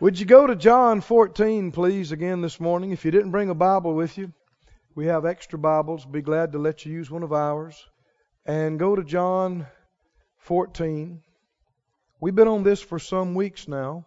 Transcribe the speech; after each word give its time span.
Would 0.00 0.18
you 0.18 0.24
go 0.24 0.46
to 0.46 0.56
John 0.56 1.02
14, 1.02 1.72
please, 1.72 2.10
again 2.10 2.40
this 2.40 2.58
morning? 2.58 2.90
If 2.90 3.04
you 3.04 3.10
didn't 3.10 3.32
bring 3.32 3.50
a 3.50 3.54
Bible 3.54 3.92
with 3.92 4.16
you, 4.16 4.32
we 4.94 5.08
have 5.08 5.26
extra 5.26 5.58
Bibles. 5.58 6.06
Be 6.06 6.22
glad 6.22 6.52
to 6.52 6.58
let 6.58 6.86
you 6.86 6.92
use 6.94 7.10
one 7.10 7.22
of 7.22 7.34
ours. 7.34 7.86
And 8.46 8.78
go 8.78 8.96
to 8.96 9.04
John 9.04 9.66
14. 10.38 11.20
We've 12.18 12.34
been 12.34 12.48
on 12.48 12.62
this 12.62 12.80
for 12.80 12.98
some 12.98 13.34
weeks 13.34 13.68
now. 13.68 14.06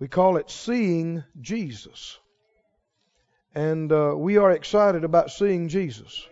We 0.00 0.08
call 0.08 0.38
it 0.38 0.50
Seeing 0.50 1.22
Jesus. 1.40 2.18
And 3.54 3.92
uh, 3.92 4.12
we 4.16 4.38
are 4.38 4.50
excited 4.50 5.04
about 5.04 5.30
seeing 5.30 5.68
Jesus, 5.68 6.26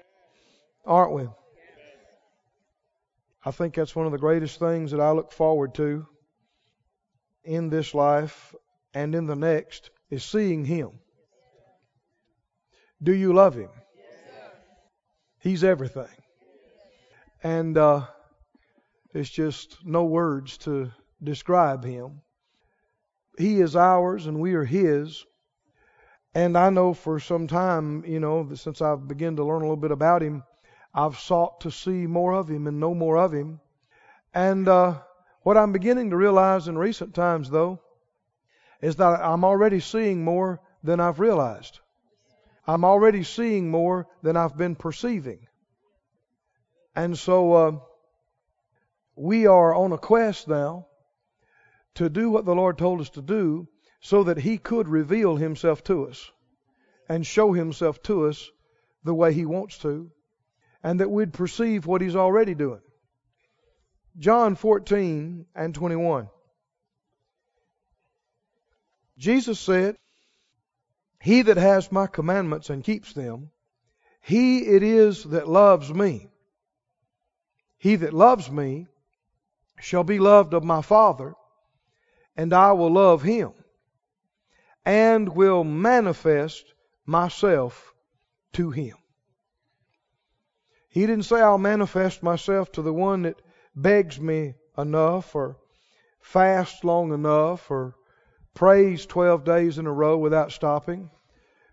aren't 0.84 1.12
we? 1.12 1.28
I 3.44 3.52
think 3.52 3.76
that's 3.76 3.94
one 3.94 4.06
of 4.06 4.12
the 4.12 4.18
greatest 4.18 4.58
things 4.58 4.90
that 4.90 5.00
I 5.00 5.12
look 5.12 5.30
forward 5.30 5.76
to 5.76 6.08
in 7.44 7.68
this 7.68 7.94
life 7.94 8.54
and 8.94 9.14
in 9.14 9.26
the 9.26 9.36
next 9.36 9.90
is 10.10 10.24
seeing 10.24 10.64
Him. 10.64 10.90
Do 13.02 13.12
you 13.12 13.32
love 13.32 13.54
Him? 13.54 13.70
He's 15.40 15.62
everything. 15.62 16.08
And 17.42 17.76
uh, 17.76 18.06
it's 19.12 19.28
just 19.28 19.76
no 19.84 20.04
words 20.04 20.56
to 20.58 20.90
describe 21.22 21.84
Him. 21.84 22.22
He 23.36 23.60
is 23.60 23.76
ours 23.76 24.26
and 24.26 24.40
we 24.40 24.54
are 24.54 24.64
His. 24.64 25.24
And 26.34 26.56
I 26.56 26.70
know 26.70 26.94
for 26.94 27.20
some 27.20 27.46
time, 27.46 28.04
you 28.06 28.20
know, 28.20 28.48
since 28.54 28.80
I've 28.80 29.06
begun 29.06 29.36
to 29.36 29.44
learn 29.44 29.62
a 29.62 29.64
little 29.64 29.76
bit 29.76 29.92
about 29.92 30.22
Him, 30.22 30.42
I've 30.94 31.18
sought 31.18 31.60
to 31.60 31.70
see 31.70 32.06
more 32.06 32.32
of 32.32 32.48
Him 32.48 32.66
and 32.66 32.80
know 32.80 32.94
more 32.94 33.18
of 33.18 33.32
Him. 33.32 33.60
And 34.32 34.66
uh, 34.66 35.00
what 35.44 35.58
I'm 35.58 35.72
beginning 35.72 36.10
to 36.10 36.16
realize 36.16 36.68
in 36.68 36.76
recent 36.76 37.14
times, 37.14 37.50
though, 37.50 37.80
is 38.80 38.96
that 38.96 39.20
I'm 39.22 39.44
already 39.44 39.78
seeing 39.78 40.24
more 40.24 40.60
than 40.82 41.00
I've 41.00 41.20
realized. 41.20 41.80
I'm 42.66 42.84
already 42.84 43.22
seeing 43.24 43.70
more 43.70 44.08
than 44.22 44.38
I've 44.38 44.56
been 44.56 44.74
perceiving. 44.74 45.46
And 46.96 47.18
so 47.18 47.52
uh, 47.52 47.72
we 49.16 49.46
are 49.46 49.74
on 49.74 49.92
a 49.92 49.98
quest 49.98 50.48
now 50.48 50.86
to 51.96 52.08
do 52.08 52.30
what 52.30 52.46
the 52.46 52.54
Lord 52.54 52.78
told 52.78 53.02
us 53.02 53.10
to 53.10 53.22
do 53.22 53.68
so 54.00 54.24
that 54.24 54.38
He 54.38 54.56
could 54.56 54.88
reveal 54.88 55.36
Himself 55.36 55.84
to 55.84 56.08
us 56.08 56.32
and 57.06 57.26
show 57.26 57.52
Himself 57.52 58.02
to 58.04 58.28
us 58.28 58.50
the 59.04 59.14
way 59.14 59.34
He 59.34 59.44
wants 59.44 59.76
to, 59.80 60.10
and 60.82 61.00
that 61.00 61.10
we'd 61.10 61.34
perceive 61.34 61.84
what 61.84 62.00
He's 62.00 62.16
already 62.16 62.54
doing. 62.54 62.80
John 64.18 64.54
14 64.54 65.46
and 65.54 65.74
21. 65.74 66.28
Jesus 69.18 69.58
said, 69.58 69.96
He 71.20 71.42
that 71.42 71.56
has 71.56 71.90
my 71.90 72.06
commandments 72.06 72.70
and 72.70 72.84
keeps 72.84 73.12
them, 73.12 73.50
he 74.20 74.60
it 74.60 74.82
is 74.82 75.24
that 75.24 75.48
loves 75.48 75.92
me. 75.92 76.30
He 77.76 77.96
that 77.96 78.14
loves 78.14 78.50
me 78.50 78.86
shall 79.80 80.04
be 80.04 80.18
loved 80.18 80.54
of 80.54 80.64
my 80.64 80.80
Father, 80.80 81.34
and 82.36 82.52
I 82.52 82.72
will 82.72 82.92
love 82.92 83.22
him, 83.22 83.52
and 84.84 85.28
will 85.28 85.64
manifest 85.64 86.72
myself 87.04 87.92
to 88.54 88.70
him. 88.70 88.96
He 90.88 91.00
didn't 91.00 91.24
say, 91.24 91.40
I'll 91.40 91.58
manifest 91.58 92.22
myself 92.22 92.72
to 92.72 92.82
the 92.82 92.92
one 92.92 93.22
that 93.22 93.38
begs 93.76 94.20
me 94.20 94.54
enough 94.76 95.34
or 95.34 95.56
fasts 96.20 96.84
long 96.84 97.12
enough 97.12 97.70
or 97.70 97.94
prays 98.54 99.04
12 99.06 99.44
days 99.44 99.78
in 99.78 99.86
a 99.86 99.92
row 99.92 100.16
without 100.16 100.52
stopping, 100.52 101.10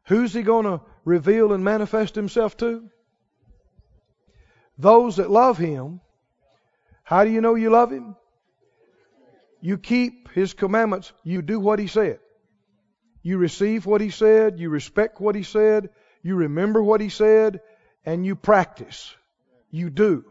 who's 0.06 0.34
he 0.34 0.42
going 0.42 0.66
to 0.66 0.82
reveal 1.06 1.54
and 1.54 1.64
manifest 1.64 2.16
himself 2.16 2.58
to? 2.58 2.90
Those 4.78 5.17
that 5.17 5.30
love 5.30 5.58
him. 5.58 6.02
How 7.04 7.23
do 7.23 7.30
you 7.30 7.42
know 7.42 7.56
you 7.56 7.70
love 7.70 7.92
him? 7.92 8.16
You 9.61 9.78
keep 9.78 10.32
his 10.32 10.54
commandments. 10.54 11.14
You 11.23 11.42
do 11.42 11.60
what 11.60 11.78
he 11.78 11.88
said. 11.88 12.20
You 13.22 13.38
receive 13.38 13.86
what 13.86 14.02
he 14.02 14.10
said. 14.10 14.60
You 14.60 14.70
respect 14.70 15.22
what 15.22 15.36
he 15.36 15.44
said. 15.44 15.90
You 16.23 16.36
remember 16.36 16.82
what 16.82 17.00
he 17.00 17.10
said. 17.10 17.61
And 18.04 18.26
you 18.26 18.36
practice. 18.36 19.16
You 19.70 19.92
do 19.92 20.26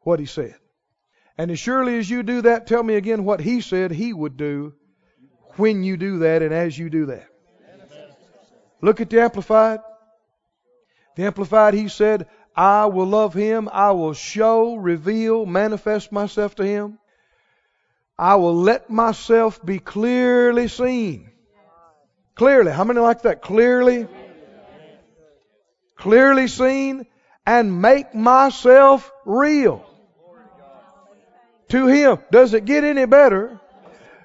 what 0.00 0.18
he 0.18 0.26
said. 0.26 0.56
And 1.38 1.50
as 1.50 1.58
surely 1.58 1.98
as 1.98 2.08
you 2.08 2.22
do 2.22 2.42
that, 2.42 2.66
tell 2.66 2.82
me 2.82 2.94
again 2.94 3.24
what 3.24 3.40
he 3.40 3.60
said 3.60 3.90
he 3.90 4.12
would 4.12 4.36
do 4.36 4.74
when 5.56 5.82
you 5.82 5.96
do 5.96 6.20
that 6.20 6.42
and 6.42 6.52
as 6.52 6.78
you 6.78 6.88
do 6.88 7.06
that. 7.06 7.28
Look 8.80 9.00
at 9.00 9.10
the 9.10 9.20
Amplified. 9.20 9.80
The 11.16 11.24
Amplified, 11.24 11.74
he 11.74 11.88
said, 11.88 12.26
I 12.54 12.86
will 12.86 13.06
love 13.06 13.34
him. 13.34 13.68
I 13.70 13.90
will 13.92 14.14
show, 14.14 14.76
reveal, 14.76 15.44
manifest 15.44 16.12
myself 16.12 16.54
to 16.56 16.64
him. 16.64 16.98
I 18.18 18.36
will 18.36 18.54
let 18.54 18.88
myself 18.88 19.64
be 19.64 19.78
clearly 19.78 20.68
seen. 20.68 21.30
Clearly. 22.34 22.72
How 22.72 22.84
many 22.84 23.00
like 23.00 23.22
that? 23.22 23.42
Clearly. 23.42 24.06
Clearly 25.96 26.48
seen 26.48 27.06
and 27.46 27.80
make 27.80 28.14
myself 28.14 29.10
real 29.24 29.86
to 31.68 31.86
Him. 31.86 32.18
Does 32.30 32.54
it 32.54 32.64
get 32.64 32.84
any 32.84 33.06
better 33.06 33.60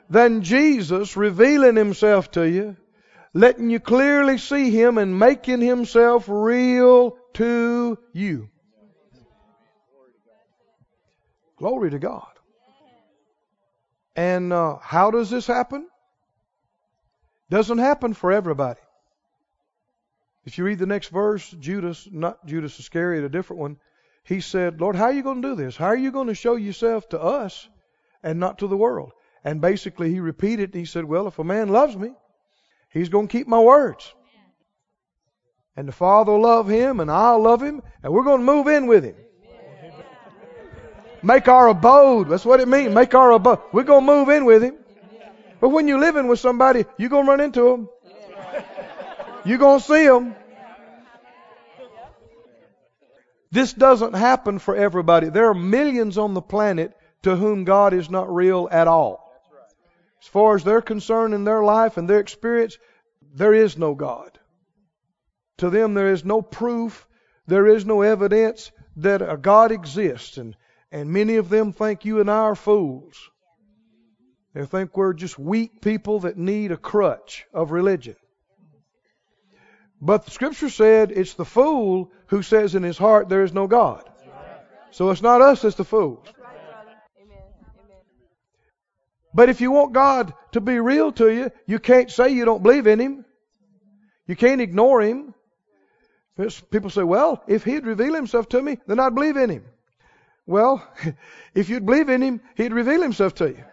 than 0.10 0.44
Jesus 0.44 1.16
revealing 1.16 1.76
Himself 1.76 2.32
to 2.32 2.48
you, 2.48 2.78
letting 3.34 3.70
you 3.70 3.80
clearly 3.80 4.38
see 4.38 4.70
Him 4.70 4.98
and 4.98 5.18
making 5.18 5.62
Himself 5.62 6.26
real 6.28 7.18
to 7.34 7.98
you? 8.14 8.50
Glory 11.58 11.92
to 11.92 12.00
God. 12.00 12.28
And 14.16 14.52
uh, 14.52 14.78
how 14.82 15.12
does 15.12 15.30
this 15.30 15.48
happen? 15.48 15.88
Doesn't 17.50 17.78
happen 17.78 18.14
for 18.14 18.32
everybody. 18.32 18.80
If 20.46 20.58
you 20.58 20.64
read 20.64 20.80
the 20.80 20.88
next 20.88 21.10
verse, 21.10 21.50
Judas, 21.60 22.08
not 22.12 22.46
Judas 22.46 22.80
Iscariot, 22.80 23.24
a 23.24 23.30
different 23.30 23.60
one, 23.60 23.78
he 24.24 24.42
said, 24.42 24.80
Lord, 24.80 24.96
how 24.96 25.06
are 25.06 25.14
you 25.14 25.24
going 25.24 25.42
to 25.42 25.50
do 25.50 25.56
this? 25.56 25.76
How 25.76 25.88
are 25.88 25.98
you 25.98 26.12
going 26.12 26.28
to 26.28 26.36
show 26.36 26.56
yourself 26.56 27.10
to 27.10 27.22
us 27.22 27.68
and 28.24 28.40
not 28.40 28.60
to 28.60 28.68
the 28.68 28.78
world? 28.78 29.12
And 29.44 29.60
basically, 29.60 30.12
he 30.12 30.20
repeated, 30.20 30.74
he 30.74 30.86
said, 30.86 31.06
Well, 31.06 31.28
if 31.28 31.40
a 31.40 31.44
man 31.44 31.70
loves 31.70 31.96
me, 31.96 32.14
he's 32.90 33.10
going 33.10 33.28
to 33.28 33.32
keep 33.32 33.48
my 33.48 33.60
words. 33.60 34.14
And 35.76 35.88
the 35.88 35.94
Father 35.94 36.34
will 36.34 36.42
love 36.42 36.68
him, 36.68 37.00
and 37.00 37.10
I'll 37.10 37.42
love 37.42 37.62
him, 37.62 37.82
and 38.04 38.14
we're 38.14 38.24
going 38.24 38.42
to 38.42 38.46
move 38.46 38.68
in 38.68 38.88
with 38.88 39.04
him. 39.04 39.16
Make 41.24 41.48
our 41.48 41.68
abode. 41.68 42.30
That's 42.30 42.46
what 42.46 42.60
it 42.60 42.68
means. 42.68 42.94
Make 42.94 43.14
our 43.14 43.32
abode. 43.32 43.60
We're 43.72 43.84
going 43.84 44.06
to 44.06 44.12
move 44.12 44.30
in 44.30 44.46
with 44.46 44.64
him. 44.64 44.76
But 45.60 45.70
when 45.70 45.88
you're 45.88 46.00
living 46.00 46.28
with 46.28 46.40
somebody, 46.40 46.86
you're 46.98 47.10
going 47.10 47.26
to 47.26 47.32
run 47.32 47.40
into 47.40 47.62
them. 47.62 47.90
You're 49.46 49.60
going 49.60 49.80
to 49.80 49.86
see 49.86 50.06
them. 50.06 50.36
This 53.52 53.74
doesn't 53.74 54.14
happen 54.14 54.60
for 54.60 54.76
everybody. 54.76 55.30
There 55.30 55.50
are 55.50 55.54
millions 55.54 56.18
on 56.18 56.34
the 56.34 56.42
planet 56.42 56.94
to 57.24 57.36
whom 57.36 57.66
God 57.66 57.94
is 57.94 58.10
not 58.10 58.34
real 58.34 58.70
at 58.72 58.88
all. 58.88 59.30
As 60.22 60.28
far 60.28 60.56
as 60.56 60.64
they're 60.64 60.82
concerned 60.82 61.34
in 61.34 61.44
their 61.44 61.64
life 61.64 61.98
and 61.98 62.10
their 62.10 62.20
experience, 62.20 62.78
there 63.34 63.54
is 63.54 63.78
no 63.78 63.96
God. 63.96 64.40
To 65.58 65.70
them, 65.70 65.94
there 65.94 66.12
is 66.12 66.24
no 66.24 66.42
proof, 66.42 67.08
there 67.48 67.68
is 67.68 67.86
no 67.86 68.02
evidence 68.02 68.72
that 68.98 69.22
a 69.22 69.38
God 69.38 69.72
exists. 69.72 70.38
And, 70.38 70.56
and 70.92 71.10
many 71.12 71.36
of 71.36 71.50
them 71.50 71.74
think 71.74 72.06
you 72.06 72.20
and 72.20 72.32
I 72.32 72.38
are 72.38 72.56
fools. 72.56 73.18
They 74.54 74.66
think 74.66 74.96
we're 74.96 75.14
just 75.14 75.40
weak 75.40 75.82
people 75.82 76.22
that 76.22 76.38
need 76.38 76.72
a 76.72 76.78
crutch 76.78 77.46
of 77.54 77.72
religion. 77.72 78.16
But 80.02 80.26
the 80.26 80.32
scripture 80.32 80.70
said 80.70 81.12
it's 81.12 81.36
the 81.36 81.46
fool 81.46 82.12
who 82.28 82.42
says 82.42 82.74
in 82.74 82.82
his 82.82 82.98
heart 82.98 83.30
there 83.30 83.44
is 83.44 83.54
no 83.54 83.68
God. 83.68 84.04
So 84.90 85.12
it's 85.12 85.22
not 85.22 85.42
us 85.42 85.62
that's 85.62 85.76
the 85.76 85.86
fools. 85.86 86.26
But 89.34 89.50
if 89.50 89.62
you 89.62 89.72
want 89.72 89.94
God 89.94 90.34
to 90.52 90.60
be 90.60 90.80
real 90.80 91.12
to 91.14 91.30
you, 91.32 91.52
you 91.66 91.80
can't 91.80 92.12
say 92.12 92.30
you 92.30 92.44
don't 92.44 92.64
believe 92.64 92.88
in 92.88 93.00
Him. 93.00 93.26
You 94.28 94.36
can't 94.36 94.60
ignore 94.60 95.02
Him. 95.02 95.34
People 96.70 96.90
say, 96.90 97.04
well, 97.04 97.42
if 97.48 97.64
He'd 97.64 97.86
reveal 97.86 98.14
Himself 98.14 98.50
to 98.50 98.62
me, 98.62 98.78
then 98.88 99.00
I'd 99.00 99.16
believe 99.16 99.38
in 99.38 99.50
Him. 99.50 99.64
Well, 100.46 100.86
if 101.56 101.70
you'd 101.70 101.86
believe 101.86 102.10
in 102.10 102.22
Him, 102.22 102.42
He'd 102.56 102.74
reveal 102.74 103.02
Himself 103.02 103.36
to 103.36 103.48
you. 103.48 103.64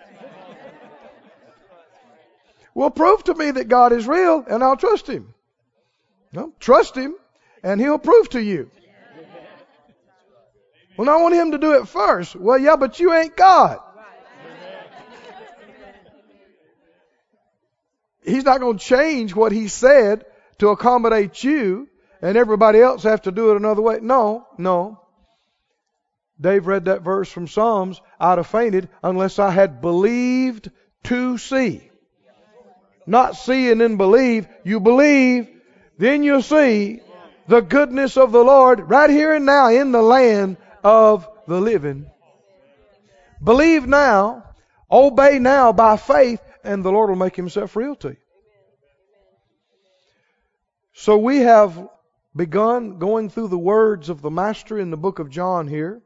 well, 2.74 2.90
prove 2.90 3.24
to 3.24 3.34
me 3.34 3.50
that 3.50 3.66
God 3.66 3.92
is 3.92 4.06
real, 4.06 4.44
and 4.48 4.62
I'll 4.62 4.76
trust 4.76 5.08
Him. 5.08 5.34
No, 6.32 6.52
trust 6.60 6.96
Him, 6.96 7.14
and 7.62 7.80
He'll 7.80 7.98
prove 7.98 8.30
to 8.30 8.42
you. 8.42 8.70
Well, 10.96 11.08
I 11.08 11.22
want 11.22 11.34
Him 11.34 11.52
to 11.52 11.58
do 11.58 11.80
it 11.80 11.88
first. 11.88 12.34
Well, 12.36 12.58
yeah, 12.58 12.76
but 12.76 12.98
you 12.98 13.12
ain't 13.14 13.36
God. 13.36 13.78
He's 18.28 18.44
not 18.44 18.60
going 18.60 18.78
to 18.78 18.84
change 18.84 19.34
what 19.34 19.52
he 19.52 19.68
said 19.68 20.24
to 20.58 20.68
accommodate 20.68 21.42
you 21.42 21.88
and 22.20 22.36
everybody 22.36 22.80
else 22.80 23.04
have 23.04 23.22
to 23.22 23.32
do 23.32 23.52
it 23.52 23.56
another 23.56 23.82
way. 23.82 23.98
No, 24.02 24.46
no. 24.58 25.00
Dave 26.40 26.66
read 26.66 26.84
that 26.86 27.02
verse 27.02 27.30
from 27.30 27.48
Psalms. 27.48 28.00
I'd 28.20 28.38
have 28.38 28.46
fainted 28.46 28.88
unless 29.02 29.38
I 29.38 29.50
had 29.50 29.80
believed 29.80 30.70
to 31.04 31.38
see. 31.38 31.90
Not 33.06 33.36
see 33.36 33.70
and 33.70 33.80
then 33.80 33.96
believe. 33.96 34.46
You 34.62 34.80
believe, 34.80 35.48
then 35.98 36.22
you'll 36.22 36.42
see 36.42 37.00
the 37.48 37.60
goodness 37.60 38.16
of 38.16 38.32
the 38.32 38.42
Lord 38.42 38.88
right 38.88 39.10
here 39.10 39.34
and 39.34 39.44
now 39.44 39.68
in 39.68 39.92
the 39.92 40.02
land 40.02 40.56
of 40.84 41.28
the 41.46 41.60
living. 41.60 42.10
Believe 43.42 43.86
now, 43.86 44.44
obey 44.90 45.38
now 45.38 45.72
by 45.72 45.96
faith, 45.96 46.40
and 46.64 46.84
the 46.84 46.92
Lord 46.92 47.10
will 47.10 47.16
make 47.16 47.36
himself 47.36 47.76
real 47.76 47.96
to 47.96 48.08
you. 48.10 48.16
So 50.92 51.18
we 51.18 51.38
have 51.38 51.88
begun 52.34 52.98
going 52.98 53.30
through 53.30 53.48
the 53.48 53.58
words 53.58 54.08
of 54.08 54.20
the 54.20 54.30
Master 54.30 54.78
in 54.78 54.90
the 54.90 54.96
book 54.96 55.18
of 55.18 55.30
John 55.30 55.66
here, 55.66 56.02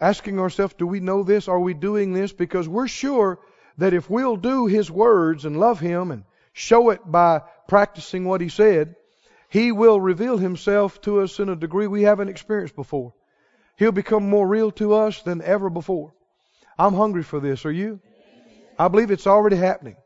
asking 0.00 0.38
ourselves, 0.38 0.74
do 0.74 0.86
we 0.86 1.00
know 1.00 1.22
this? 1.22 1.48
Are 1.48 1.60
we 1.60 1.74
doing 1.74 2.12
this? 2.12 2.32
Because 2.32 2.68
we're 2.68 2.88
sure 2.88 3.38
that 3.78 3.94
if 3.94 4.08
we'll 4.08 4.36
do 4.36 4.66
His 4.66 4.90
words 4.90 5.44
and 5.44 5.58
love 5.58 5.80
Him 5.80 6.10
and 6.10 6.24
show 6.52 6.90
it 6.90 7.00
by 7.04 7.42
practicing 7.66 8.24
what 8.24 8.40
He 8.40 8.48
said, 8.48 8.94
He 9.48 9.72
will 9.72 10.00
reveal 10.00 10.38
Himself 10.38 11.00
to 11.02 11.20
us 11.20 11.38
in 11.38 11.48
a 11.48 11.56
degree 11.56 11.86
we 11.86 12.02
haven't 12.02 12.28
experienced 12.28 12.76
before. 12.76 13.14
He'll 13.76 13.92
become 13.92 14.28
more 14.28 14.46
real 14.46 14.70
to 14.72 14.94
us 14.94 15.22
than 15.22 15.42
ever 15.42 15.70
before. 15.70 16.14
I'm 16.78 16.94
hungry 16.94 17.22
for 17.22 17.40
this. 17.40 17.64
Are 17.64 17.72
you? 17.72 18.00
I 18.78 18.88
believe 18.88 19.10
it's 19.10 19.26
already 19.26 19.56
happening. 19.56 19.96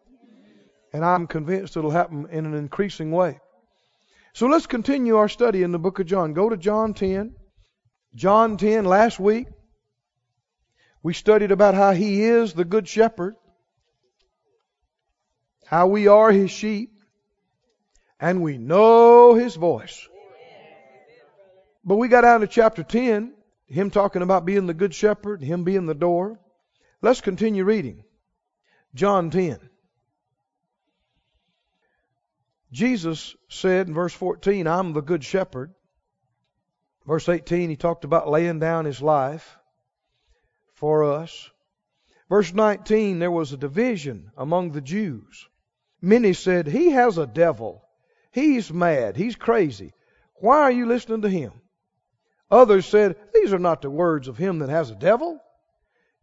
And 0.93 1.05
I'm 1.05 1.27
convinced 1.27 1.77
it'll 1.77 1.91
happen 1.91 2.29
in 2.31 2.47
an 2.47 2.55
increasing 2.55 3.11
way. 3.13 3.41
So 4.33 4.47
let's 4.47 4.67
continue 4.67 5.17
our 5.17 5.29
study 5.29 5.63
in 5.63 5.73
the 5.73 5.79
book 5.79 5.99
of 5.99 6.07
John. 6.07 6.35
Go 6.35 6.49
to 6.49 6.57
John 6.57 6.95
10. 6.95 7.35
John 8.15 8.57
10, 8.57 8.85
last 8.85 9.21
week, 9.21 9.47
we 11.03 11.15
studied 11.15 11.53
about 11.53 11.75
how 11.75 11.93
he 11.93 12.25
is 12.25 12.53
the 12.53 12.65
good 12.65 12.89
shepherd, 12.89 13.35
how 15.65 15.87
we 15.87 16.09
are 16.09 16.33
his 16.33 16.51
sheep, 16.51 16.91
and 18.21 18.43
we 18.43 18.59
know 18.59 19.35
his 19.35 19.57
voice. 19.57 20.07
But 21.85 21.97
we 21.97 22.09
got 22.09 22.21
down 22.21 22.41
to 22.43 22.47
chapter 22.47 22.83
10, 22.83 23.33
him 23.67 23.91
talking 23.91 24.23
about 24.23 24.45
being 24.45 24.67
the 24.67 24.75
good 24.75 24.95
shepherd, 24.95 25.43
him 25.43 25.65
being 25.65 25.87
the 25.87 25.95
door. 25.95 26.39
Let's 27.01 27.23
continue 27.23 27.65
reading. 27.65 28.05
John 28.95 29.31
10. 29.31 29.59
Jesus 32.73 33.35
said 33.49 33.89
in 33.89 33.95
verse 33.95 34.13
14, 34.13 34.67
I'm 34.67 34.93
the 34.93 35.01
good 35.01 35.25
shepherd. 35.25 35.75
Verse 37.07 37.29
18, 37.29 37.71
he 37.71 37.77
talked 37.77 38.05
about 38.05 38.29
laying 38.29 38.59
down 38.59 38.85
his 38.85 39.01
life 39.01 39.57
for 40.75 41.05
us. 41.05 41.51
Verse 42.29 42.53
19, 42.53 43.19
there 43.19 43.31
was 43.31 43.53
a 43.53 43.57
division 43.57 44.31
among 44.37 44.71
the 44.71 44.81
Jews. 44.81 45.49
Many 46.01 46.35
said, 46.35 46.67
He 46.67 46.91
has 46.91 47.19
a 47.19 47.27
devil. 47.27 47.83
He's 48.31 48.73
mad. 48.73 49.17
He's 49.17 49.37
crazy. 49.37 49.93
Why 50.37 50.61
are 50.63 50.71
you 50.71 50.87
listening 50.87 51.23
to 51.23 51.29
him? 51.29 51.53
Others 52.51 52.87
said, 52.87 53.17
These 53.35 53.53
are 53.53 53.59
not 53.59 53.83
the 53.83 53.91
words 53.91 54.29
of 54.29 54.37
him 54.37 54.61
that 54.61 54.69
has 54.69 54.91
a 54.91 54.97
devil. 54.97 55.41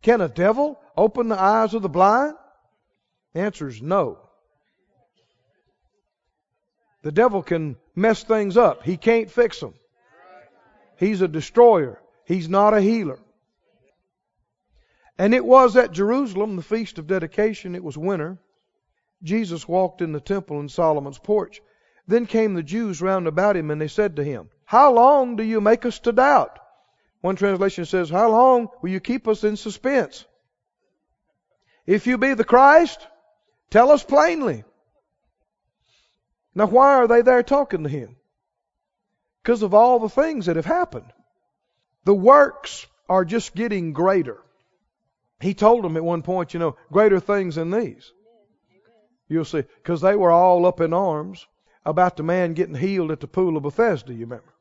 Can 0.02 0.22
a 0.22 0.30
devil 0.30 0.80
open 0.96 1.28
the 1.28 1.40
eyes 1.40 1.74
of 1.74 1.82
the 1.82 1.90
blind? 1.90 2.36
Answer 3.34 3.68
is 3.68 3.82
no. 3.82 4.20
The 7.04 7.12
devil 7.12 7.42
can 7.42 7.78
mess 7.96 8.24
things 8.24 8.58
up. 8.58 8.84
He 8.84 8.98
can't 8.98 9.32
fix 9.32 9.60
them. 9.60 9.74
He's 10.98 11.22
a 11.22 11.28
destroyer. 11.28 12.02
He's 12.26 12.50
not 12.50 12.74
a 12.74 12.82
healer. 12.82 13.20
And 15.18 15.34
it 15.34 15.46
was 15.46 15.76
at 15.78 15.92
Jerusalem, 15.92 16.56
the 16.56 16.62
feast 16.62 17.00
of 17.00 17.08
dedication. 17.08 17.76
It 17.76 17.84
was 17.84 17.98
winter. 17.98 18.38
Jesus 19.24 19.68
walked 19.68 20.02
in 20.02 20.12
the 20.12 20.20
temple 20.20 20.60
in 20.60 20.70
Solomon's 20.70 21.18
porch. 21.18 21.62
Then 22.08 22.26
came 22.26 22.54
the 22.54 22.64
Jews 22.64 23.02
round 23.02 23.28
about 23.28 23.58
him, 23.58 23.70
and 23.70 23.82
they 23.82 23.90
said 23.90 24.16
to 24.16 24.24
him, 24.24 24.50
How 24.64 24.94
long 24.94 25.36
do 25.36 25.44
you 25.44 25.60
make 25.60 25.86
us 25.86 26.00
to 26.00 26.14
doubt? 26.14 26.58
One 27.20 27.36
translation 27.36 27.86
says, 27.86 28.10
How 28.10 28.30
long 28.30 28.70
will 28.82 28.90
you 28.90 29.02
keep 29.02 29.28
us 29.28 29.44
in 29.44 29.58
suspense? 29.58 30.26
If 31.86 32.08
you 32.08 32.18
be 32.18 32.34
the 32.34 32.46
Christ, 32.46 33.06
tell 33.70 33.92
us 33.92 34.04
plainly. 34.04 34.64
Now, 36.56 36.68
why 36.68 36.96
are 36.96 37.08
they 37.08 37.22
there 37.22 37.44
talking 37.44 37.84
to 37.84 37.90
him? 37.90 38.16
Because 39.44 39.62
of 39.62 39.74
all 39.74 40.00
the 40.00 40.10
things 40.10 40.46
that 40.46 40.56
have 40.56 40.66
happened. 40.66 41.12
The 42.06 42.16
works 42.16 42.88
are 43.10 43.26
just 43.26 43.54
getting 43.54 43.92
greater. 43.92 44.38
He 45.40 45.54
told 45.54 45.84
them 45.84 45.98
at 45.98 46.04
one 46.04 46.24
point, 46.24 46.54
you 46.54 46.60
know, 46.60 46.78
greater 46.92 47.20
things 47.20 47.56
than 47.56 47.70
these. 47.70 48.12
You'll 49.28 49.46
see. 49.46 49.64
Because 49.84 50.02
they 50.02 50.16
were 50.16 50.32
all 50.32 50.66
up 50.66 50.82
in 50.82 50.94
arms 50.94 51.46
about 51.88 52.18
the 52.18 52.24
man 52.24 52.54
getting 52.54 52.76
healed 52.76 53.12
at 53.12 53.22
the 53.22 53.28
pool 53.28 53.56
of 53.56 53.64
Bethesda, 53.64 54.14
you 54.14 54.26
remember. 54.26 54.54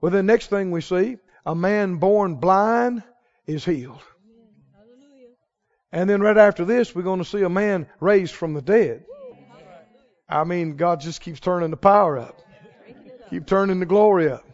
Well, 0.00 0.12
the 0.12 0.22
next 0.22 0.50
thing 0.50 0.70
we 0.70 0.82
see, 0.82 1.16
a 1.44 1.54
man 1.54 1.96
born 1.96 2.36
blind 2.36 3.02
is 3.44 3.64
healed. 3.64 4.00
Hallelujah. 4.72 5.30
And 5.90 6.08
then 6.08 6.20
right 6.22 6.36
after 6.36 6.64
this, 6.64 6.94
we're 6.94 7.02
going 7.02 7.18
to 7.18 7.24
see 7.24 7.42
a 7.42 7.48
man 7.48 7.88
raised 7.98 8.36
from 8.36 8.54
the 8.54 8.62
dead. 8.62 9.04
I 10.28 10.44
mean, 10.44 10.76
God 10.76 11.00
just 11.00 11.20
keeps 11.20 11.40
turning 11.40 11.70
the 11.70 11.76
power 11.76 12.18
up, 12.18 12.40
keep 13.30 13.46
turning 13.46 13.80
the 13.80 13.86
glory 13.86 14.30
up. 14.30 14.44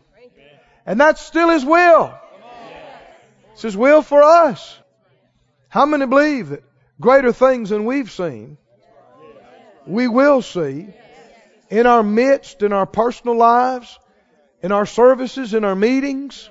And 0.87 0.99
that's 0.99 1.21
still 1.21 1.51
His 1.51 1.67
will. 1.67 2.19
It's 3.53 3.63
His 3.63 3.77
will 3.77 4.01
for 4.01 4.23
us. 4.23 4.79
How 5.69 5.85
many 5.85 6.07
believe 6.07 6.49
that 6.49 6.65
greater 6.99 7.33
things 7.33 7.69
than 7.69 7.85
we've 7.85 8.11
seen, 8.11 8.57
we 9.87 10.09
will 10.09 10.41
see 10.41 10.89
in 11.71 11.87
our 11.87 12.03
midst, 12.03 12.63
in 12.63 12.73
our 12.73 12.87
personal 12.87 13.37
lives, 13.37 13.99
in 14.63 14.73
our 14.73 14.87
services, 14.87 15.55
in 15.55 15.65
our 15.65 15.77
meetings? 15.77 16.51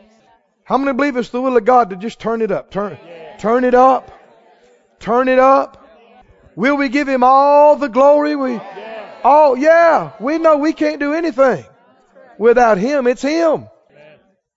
How 0.63 0.77
many 0.77 0.95
believe 0.95 1.17
it's 1.17 1.29
the 1.29 1.41
will 1.41 1.57
of 1.57 1.65
God 1.65 1.91
to 1.91 1.95
just 1.95 2.19
turn 2.19 2.41
it 2.41 2.51
up? 2.51 2.71
Turn, 2.71 2.97
turn 3.39 3.63
it 3.63 3.75
up. 3.75 4.11
Turn 4.99 5.27
it 5.27 5.39
up. 5.39 5.87
Will 6.55 6.77
we 6.77 6.89
give 6.89 7.07
Him 7.07 7.23
all 7.23 7.75
the 7.75 7.87
glory? 7.87 8.35
We, 8.35 8.59
Oh, 9.23 9.55
yeah. 9.55 10.13
We 10.19 10.37
know 10.37 10.57
we 10.57 10.73
can't 10.73 10.99
do 10.99 11.13
anything 11.13 11.65
without 12.37 12.77
Him. 12.77 13.07
It's 13.07 13.21
Him. 13.21 13.67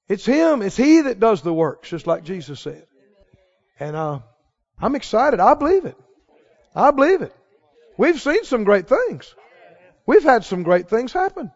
It's 0.09 0.25
Him. 0.25 0.63
It's 0.63 0.77
He 0.77 1.03
that 1.03 1.21
does 1.21 1.43
the 1.43 1.53
works, 1.53 1.91
just 1.91 2.07
like 2.07 2.25
Jesus 2.25 2.61
said. 2.61 2.87
And 3.81 3.97
uh, 3.97 4.21
I'm 4.81 4.95
excited. 4.95 5.41
I 5.41 5.55
believe 5.55 5.85
it. 5.85 5.97
I 6.75 6.91
believe 6.91 7.23
it. 7.23 7.35
We've 7.99 8.21
seen 8.21 8.45
some 8.45 8.65
great 8.65 8.89
things. 8.89 9.35
We've 10.07 10.23
had 10.23 10.45
some 10.45 10.63
great 10.63 10.89
things 10.89 11.13
happen. 11.13 11.51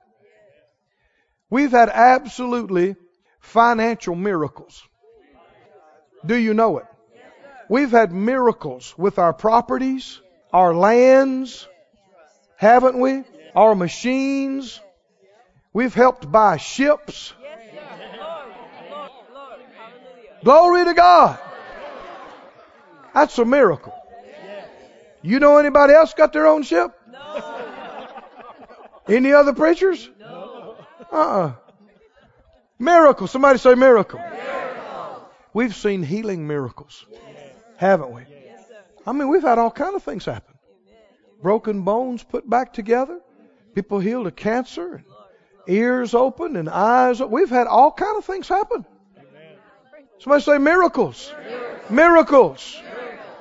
We've 1.50 1.70
had 1.70 1.88
absolutely 1.88 2.96
financial 3.40 4.14
miracles. 4.14 4.82
Do 6.24 6.36
you 6.36 6.54
know 6.54 6.78
it? 6.78 6.86
We've 7.68 7.90
had 7.90 8.12
miracles 8.12 8.94
with 8.96 9.18
our 9.18 9.32
properties, 9.32 10.20
our 10.52 10.74
lands, 10.74 11.66
haven't 12.56 12.98
we? 12.98 13.24
Our 13.54 13.74
machines. 13.74 14.80
We've 15.72 15.94
helped 15.94 16.30
buy 16.30 16.56
ships. 16.56 17.32
Glory 20.42 20.84
to 20.84 20.94
God. 20.94 21.38
That's 23.14 23.38
a 23.38 23.44
miracle. 23.44 23.94
You 25.22 25.40
know 25.40 25.58
anybody 25.58 25.92
else 25.94 26.14
got 26.14 26.32
their 26.32 26.46
own 26.46 26.62
ship? 26.62 26.95
Any 29.08 29.32
other 29.32 29.52
preachers? 29.52 30.08
No. 30.18 30.76
Uh-uh. 31.12 31.52
Miracle. 32.78 33.26
Somebody 33.26 33.58
say 33.58 33.74
miracle. 33.74 34.20
We've 35.52 35.74
seen 35.74 36.02
healing 36.02 36.46
miracles, 36.46 37.06
haven't 37.76 38.12
we? 38.12 38.22
Yes, 38.28 38.64
I 39.06 39.12
mean, 39.12 39.28
we've 39.28 39.42
had 39.42 39.58
all 39.58 39.70
kind 39.70 39.96
of 39.96 40.02
things 40.02 40.26
happen 40.26 40.56
broken 41.42 41.82
bones 41.82 42.22
put 42.24 42.48
back 42.48 42.72
together, 42.72 43.20
people 43.74 43.98
healed 43.98 44.26
of 44.26 44.36
cancer, 44.36 45.04
ears 45.68 46.14
open 46.14 46.56
and 46.56 46.68
eyes. 46.68 47.20
Open. 47.20 47.32
We've 47.32 47.50
had 47.50 47.66
all 47.66 47.92
kind 47.92 48.16
of 48.16 48.24
things 48.24 48.48
happen. 48.48 48.84
Somebody 50.18 50.42
say 50.42 50.58
miracles. 50.58 51.32
Miracles. 51.90 52.80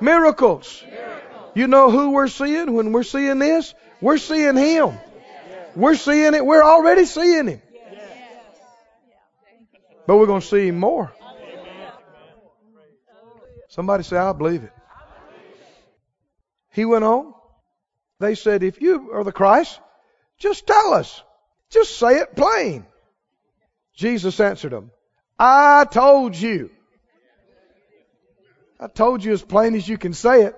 Miracles. 0.00 0.84
You 1.54 1.66
know 1.66 1.90
who 1.90 2.10
we're 2.10 2.28
seeing 2.28 2.74
when 2.74 2.92
we're 2.92 3.02
seeing 3.02 3.38
this? 3.38 3.74
We're 4.00 4.18
seeing 4.18 4.56
Him. 4.56 4.92
We're 5.76 5.94
seeing 5.94 6.32
it. 6.32 6.44
We're 6.44 6.64
already 6.64 7.04
seeing 7.04 7.48
Him. 7.48 7.62
But 10.06 10.16
we're 10.16 10.26
going 10.26 10.40
to 10.40 10.46
see 10.46 10.68
Him 10.68 10.78
more. 10.78 11.12
Somebody 13.68 14.02
say, 14.02 14.16
I 14.16 14.32
believe 14.32 14.64
it. 14.64 14.72
He 16.72 16.86
went 16.86 17.04
on. 17.04 17.34
They 18.18 18.34
said, 18.34 18.62
If 18.62 18.80
you 18.80 19.10
are 19.12 19.22
the 19.22 19.32
Christ, 19.32 19.78
just 20.38 20.66
tell 20.66 20.94
us. 20.94 21.22
Just 21.70 21.98
say 21.98 22.20
it 22.20 22.34
plain. 22.34 22.86
Jesus 23.94 24.40
answered 24.40 24.72
them, 24.72 24.90
I 25.38 25.86
told 25.90 26.36
you. 26.36 26.70
I 28.80 28.88
told 28.88 29.24
you 29.24 29.32
as 29.32 29.42
plain 29.42 29.74
as 29.74 29.86
you 29.86 29.98
can 29.98 30.14
say 30.14 30.44
it. 30.44 30.54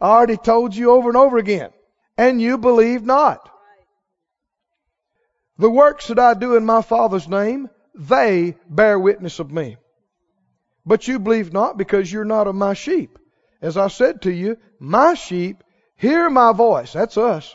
I 0.00 0.08
already 0.08 0.36
told 0.36 0.74
you 0.74 0.92
over 0.92 1.08
and 1.08 1.16
over 1.16 1.38
again. 1.38 1.70
And 2.16 2.40
you 2.40 2.58
believe 2.58 3.04
not. 3.04 3.48
The 5.60 5.68
works 5.68 6.06
that 6.06 6.18
I 6.18 6.32
do 6.32 6.56
in 6.56 6.64
my 6.64 6.80
Father's 6.80 7.28
name, 7.28 7.68
they 7.94 8.56
bear 8.66 8.98
witness 8.98 9.40
of 9.40 9.52
me. 9.52 9.76
But 10.86 11.06
you 11.06 11.18
believe 11.18 11.52
not 11.52 11.76
because 11.76 12.10
you're 12.10 12.24
not 12.24 12.46
of 12.46 12.54
my 12.54 12.72
sheep. 12.72 13.18
As 13.60 13.76
I 13.76 13.88
said 13.88 14.22
to 14.22 14.32
you, 14.32 14.56
my 14.78 15.12
sheep 15.12 15.62
hear 15.96 16.30
my 16.30 16.54
voice. 16.54 16.94
That's 16.94 17.18
us. 17.18 17.54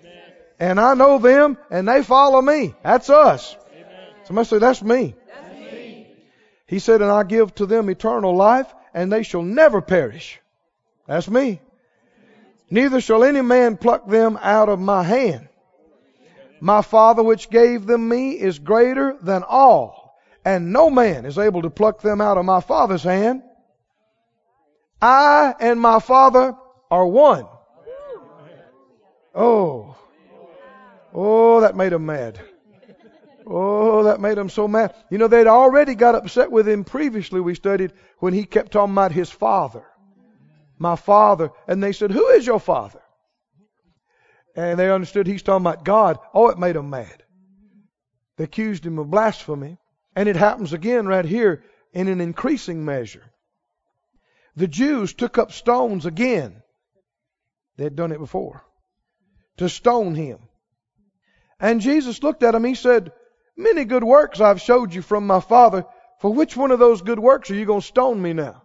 Amen. 0.00 0.22
And 0.58 0.80
I 0.80 0.94
know 0.94 1.18
them 1.18 1.56
and 1.70 1.86
they 1.86 2.02
follow 2.02 2.42
me. 2.42 2.74
That's 2.82 3.08
us. 3.08 3.56
Amen. 3.72 3.86
Somebody 4.24 4.48
say, 4.48 4.58
that's 4.58 4.82
me. 4.82 5.14
that's 5.28 5.72
me. 5.72 6.08
He 6.66 6.80
said, 6.80 7.02
and 7.02 7.10
I 7.12 7.22
give 7.22 7.54
to 7.54 7.66
them 7.66 7.88
eternal 7.88 8.34
life 8.34 8.74
and 8.92 9.12
they 9.12 9.22
shall 9.22 9.42
never 9.42 9.80
perish. 9.80 10.40
That's 11.06 11.30
me. 11.30 11.60
Neither 12.68 13.00
shall 13.00 13.22
any 13.22 13.42
man 13.42 13.76
pluck 13.76 14.08
them 14.08 14.36
out 14.42 14.68
of 14.68 14.80
my 14.80 15.04
hand. 15.04 15.48
My 16.64 16.80
Father 16.80 17.22
which 17.22 17.50
gave 17.50 17.84
them 17.84 18.08
me 18.08 18.40
is 18.40 18.58
greater 18.58 19.18
than 19.20 19.42
all, 19.46 20.16
and 20.46 20.72
no 20.72 20.88
man 20.88 21.26
is 21.26 21.36
able 21.36 21.60
to 21.60 21.68
pluck 21.68 22.00
them 22.00 22.22
out 22.22 22.38
of 22.38 22.46
my 22.46 22.62
Father's 22.62 23.02
hand. 23.02 23.42
I 25.02 25.54
and 25.60 25.78
my 25.78 26.00
Father 26.00 26.56
are 26.90 27.06
one. 27.06 27.44
Oh. 29.34 29.94
Oh, 31.12 31.60
that 31.60 31.76
made 31.76 31.92
him 31.92 32.06
mad. 32.06 32.40
Oh, 33.46 34.04
that 34.04 34.22
made 34.22 34.38
him 34.38 34.48
so 34.48 34.66
mad. 34.66 34.94
You 35.10 35.18
know, 35.18 35.28
they'd 35.28 35.46
already 35.46 35.94
got 35.94 36.14
upset 36.14 36.50
with 36.50 36.66
him 36.66 36.84
previously, 36.84 37.42
we 37.42 37.54
studied, 37.54 37.92
when 38.20 38.32
he 38.32 38.46
kept 38.46 38.72
talking 38.72 38.94
about 38.94 39.12
his 39.12 39.28
father. 39.28 39.84
My 40.78 40.96
father. 40.96 41.50
And 41.68 41.82
they 41.82 41.92
said, 41.92 42.10
Who 42.10 42.28
is 42.28 42.46
your 42.46 42.58
father? 42.58 43.02
And 44.56 44.78
they 44.78 44.90
understood 44.90 45.26
he's 45.26 45.42
talking 45.42 45.66
about 45.66 45.84
God, 45.84 46.18
oh, 46.32 46.48
it 46.48 46.58
made 46.58 46.76
them 46.76 46.90
mad. 46.90 47.22
They 48.36 48.44
accused 48.44 48.84
him 48.84 48.98
of 48.98 49.10
blasphemy. 49.10 49.78
And 50.16 50.28
it 50.28 50.36
happens 50.36 50.72
again 50.72 51.06
right 51.06 51.24
here 51.24 51.64
in 51.92 52.08
an 52.08 52.20
increasing 52.20 52.84
measure. 52.84 53.24
The 54.56 54.68
Jews 54.68 55.12
took 55.12 55.38
up 55.38 55.50
stones 55.50 56.06
again. 56.06 56.62
They 57.76 57.84
had 57.84 57.96
done 57.96 58.12
it 58.12 58.18
before. 58.18 58.64
To 59.56 59.68
stone 59.68 60.14
him. 60.14 60.38
And 61.58 61.80
Jesus 61.80 62.22
looked 62.22 62.42
at 62.42 62.54
him. 62.54 62.64
He 62.64 62.74
said, 62.74 63.12
Many 63.56 63.84
good 63.84 64.04
works 64.04 64.40
I've 64.40 64.60
showed 64.60 64.94
you 64.94 65.02
from 65.02 65.26
my 65.26 65.40
Father. 65.40 65.84
For 66.20 66.32
which 66.32 66.56
one 66.56 66.70
of 66.70 66.78
those 66.78 67.02
good 67.02 67.18
works 67.18 67.50
are 67.50 67.54
you 67.54 67.66
going 67.66 67.80
to 67.80 67.86
stone 67.86 68.20
me 68.22 68.32
now? 68.32 68.62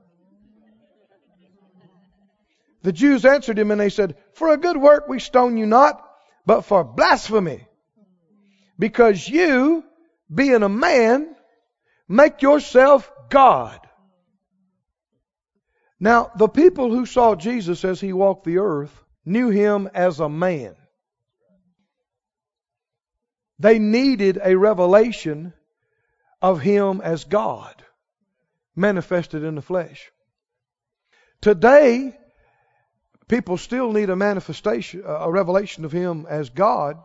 The 2.82 2.94
Jews 2.94 3.26
answered 3.26 3.60
him 3.60 3.72
and 3.72 3.80
they 3.80 3.90
said, 3.90 4.16
For 4.34 4.54
a 4.54 4.58
good 4.58 4.78
work 4.78 5.08
we 5.08 5.20
stone 5.20 5.58
you 5.58 5.66
not, 5.66 6.04
but 6.46 6.62
for 6.62 6.84
blasphemy. 6.84 7.68
Because 8.78 9.28
you, 9.28 9.84
being 10.34 10.64
a 10.64 10.70
man, 10.70 11.36
make 12.08 12.42
yourself 12.42 13.12
God. 13.30 13.80
Now, 16.00 16.32
the 16.38 16.48
people 16.48 16.90
who 16.90 17.06
saw 17.06 17.36
Jesus 17.36 17.84
as 17.84 18.00
he 18.00 18.14
walked 18.14 18.46
the 18.46 18.60
earth 18.60 19.04
knew 19.26 19.50
him 19.50 19.90
as 19.94 20.22
a 20.22 20.30
man. 20.30 20.76
They 23.60 23.78
needed 23.78 24.40
a 24.42 24.56
revelation 24.56 25.54
of 26.42 26.62
him 26.62 27.02
as 27.02 27.26
God 27.26 27.84
manifested 28.74 29.44
in 29.44 29.56
the 29.56 29.62
flesh. 29.62 30.10
Today, 31.42 32.18
People 33.30 33.58
still 33.58 33.94
need 33.94 34.10
a 34.10 34.16
manifestation, 34.16 35.04
a 35.06 35.30
revelation 35.30 35.86
of 35.86 35.92
Him 35.92 36.26
as 36.28 36.50
God. 36.50 36.98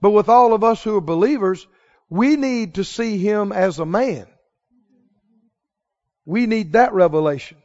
But 0.00 0.10
with 0.10 0.30
all 0.30 0.54
of 0.54 0.64
us 0.64 0.82
who 0.82 0.96
are 0.96 1.02
believers, 1.02 1.66
we 2.08 2.36
need 2.36 2.76
to 2.76 2.84
see 2.84 3.18
Him 3.18 3.52
as 3.52 3.78
a 3.78 3.84
man. 3.86 4.26
We 6.24 6.46
need 6.46 6.72
that 6.72 6.94
revelation. 6.94 7.58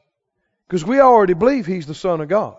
Because 0.67 0.83
we 0.83 0.99
already 0.99 1.33
believe 1.33 1.65
He's 1.65 1.87
the 1.87 1.95
Son 1.95 2.19
of 2.19 2.27
God. 2.27 2.57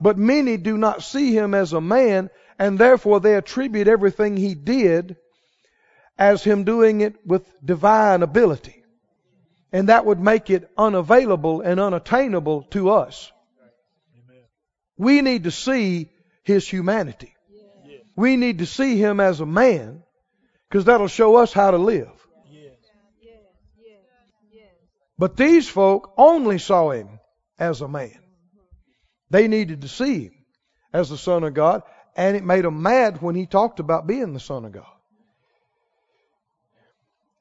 But 0.00 0.16
many 0.16 0.56
do 0.56 0.78
not 0.78 1.02
see 1.02 1.34
Him 1.36 1.54
as 1.54 1.74
a 1.74 1.82
man, 1.82 2.30
and 2.58 2.78
therefore 2.78 3.20
they 3.20 3.34
attribute 3.34 3.88
everything 3.88 4.38
He 4.38 4.54
did 4.54 5.16
as 6.18 6.42
Him 6.42 6.64
doing 6.64 7.02
it 7.02 7.14
with 7.26 7.46
divine 7.62 8.22
ability. 8.22 8.82
And 9.70 9.90
that 9.90 10.06
would 10.06 10.18
make 10.18 10.48
it 10.48 10.70
unavailable 10.78 11.60
and 11.60 11.78
unattainable 11.78 12.62
to 12.70 12.88
us. 12.88 13.30
We 15.00 15.22
need 15.22 15.44
to 15.44 15.50
see 15.50 16.10
his 16.42 16.68
humanity. 16.68 17.34
We 18.16 18.36
need 18.36 18.58
to 18.58 18.66
see 18.66 18.98
him 18.98 19.18
as 19.18 19.40
a 19.40 19.46
man 19.46 20.02
because 20.68 20.84
that'll 20.84 21.08
show 21.08 21.36
us 21.36 21.54
how 21.54 21.70
to 21.70 21.78
live. 21.78 22.12
But 25.16 25.38
these 25.38 25.66
folk 25.66 26.12
only 26.18 26.58
saw 26.58 26.90
him 26.90 27.18
as 27.58 27.80
a 27.80 27.88
man. 27.88 28.18
They 29.30 29.48
needed 29.48 29.80
to 29.80 29.88
see 29.88 30.24
him 30.24 30.34
as 30.92 31.08
the 31.08 31.16
Son 31.16 31.44
of 31.44 31.54
God, 31.54 31.82
and 32.14 32.36
it 32.36 32.44
made 32.44 32.66
them 32.66 32.82
mad 32.82 33.22
when 33.22 33.34
he 33.34 33.46
talked 33.46 33.80
about 33.80 34.06
being 34.06 34.34
the 34.34 34.40
Son 34.40 34.66
of 34.66 34.72
God. 34.72 34.96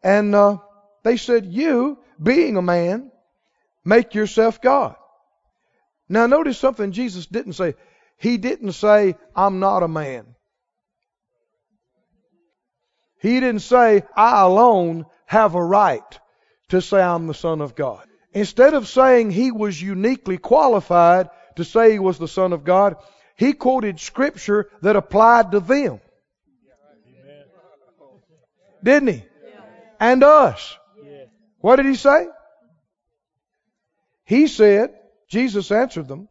And 0.02 0.34
uh, 0.34 0.60
they 1.04 1.18
said, 1.18 1.46
You, 1.46 2.00
being 2.24 2.56
a 2.56 2.62
man, 2.62 3.12
make 3.84 4.16
yourself 4.16 4.62
God. 4.62 4.96
Now, 6.10 6.26
notice 6.26 6.58
something 6.58 6.92
Jesus 6.92 7.28
didn't 7.28 7.54
say. 7.54 7.76
He 8.18 8.38
didn't 8.38 8.74
say, 8.74 9.16
I'm 9.36 9.60
not 9.60 9.84
a 9.84 9.88
man. 9.88 10.26
He 13.22 13.40
didn't 13.40 13.62
say, 13.62 14.04
I 14.16 14.42
alone 14.42 15.06
have 15.26 15.56
a 15.56 15.64
right 15.64 16.20
to 16.70 16.82
say 16.82 17.02
I'm 17.02 17.28
the 17.28 17.34
Son 17.34 17.62
of 17.62 17.76
God. 17.76 18.06
Instead 18.34 18.74
of 18.74 18.88
saying 18.88 19.32
he 19.32 19.52
was 19.52 19.82
uniquely 19.82 20.38
qualified 20.38 21.30
to 21.56 21.64
say 21.64 21.92
he 21.92 22.00
was 22.00 22.18
the 22.18 22.28
Son 22.28 22.54
of 22.54 22.64
God, 22.64 22.96
he 23.36 23.54
quoted 23.54 24.00
scripture 24.00 24.70
that 24.82 24.96
applied 24.96 25.52
to 25.52 25.60
them. 25.60 26.00
Didn't 28.84 29.10
he? 29.10 29.24
And 30.00 30.24
us. 30.24 30.78
What 31.60 31.76
did 31.76 31.86
he 31.86 31.96
say? 31.96 32.28
He 34.24 34.48
said, 34.48 34.94
Jesus 35.30 35.72
answered 35.72 36.08
them, 36.08 36.28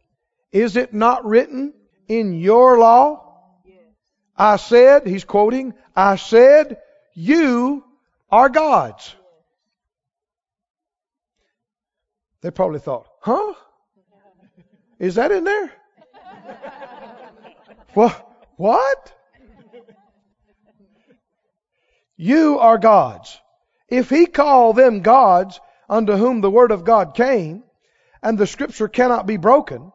Is 0.51 0.75
it 0.75 0.93
not 0.93 1.25
written 1.25 1.73
in 2.07 2.33
your 2.33 2.77
law? 2.77 3.25
I 4.37 4.55
said, 4.55 5.05
he's 5.05 5.25
quoting, 5.25 5.73
I 5.93 6.15
said, 6.15 6.77
you 7.13 7.83
are 8.31 8.47
gods. 8.47 9.13
They 12.41 12.51
probably 12.51 12.79
thought, 12.79 13.07
huh? 13.19 13.53
Is 14.97 15.15
that 15.15 15.33
in 15.33 15.43
there? 15.43 15.71
what? 17.93 18.25
What? 18.55 19.13
You 22.15 22.59
are 22.59 22.77
gods. 22.77 23.37
If 23.89 24.09
he 24.09 24.25
called 24.25 24.77
them 24.77 25.01
gods 25.01 25.59
unto 25.89 26.13
whom 26.13 26.39
the 26.39 26.51
word 26.51 26.71
of 26.71 26.85
God 26.85 27.13
came, 27.13 27.63
and 28.21 28.37
the 28.37 28.47
scripture 28.47 28.87
cannot 28.87 29.25
be 29.25 29.37
broken. 29.37 29.91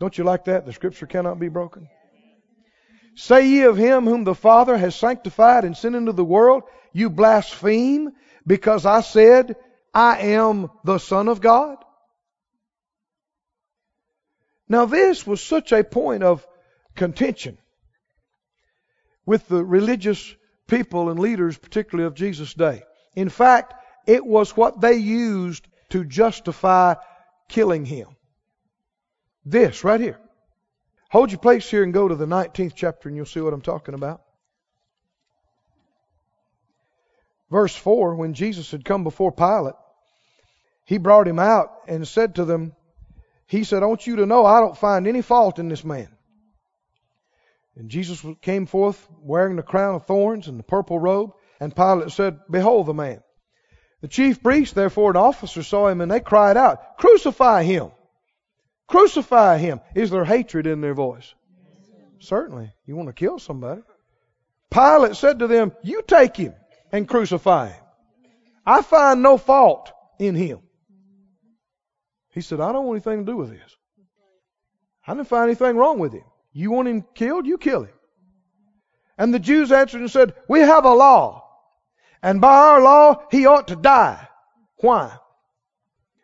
Don't 0.00 0.16
you 0.16 0.24
like 0.24 0.44
that? 0.44 0.66
The 0.66 0.72
scripture 0.72 1.06
cannot 1.06 1.38
be 1.38 1.48
broken. 1.48 1.88
Say 3.14 3.48
ye 3.48 3.62
of 3.62 3.76
him 3.76 4.04
whom 4.04 4.24
the 4.24 4.34
Father 4.34 4.76
has 4.76 4.94
sanctified 4.94 5.64
and 5.64 5.76
sent 5.76 5.94
into 5.94 6.12
the 6.12 6.24
world, 6.24 6.64
you 6.92 7.08
blaspheme 7.08 8.12
because 8.46 8.84
I 8.84 9.00
said, 9.00 9.56
I 9.94 10.18
am 10.18 10.70
the 10.84 10.98
Son 10.98 11.28
of 11.28 11.40
God? 11.40 11.78
Now 14.68 14.84
this 14.84 15.26
was 15.26 15.42
such 15.42 15.72
a 15.72 15.84
point 15.84 16.22
of 16.22 16.46
contention 16.94 17.58
with 19.24 19.48
the 19.48 19.64
religious 19.64 20.34
people 20.66 21.08
and 21.08 21.18
leaders, 21.18 21.56
particularly 21.56 22.06
of 22.06 22.14
Jesus' 22.14 22.52
day. 22.52 22.82
In 23.14 23.28
fact, 23.28 23.74
it 24.06 24.24
was 24.24 24.56
what 24.56 24.80
they 24.80 24.94
used 24.94 25.66
to 25.90 26.04
justify 26.04 26.94
killing 27.48 27.84
him. 27.84 28.08
This 29.44 29.84
right 29.84 30.00
here. 30.00 30.18
Hold 31.10 31.30
your 31.30 31.38
place 31.38 31.70
here 31.70 31.82
and 31.82 31.94
go 31.94 32.08
to 32.08 32.14
the 32.14 32.26
19th 32.26 32.72
chapter 32.74 33.08
and 33.08 33.16
you'll 33.16 33.26
see 33.26 33.40
what 33.40 33.52
I'm 33.52 33.62
talking 33.62 33.94
about. 33.94 34.22
Verse 37.50 37.74
4 37.74 38.16
When 38.16 38.34
Jesus 38.34 38.70
had 38.70 38.84
come 38.84 39.04
before 39.04 39.32
Pilate, 39.32 39.74
he 40.84 40.98
brought 40.98 41.28
him 41.28 41.38
out 41.38 41.70
and 41.88 42.06
said 42.06 42.36
to 42.36 42.44
them, 42.44 42.72
he 43.46 43.62
said, 43.62 43.82
I 43.82 43.86
want 43.86 44.06
you 44.06 44.16
to 44.16 44.26
know 44.26 44.44
I 44.44 44.60
don't 44.60 44.76
find 44.76 45.06
any 45.06 45.22
fault 45.22 45.58
in 45.58 45.68
this 45.68 45.84
man. 45.84 46.08
And 47.76 47.90
Jesus 47.90 48.24
came 48.40 48.66
forth 48.66 49.06
wearing 49.20 49.56
the 49.56 49.62
crown 49.62 49.94
of 49.94 50.06
thorns 50.06 50.48
and 50.48 50.58
the 50.58 50.64
purple 50.64 50.98
robe, 50.98 51.32
and 51.60 51.74
Pilate 51.74 52.10
said, 52.10 52.40
Behold 52.50 52.86
the 52.86 52.94
man. 52.94 53.22
The 54.00 54.08
chief 54.08 54.42
priests, 54.42 54.74
therefore, 54.74 55.10
and 55.10 55.16
officers 55.16 55.66
saw 55.66 55.88
him, 55.88 56.00
and 56.00 56.10
they 56.10 56.20
cried 56.20 56.56
out, 56.56 56.98
Crucify 56.98 57.62
him! 57.62 57.90
Crucify 58.86 59.58
him! 59.58 59.80
Is 59.94 60.10
there 60.10 60.24
hatred 60.24 60.66
in 60.66 60.80
their 60.80 60.94
voice? 60.94 61.34
Certainly. 62.18 62.72
You 62.84 62.96
want 62.96 63.08
to 63.08 63.12
kill 63.12 63.38
somebody. 63.38 63.82
Pilate 64.70 65.16
said 65.16 65.38
to 65.38 65.46
them, 65.46 65.72
You 65.82 66.02
take 66.06 66.36
him 66.36 66.54
and 66.92 67.08
crucify 67.08 67.68
him. 67.68 67.82
I 68.64 68.82
find 68.82 69.22
no 69.22 69.38
fault 69.38 69.92
in 70.18 70.34
him. 70.34 70.60
He 72.30 72.40
said, 72.40 72.60
I 72.60 72.72
don't 72.72 72.84
want 72.86 72.96
anything 72.96 73.24
to 73.24 73.32
do 73.32 73.36
with 73.36 73.50
this. 73.50 73.76
I 75.06 75.14
didn't 75.14 75.28
find 75.28 75.44
anything 75.44 75.76
wrong 75.76 75.98
with 75.98 76.12
him. 76.12 76.24
You 76.52 76.70
want 76.70 76.88
him 76.88 77.04
killed? 77.14 77.46
You 77.46 77.58
kill 77.58 77.84
him. 77.84 77.94
And 79.16 79.32
the 79.32 79.38
Jews 79.38 79.72
answered 79.72 80.00
and 80.00 80.10
said, 80.10 80.34
We 80.48 80.60
have 80.60 80.84
a 80.84 80.92
law. 80.92 81.45
And 82.22 82.40
by 82.40 82.54
our 82.54 82.82
law, 82.82 83.22
he 83.30 83.46
ought 83.46 83.68
to 83.68 83.76
die. 83.76 84.28
Why? 84.76 85.16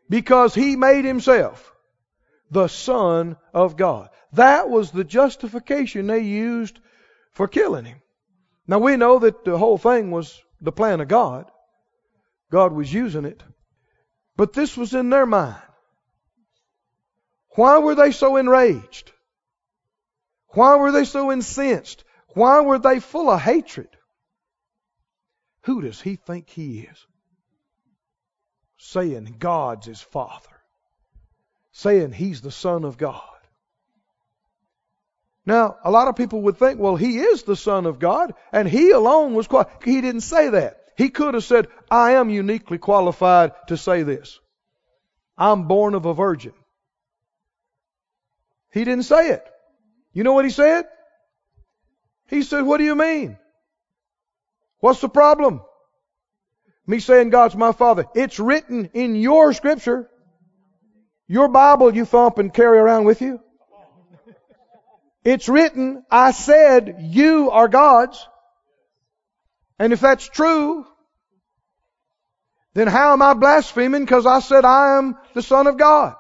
Because 0.09 0.55
he 0.55 0.77
made 0.77 1.05
himself 1.05 1.73
the 2.51 2.69
Son 2.69 3.37
of 3.55 3.77
God. 3.77 4.11
That 4.35 4.69
was 4.69 4.91
the 4.91 5.05
justification 5.05 6.07
they 6.07 6.21
used 6.21 6.79
for 7.33 7.49
killing 7.49 7.85
him. 7.85 8.01
Now 8.67 8.79
we 8.79 8.97
know 8.97 9.19
that 9.21 9.45
the 9.45 9.59
whole 9.59 9.79
thing 9.79 10.11
was 10.11 10.41
the 10.61 10.73
plan 10.73 11.01
of 11.01 11.09
God. 11.09 11.51
God 12.51 12.73
was 12.73 12.93
using 12.93 13.25
it. 13.25 13.43
But 14.37 14.53
this 14.53 14.77
was 14.77 14.95
in 14.95 15.11
their 15.11 15.27
mind. 15.27 15.63
Why 17.55 17.79
were 17.79 17.95
they 17.95 18.13
so 18.13 18.37
enraged? 18.37 19.13
Why 20.49 20.77
were 20.77 20.93
they 20.93 21.05
so 21.05 21.33
incensed? 21.33 22.05
Why 22.35 22.61
were 22.61 22.79
they 22.79 23.01
full 23.01 23.31
of 23.31 23.41
hatred? 23.41 23.89
Who 25.65 25.83
does 25.83 26.01
he 26.01 26.17
think 26.17 26.49
he 26.49 26.81
is? 26.81 27.07
Saying 28.79 29.37
God's 29.39 29.87
his 29.87 30.01
father. 30.01 30.49
Saying 31.73 32.13
he's 32.13 32.41
the 32.41 32.51
son 32.51 32.85
of 32.85 32.99
God. 32.99 33.21
Now, 35.45 35.77
a 35.83 35.91
lot 35.91 36.09
of 36.09 36.17
people 36.17 36.43
would 36.43 36.57
think, 36.57 36.79
well, 36.79 36.97
he 36.97 37.19
is 37.19 37.43
the 37.43 37.57
son 37.57 37.87
of 37.87 37.99
God, 37.99 38.35
and 38.53 38.69
he 38.69 38.91
alone 38.91 39.35
was 39.35 39.49
qualified. 39.49 39.83
He 39.85 40.01
didn't 40.01 40.21
say 40.21 40.51
that. 40.51 40.79
He 40.97 41.09
could 41.11 41.35
have 41.35 41.45
said, 41.45 41.69
I 41.91 42.13
am 42.13 42.31
uniquely 42.31 42.79
qualified 42.79 43.53
to 43.69 43.77
say 43.77 44.03
this. 44.03 44.39
I'm 45.37 45.67
born 45.67 45.95
of 45.95 46.07
a 46.07 46.15
virgin. 46.15 46.53
He 48.73 48.85
didn't 48.85 49.05
say 49.05 49.31
it. 49.31 49.45
You 50.13 50.25
know 50.25 50.33
what 50.33 50.45
he 50.45 50.51
said? 50.51 50.85
He 52.29 52.43
said, 52.43 52.63
What 52.63 52.79
do 52.79 52.85
you 52.85 52.95
mean? 52.95 53.39
What's 54.83 55.01
the 55.01 55.09
problem? 55.09 55.63
Me 56.89 56.99
saying 56.99 57.31
God's 57.31 57.55
my 57.55 57.71
Father. 57.71 58.07
It's 58.17 58.41
written 58.41 58.91
in 58.95 59.15
your 59.15 59.53
scripture. 59.53 60.11
Your 61.29 61.47
Bible 61.47 61.95
you 61.95 62.05
thump 62.05 62.39
and 62.39 62.53
carry 62.53 62.79
around 62.79 63.05
with 63.05 63.23
you. 63.23 63.39
It's 65.25 65.49
written, 65.49 66.03
I 66.11 66.33
said 66.33 66.97
you 66.99 67.53
are 67.53 67.69
God's. 67.69 68.27
And 69.79 69.93
if 69.93 70.01
that's 70.01 70.29
true, 70.29 70.85
then 72.75 72.89
how 72.89 73.13
am 73.13 73.23
I 73.23 73.35
blaspheming 73.35 74.05
because 74.05 74.27
I 74.27 74.41
said 74.41 74.65
I 74.65 74.99
am 74.99 75.17
the 75.35 75.43
Son 75.43 75.69
of 75.69 75.79
God? 75.79 76.17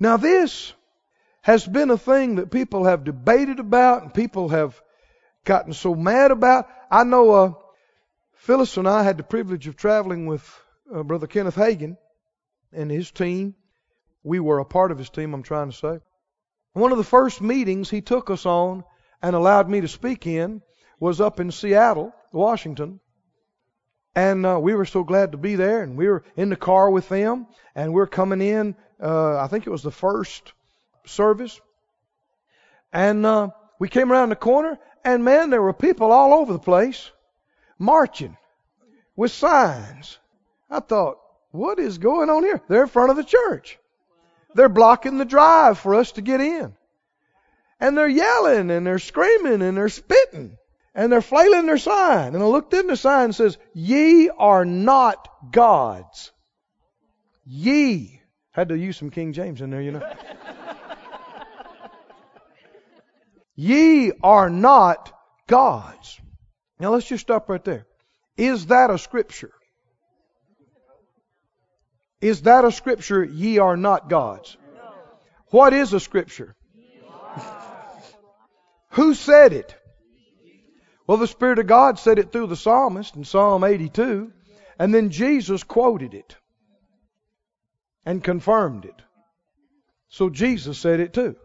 Now 0.00 0.16
this 0.16 0.72
has 1.42 1.64
been 1.64 1.90
a 1.90 1.96
thing 1.96 2.34
that 2.34 2.50
people 2.50 2.86
have 2.86 3.04
debated 3.04 3.60
about 3.60 4.02
and 4.02 4.12
people 4.12 4.48
have 4.48 4.74
gotten 5.44 5.72
so 5.72 5.94
mad 5.94 6.30
about. 6.30 6.68
I 6.90 7.04
know 7.04 7.30
uh, 7.32 7.52
Phyllis 8.34 8.76
and 8.76 8.88
I 8.88 9.02
had 9.02 9.16
the 9.16 9.22
privilege 9.22 9.66
of 9.66 9.76
traveling 9.76 10.26
with 10.26 10.42
uh, 10.92 11.02
Brother 11.02 11.26
Kenneth 11.26 11.56
Hagin 11.56 11.96
and 12.72 12.90
his 12.90 13.10
team. 13.10 13.54
We 14.22 14.40
were 14.40 14.58
a 14.58 14.64
part 14.64 14.92
of 14.92 14.98
his 14.98 15.10
team, 15.10 15.34
I'm 15.34 15.42
trying 15.42 15.70
to 15.70 15.76
say. 15.76 16.00
One 16.72 16.92
of 16.92 16.98
the 16.98 17.04
first 17.04 17.40
meetings 17.40 17.90
he 17.90 18.00
took 18.00 18.30
us 18.30 18.46
on 18.46 18.84
and 19.22 19.34
allowed 19.34 19.68
me 19.68 19.80
to 19.80 19.88
speak 19.88 20.26
in 20.26 20.62
was 20.98 21.20
up 21.20 21.40
in 21.40 21.50
Seattle, 21.50 22.12
Washington. 22.32 23.00
And 24.14 24.44
uh, 24.44 24.58
we 24.60 24.74
were 24.74 24.84
so 24.84 25.04
glad 25.04 25.32
to 25.32 25.38
be 25.38 25.54
there, 25.54 25.82
and 25.82 25.96
we 25.96 26.08
were 26.08 26.24
in 26.36 26.48
the 26.48 26.56
car 26.56 26.90
with 26.90 27.08
them, 27.08 27.46
and 27.74 27.94
we're 27.94 28.08
coming 28.08 28.40
in. 28.40 28.74
Uh, 29.00 29.38
I 29.38 29.46
think 29.46 29.66
it 29.66 29.70
was 29.70 29.82
the 29.82 29.92
first 29.92 30.52
service, 31.06 31.60
and 32.92 33.24
uh, 33.24 33.50
we 33.78 33.88
came 33.88 34.10
around 34.10 34.30
the 34.30 34.36
corner, 34.36 34.78
and 35.04 35.24
man, 35.24 35.50
there 35.50 35.62
were 35.62 35.72
people 35.72 36.12
all 36.12 36.34
over 36.34 36.52
the 36.52 36.58
place 36.58 37.10
marching 37.78 38.36
with 39.16 39.32
signs. 39.32 40.18
I 40.70 40.80
thought, 40.80 41.18
what 41.50 41.78
is 41.78 41.98
going 41.98 42.30
on 42.30 42.42
here? 42.44 42.60
They're 42.68 42.82
in 42.82 42.88
front 42.88 43.10
of 43.10 43.16
the 43.16 43.24
church. 43.24 43.78
They're 44.54 44.68
blocking 44.68 45.18
the 45.18 45.24
drive 45.24 45.78
for 45.78 45.94
us 45.94 46.12
to 46.12 46.20
get 46.20 46.40
in. 46.40 46.74
And 47.80 47.96
they're 47.96 48.08
yelling 48.08 48.70
and 48.70 48.86
they're 48.86 48.98
screaming 48.98 49.62
and 49.62 49.76
they're 49.76 49.88
spitting 49.88 50.58
and 50.94 51.10
they're 51.10 51.22
flailing 51.22 51.66
their 51.66 51.78
sign. 51.78 52.34
And 52.34 52.42
I 52.42 52.46
looked 52.46 52.74
in 52.74 52.86
the 52.86 52.96
sign 52.96 53.24
and 53.24 53.34
says, 53.34 53.58
Ye 53.72 54.28
are 54.28 54.64
not 54.64 55.52
gods. 55.52 56.32
Ye. 57.46 58.20
Had 58.52 58.68
to 58.68 58.76
use 58.76 58.96
some 58.96 59.10
King 59.10 59.32
James 59.32 59.60
in 59.60 59.70
there, 59.70 59.80
you 59.80 59.92
know. 59.92 60.12
Ye 63.62 64.12
are 64.22 64.48
not 64.48 65.12
gods. 65.46 66.18
Now 66.78 66.92
let's 66.92 67.06
just 67.06 67.20
stop 67.20 67.50
right 67.50 67.62
there. 67.62 67.86
Is 68.38 68.68
that 68.68 68.88
a 68.88 68.96
scripture? 68.96 69.52
Is 72.22 72.40
that 72.42 72.64
a 72.64 72.72
scripture, 72.72 73.22
ye 73.22 73.58
are 73.58 73.76
not 73.76 74.08
gods? 74.08 74.56
What 75.48 75.74
is 75.74 75.92
a 75.92 76.00
scripture? 76.00 76.56
Who 78.92 79.12
said 79.12 79.52
it? 79.52 79.76
Well, 81.06 81.18
the 81.18 81.26
Spirit 81.26 81.58
of 81.58 81.66
God 81.66 81.98
said 81.98 82.18
it 82.18 82.32
through 82.32 82.46
the 82.46 82.56
psalmist 82.56 83.14
in 83.14 83.24
Psalm 83.24 83.62
82, 83.62 84.32
and 84.78 84.94
then 84.94 85.10
Jesus 85.10 85.64
quoted 85.64 86.14
it 86.14 86.34
and 88.06 88.24
confirmed 88.24 88.86
it. 88.86 89.02
So 90.08 90.30
Jesus 90.30 90.78
said 90.78 91.00
it 91.00 91.12
too. 91.12 91.36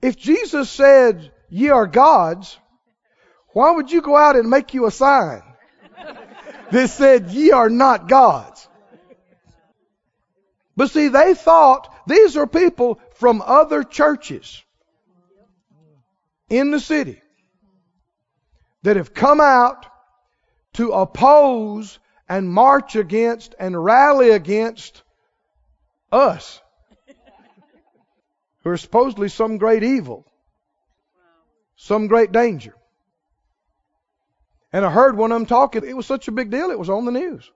If 0.00 0.16
Jesus 0.16 0.70
said, 0.70 1.32
Ye 1.48 1.70
are 1.70 1.86
gods, 1.86 2.58
why 3.48 3.72
would 3.72 3.90
you 3.90 4.00
go 4.00 4.16
out 4.16 4.36
and 4.36 4.50
make 4.50 4.74
you 4.74 4.86
a 4.86 4.90
sign 4.90 5.42
that 6.70 6.90
said, 6.90 7.30
Ye 7.30 7.50
are 7.50 7.70
not 7.70 8.08
gods? 8.08 8.68
But 10.76 10.90
see, 10.90 11.08
they 11.08 11.34
thought 11.34 11.92
these 12.06 12.36
are 12.36 12.46
people 12.46 13.00
from 13.16 13.42
other 13.44 13.82
churches 13.82 14.62
in 16.48 16.70
the 16.70 16.78
city 16.78 17.20
that 18.82 18.96
have 18.96 19.12
come 19.12 19.40
out 19.40 19.86
to 20.74 20.92
oppose 20.92 21.98
and 22.28 22.48
march 22.48 22.94
against 22.94 23.56
and 23.58 23.82
rally 23.82 24.30
against 24.30 25.02
us 26.12 26.60
are 28.70 28.76
supposedly 28.76 29.28
some 29.28 29.58
great 29.58 29.82
evil, 29.82 30.26
some 31.76 32.06
great 32.06 32.32
danger. 32.32 32.74
And 34.72 34.84
I 34.84 34.90
heard 34.90 35.16
one 35.16 35.32
of 35.32 35.36
them 35.36 35.46
talking. 35.46 35.84
It 35.84 35.96
was 35.96 36.06
such 36.06 36.28
a 36.28 36.32
big 36.32 36.50
deal, 36.50 36.70
it 36.70 36.78
was 36.78 36.90
on 36.90 37.04
the 37.04 37.12
news. 37.12 37.50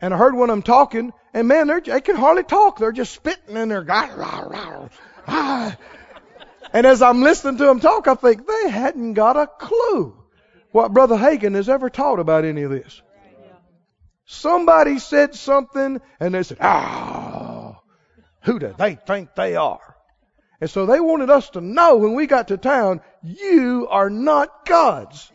And 0.00 0.12
I 0.12 0.18
heard 0.18 0.34
one 0.34 0.50
of 0.50 0.54
them 0.54 0.62
talking, 0.62 1.12
and 1.32 1.48
man, 1.48 1.68
they 1.68 2.00
can 2.00 2.16
hardly 2.16 2.44
talk. 2.44 2.78
They're 2.78 2.92
just 2.92 3.14
spitting 3.14 3.54
rah, 3.54 4.08
rah, 4.14 4.88
ah. 5.26 5.76
And 6.72 6.86
as 6.86 7.00
I'm 7.00 7.22
listening 7.22 7.56
to 7.58 7.64
them 7.64 7.80
talk, 7.80 8.06
I 8.08 8.14
think 8.14 8.46
they 8.46 8.68
hadn't 8.68 9.14
got 9.14 9.36
a 9.36 9.46
clue 9.46 10.14
what 10.72 10.92
Brother 10.92 11.16
Hagin 11.16 11.54
has 11.54 11.70
ever 11.70 11.88
taught 11.88 12.18
about 12.18 12.44
any 12.44 12.62
of 12.62 12.70
this. 12.70 13.00
Somebody 14.26 14.98
said 14.98 15.34
something, 15.34 16.00
and 16.20 16.34
they 16.34 16.42
said, 16.42 16.58
"Ah, 16.60 17.35
who 18.46 18.58
do 18.58 18.74
they 18.78 18.94
think 18.94 19.34
they 19.34 19.56
are?" 19.56 19.96
And 20.60 20.70
so 20.70 20.86
they 20.86 21.00
wanted 21.00 21.28
us 21.28 21.50
to 21.50 21.60
know 21.60 21.96
when 21.96 22.14
we 22.14 22.26
got 22.26 22.48
to 22.48 22.56
town, 22.56 23.02
you 23.22 23.86
are 23.90 24.08
not 24.08 24.64
gods. 24.64 25.30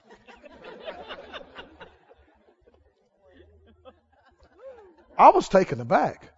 I 5.18 5.30
was 5.30 5.48
taken 5.48 5.80
aback. 5.80 6.32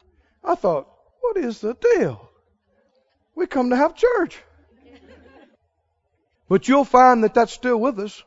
I 0.44 0.56
thought, 0.56 0.90
what 1.22 1.38
is 1.38 1.62
the 1.62 1.74
deal? 1.74 2.30
We 3.34 3.48
come 3.48 3.70
to 3.70 3.78
have 3.78 3.96
church. 3.96 4.38
But 6.50 6.68
you'll 6.68 6.84
find 6.84 7.24
that 7.24 7.34
that's 7.34 7.54
still 7.54 7.78
with 7.78 7.98
us. 8.00 8.22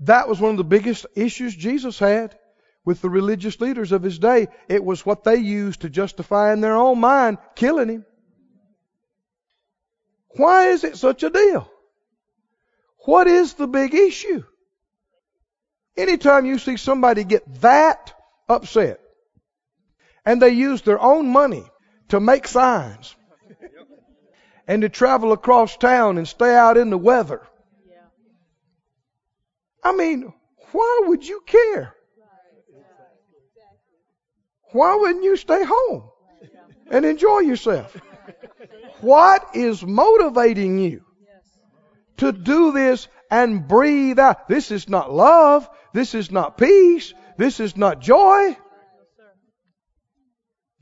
That 0.00 0.28
was 0.28 0.40
one 0.40 0.52
of 0.52 0.56
the 0.56 0.64
biggest 0.64 1.04
issues 1.14 1.54
Jesus 1.54 1.98
had 1.98 2.38
with 2.86 3.02
the 3.02 3.10
religious 3.10 3.60
leaders 3.60 3.92
of 3.92 4.02
his 4.02 4.18
day. 4.18 4.46
It 4.68 4.82
was 4.82 5.04
what 5.04 5.24
they 5.24 5.36
used 5.36 5.82
to 5.82 5.90
justify 5.90 6.54
in 6.54 6.62
their 6.62 6.76
own 6.76 7.00
mind 7.00 7.36
killing 7.56 7.90
him. 7.90 8.06
Why 10.36 10.68
is 10.68 10.84
it 10.84 10.96
such 10.96 11.22
a 11.22 11.30
deal? 11.30 11.70
What 13.04 13.26
is 13.26 13.54
the 13.54 13.66
big 13.66 13.94
issue? 13.94 14.44
Anytime 15.96 16.46
you 16.46 16.58
see 16.58 16.76
somebody 16.76 17.24
get 17.24 17.60
that 17.60 18.14
upset 18.48 19.00
and 20.24 20.40
they 20.40 20.50
use 20.50 20.82
their 20.82 21.00
own 21.00 21.28
money 21.28 21.64
to 22.08 22.20
make 22.20 22.46
signs 22.46 23.16
and 24.68 24.82
to 24.82 24.88
travel 24.88 25.32
across 25.32 25.76
town 25.76 26.18
and 26.18 26.28
stay 26.28 26.54
out 26.54 26.76
in 26.76 26.90
the 26.90 26.98
weather. 26.98 27.42
I 29.82 29.92
mean, 29.92 30.32
why 30.72 31.02
would 31.06 31.26
you 31.26 31.40
care? 31.46 31.95
Why 34.76 34.94
wouldn't 34.94 35.24
you 35.24 35.36
stay 35.36 35.64
home 35.64 36.10
and 36.90 37.06
enjoy 37.06 37.38
yourself? 37.40 37.96
What 39.00 39.54
is 39.54 39.82
motivating 39.82 40.78
you 40.78 41.02
to 42.18 42.30
do 42.30 42.72
this 42.72 43.08
and 43.30 43.66
breathe 43.66 44.18
out? 44.18 44.48
This 44.48 44.70
is 44.70 44.86
not 44.86 45.10
love. 45.10 45.66
This 45.94 46.14
is 46.14 46.30
not 46.30 46.58
peace. 46.58 47.14
This 47.38 47.58
is 47.58 47.74
not 47.74 48.00
joy. 48.02 48.54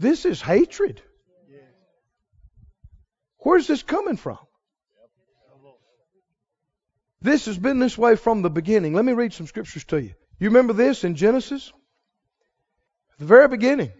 This 0.00 0.24
is 0.24 0.42
hatred. 0.42 1.00
Where's 3.38 3.68
this 3.68 3.84
coming 3.84 4.16
from? 4.16 4.38
This 7.20 7.46
has 7.46 7.56
been 7.56 7.78
this 7.78 7.96
way 7.96 8.16
from 8.16 8.42
the 8.42 8.50
beginning. 8.50 8.92
Let 8.92 9.04
me 9.04 9.12
read 9.12 9.32
some 9.32 9.46
scriptures 9.46 9.84
to 9.84 10.02
you. 10.02 10.14
You 10.40 10.48
remember 10.48 10.72
this 10.72 11.04
in 11.04 11.14
Genesis? 11.14 11.72
At 13.14 13.20
the 13.20 13.26
very 13.26 13.48
beginning. 13.48 13.92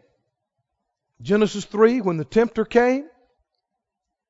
Genesis 1.22 1.64
3, 1.64 2.00
when 2.00 2.16
the 2.16 2.24
tempter 2.24 2.64
came, 2.64 3.08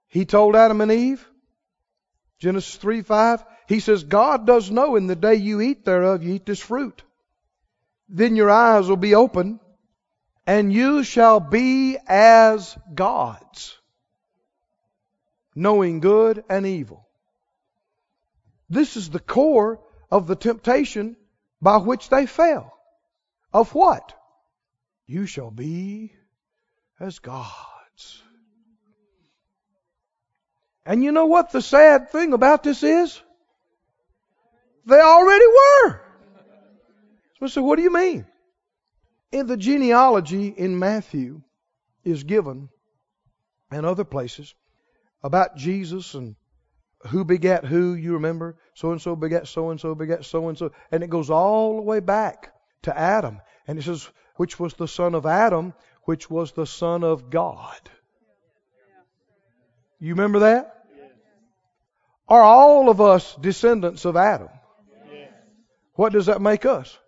he 0.09 0.27
told 0.27 0.55
Adam 0.55 0.81
and 0.83 0.93
Eve, 0.93 1.27
Genesis 2.39 2.77
3 2.77 3.01
5, 3.01 3.45
he 3.67 3.81
says, 3.81 4.05
God 4.05 4.47
does 4.47 4.71
know 4.71 4.97
in 4.97 5.07
the 5.07 5.17
day 5.17 5.37
you 5.37 5.63
eat 5.63 5.87
thereof, 5.87 6.23
you 6.23 6.35
eat 6.35 6.45
this 6.45 6.61
fruit. 6.61 7.03
Then 8.11 8.37
your 8.37 8.51
eyes 8.51 8.87
will 8.87 8.99
be 8.99 9.15
open, 9.15 9.59
and 10.47 10.71
you 10.71 11.03
shall 11.03 11.41
be 11.41 11.97
as 12.07 12.77
gods, 12.95 13.79
knowing 15.55 16.01
good 16.01 16.45
and 16.51 16.67
evil. 16.67 17.09
This 18.69 18.99
is 18.99 19.09
the 19.09 19.21
core 19.21 19.81
of 20.11 20.27
the 20.27 20.37
temptation 20.37 21.17
by 21.63 21.79
which 21.79 22.11
they 22.11 22.27
fell. 22.27 22.77
Of 23.53 23.75
what? 23.75 24.13
You 25.07 25.27
shall 25.27 25.51
be 25.51 26.13
as 26.99 27.19
gods. 27.19 28.23
And 30.87 31.03
you 31.03 31.13
know 31.13 31.27
what 31.27 31.51
the 31.51 31.63
sad 31.63 32.11
thing 32.11 32.33
about 32.33 32.63
this 32.63 32.83
is? 32.83 33.21
They 34.87 35.01
already 35.01 35.47
were. 35.47 36.01
So, 37.41 37.47
so 37.47 37.63
what 37.63 37.77
do 37.77 37.83
you 37.83 37.93
mean? 37.93 38.27
In 39.33 39.47
the 39.47 39.57
genealogy 39.57 40.49
in 40.49 40.79
Matthew 40.79 41.43
is 42.05 42.23
given 42.23 42.69
and 43.71 43.87
other 43.87 44.05
places 44.05 44.55
about 45.23 45.57
Jesus 45.57 46.15
and 46.15 46.37
who 47.09 47.25
begat 47.25 47.65
who, 47.65 47.95
you 47.95 48.15
remember? 48.15 48.57
So 48.75 48.93
and 48.93 49.01
so 49.01 49.17
begat 49.17 49.47
so 49.47 49.71
and 49.71 49.81
so 49.81 49.95
begat 49.95 50.25
so 50.25 50.49
and 50.49 50.57
so. 50.57 50.73
And 50.91 51.03
it 51.03 51.11
goes 51.11 51.31
all 51.31 51.77
the 51.77 51.83
way 51.83 52.01
back 52.01 52.53
to 52.83 52.97
Adam. 52.97 53.41
And 53.67 53.79
it 53.79 53.83
says, 53.83 54.09
which 54.37 54.59
was 54.59 54.75
the 54.75 54.89
son 54.89 55.15
of 55.15 55.27
Adam, 55.27 55.75
which 56.03 56.29
was 56.29 56.53
the 56.53 56.67
son 56.67 57.05
of 57.05 57.31
God. 57.31 57.79
You 59.99 60.15
remember 60.15 60.41
that? 60.41 60.85
Are 62.29 62.43
all 62.43 62.89
of 62.89 63.01
us 63.01 63.35
descendants 63.37 64.05
of 64.05 64.17
Adam? 64.17 64.49
What 65.95 66.13
does 66.13 66.27
that 66.27 66.41
make 66.41 66.67
us? 66.67 66.99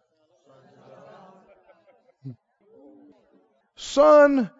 Son 3.75 4.51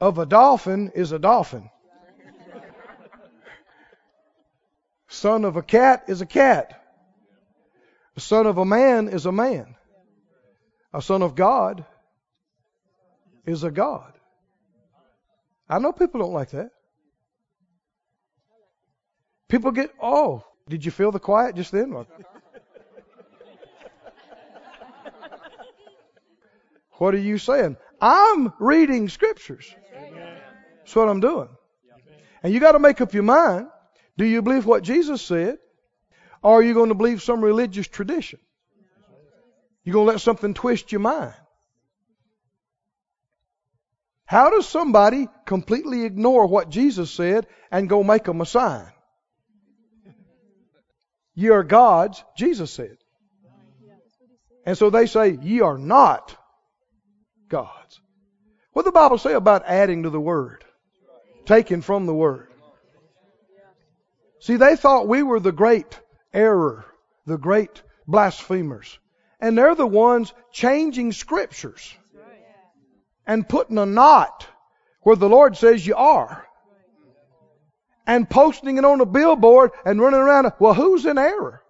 of 0.00 0.18
a 0.18 0.26
dolphin 0.26 0.92
is 0.94 1.12
a 1.12 1.18
dolphin. 1.18 1.70
Son 5.08 5.44
of 5.44 5.56
a 5.56 5.62
cat 5.62 6.04
is 6.08 6.20
a 6.20 6.26
cat. 6.26 6.82
Son 8.18 8.46
of 8.46 8.58
a 8.58 8.64
man 8.64 9.08
is 9.08 9.26
a 9.26 9.32
man. 9.32 9.76
A 10.92 11.00
son 11.00 11.22
of 11.22 11.34
God 11.34 11.86
is 13.46 13.64
a 13.64 13.70
God. 13.70 14.12
I 15.68 15.78
know 15.78 15.92
people 15.92 16.20
don't 16.20 16.32
like 16.32 16.50
that. 16.50 16.70
People 19.48 19.70
get, 19.70 19.90
oh, 20.00 20.44
did 20.68 20.84
you 20.84 20.90
feel 20.90 21.12
the 21.12 21.18
quiet 21.18 21.56
just 21.56 21.72
then? 21.72 21.92
what 26.92 27.14
are 27.14 27.18
you 27.18 27.38
saying? 27.38 27.76
I'm 28.00 28.52
reading 28.58 29.08
scriptures. 29.08 29.74
That's 30.78 30.96
what 30.96 31.08
I'm 31.08 31.20
doing. 31.20 31.48
And 32.42 32.52
you 32.52 32.60
got 32.60 32.72
to 32.72 32.78
make 32.78 33.00
up 33.00 33.14
your 33.14 33.22
mind. 33.22 33.68
Do 34.16 34.24
you 34.24 34.42
believe 34.42 34.66
what 34.66 34.82
Jesus 34.82 35.22
said? 35.22 35.58
Or 36.42 36.58
are 36.58 36.62
you 36.62 36.74
going 36.74 36.88
to 36.88 36.94
believe 36.94 37.22
some 37.22 37.42
religious 37.42 37.86
tradition? 37.88 38.40
You're 39.84 39.94
going 39.94 40.06
to 40.06 40.12
let 40.12 40.20
something 40.20 40.54
twist 40.54 40.92
your 40.92 41.00
mind. 41.00 41.34
How 44.32 44.48
does 44.48 44.66
somebody 44.66 45.28
completely 45.44 46.06
ignore 46.06 46.46
what 46.46 46.70
Jesus 46.70 47.10
said 47.10 47.46
and 47.70 47.86
go 47.86 48.02
make 48.02 48.24
them 48.24 48.40
a 48.40 48.46
sign? 48.46 48.90
Ye 51.34 51.50
are 51.50 51.62
gods, 51.62 52.24
Jesus 52.34 52.70
said. 52.70 52.96
And 54.64 54.78
so 54.78 54.88
they 54.88 55.04
say, 55.04 55.38
Ye 55.42 55.60
are 55.60 55.76
not 55.76 56.34
gods. 57.50 58.00
What 58.72 58.84
does 58.84 58.92
the 58.94 58.98
Bible 58.98 59.18
say 59.18 59.34
about 59.34 59.66
adding 59.66 60.04
to 60.04 60.08
the 60.08 60.18
Word? 60.18 60.64
Taken 61.44 61.82
from 61.82 62.06
the 62.06 62.14
Word. 62.14 62.48
See, 64.40 64.56
they 64.56 64.76
thought 64.76 65.08
we 65.08 65.22
were 65.22 65.40
the 65.40 65.52
great 65.52 66.00
error, 66.32 66.86
the 67.26 67.36
great 67.36 67.82
blasphemers. 68.08 68.98
And 69.40 69.58
they're 69.58 69.74
the 69.74 69.86
ones 69.86 70.32
changing 70.52 71.12
scriptures 71.12 71.94
and 73.26 73.48
putting 73.48 73.78
a 73.78 73.86
knot 73.86 74.46
where 75.02 75.16
the 75.16 75.28
Lord 75.28 75.56
says 75.56 75.86
you 75.86 75.96
are. 75.96 76.46
And 78.06 78.28
posting 78.28 78.78
it 78.78 78.84
on 78.84 79.00
a 79.00 79.06
billboard 79.06 79.70
and 79.84 80.00
running 80.00 80.20
around. 80.20 80.52
Well, 80.58 80.74
who's 80.74 81.06
in 81.06 81.18
error? 81.18 81.62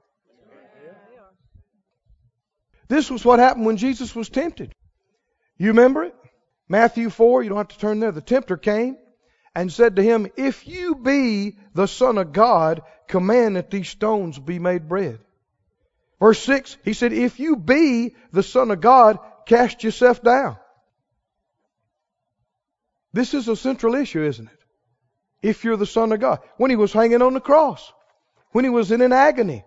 This 2.88 3.10
was 3.10 3.24
what 3.24 3.38
happened 3.38 3.66
when 3.66 3.76
Jesus 3.76 4.14
was 4.14 4.28
tempted. 4.28 4.74
You 5.58 5.68
remember 5.68 6.04
it? 6.04 6.14
Matthew 6.68 7.10
4, 7.10 7.42
you 7.42 7.48
don't 7.48 7.58
have 7.58 7.68
to 7.68 7.78
turn 7.78 8.00
there. 8.00 8.12
The 8.12 8.20
tempter 8.20 8.56
came 8.56 8.96
and 9.54 9.72
said 9.72 9.96
to 9.96 10.02
him, 10.02 10.30
If 10.36 10.66
you 10.66 10.94
be 10.94 11.58
the 11.74 11.86
Son 11.86 12.18
of 12.18 12.32
God, 12.32 12.82
command 13.08 13.56
that 13.56 13.70
these 13.70 13.88
stones 13.88 14.38
be 14.38 14.58
made 14.58 14.88
bread. 14.88 15.18
Verse 16.18 16.38
6, 16.40 16.76
he 16.84 16.92
said, 16.92 17.12
If 17.12 17.40
you 17.40 17.56
be 17.56 18.14
the 18.30 18.42
Son 18.42 18.70
of 18.70 18.80
God, 18.80 19.18
cast 19.46 19.84
yourself 19.84 20.22
down. 20.22 20.56
This 23.12 23.34
is 23.34 23.48
a 23.48 23.56
central 23.56 23.94
issue, 23.94 24.22
isn't 24.22 24.48
it? 24.48 24.58
If 25.42 25.64
you're 25.64 25.76
the 25.76 25.86
Son 25.86 26.12
of 26.12 26.20
God. 26.20 26.40
When 26.56 26.70
he 26.70 26.76
was 26.76 26.92
hanging 26.92 27.22
on 27.22 27.34
the 27.34 27.40
cross, 27.40 27.92
when 28.52 28.64
he 28.64 28.70
was 28.70 28.92
in 28.92 29.02
an 29.02 29.12
agony, 29.12 29.64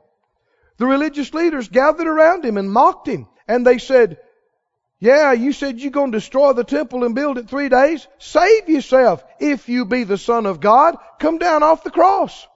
the 0.77 0.85
religious 0.85 1.33
leaders 1.33 1.69
gathered 1.69 2.07
around 2.07 2.43
him 2.43 2.57
and 2.57 2.71
mocked 2.71 3.07
him. 3.07 3.27
And 3.47 3.65
they 3.65 3.77
said, 3.77 4.17
Yeah, 4.99 5.33
you 5.33 5.53
said 5.53 5.79
you're 5.79 5.91
going 5.91 6.11
to 6.11 6.17
destroy 6.17 6.53
the 6.53 6.63
temple 6.63 7.03
and 7.03 7.13
build 7.13 7.37
it 7.37 7.49
three 7.49 7.69
days. 7.69 8.07
Save 8.17 8.69
yourself. 8.69 9.23
If 9.39 9.69
you 9.69 9.85
be 9.85 10.03
the 10.03 10.17
Son 10.17 10.45
of 10.45 10.59
God, 10.59 10.97
come 11.19 11.37
down 11.37 11.63
off 11.63 11.83
the 11.83 11.91
cross. 11.91 12.47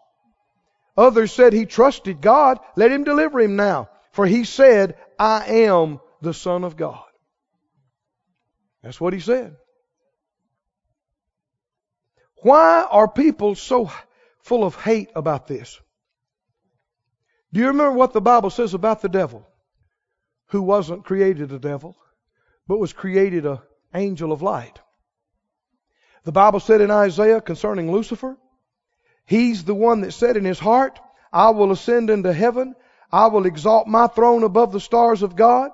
Others 0.98 1.32
said 1.32 1.54
he 1.54 1.66
trusted 1.66 2.20
God. 2.20 2.60
Let 2.76 2.92
him 2.92 3.04
deliver 3.04 3.40
him 3.40 3.56
now. 3.56 3.90
For 4.12 4.26
he 4.26 4.44
said, 4.44 4.98
I 5.18 5.46
am 5.46 6.00
the 6.22 6.34
Son 6.34 6.64
of 6.64 6.76
God. 6.76 7.04
That's 8.84 9.00
what 9.00 9.14
he 9.14 9.20
said. 9.20 9.56
Why 12.42 12.88
are 12.90 13.08
people 13.08 13.56
so 13.56 13.92
full 14.40 14.64
of 14.64 14.76
hate 14.76 15.10
about 15.16 15.48
this? 15.48 15.80
Do 17.52 17.60
you 17.60 17.68
remember 17.68 17.94
what 17.94 18.14
the 18.14 18.22
Bible 18.22 18.50
says 18.50 18.74
about 18.74 19.02
the 19.02 19.10
devil? 19.10 19.48
Who 20.48 20.62
wasn't 20.62 21.06
created 21.06 21.52
a 21.52 21.60
devil, 21.60 21.98
but 22.68 22.80
was 22.80 22.94
created 22.94 23.46
an 23.46 23.60
angel 23.94 24.32
of 24.32 24.42
light. 24.42 24.80
The 26.24 26.32
Bible 26.32 26.60
said 26.60 26.82
in 26.82 26.92
Isaiah 26.92 27.42
concerning 27.42 27.92
Lucifer, 27.92 28.38
he's 29.26 29.64
the 29.64 29.76
one 29.76 30.02
that 30.02 30.12
said 30.12 30.38
in 30.38 30.46
his 30.46 30.60
heart, 30.60 31.00
I 31.32 31.52
will 31.52 31.72
ascend 31.72 32.10
into 32.10 32.34
heaven. 32.34 32.76
I 33.12 33.28
will 33.28 33.46
exalt 33.46 33.88
my 33.88 34.08
throne 34.08 34.44
above 34.44 34.72
the 34.72 34.80
stars 34.80 35.24
of 35.24 35.36
God. 35.36 35.72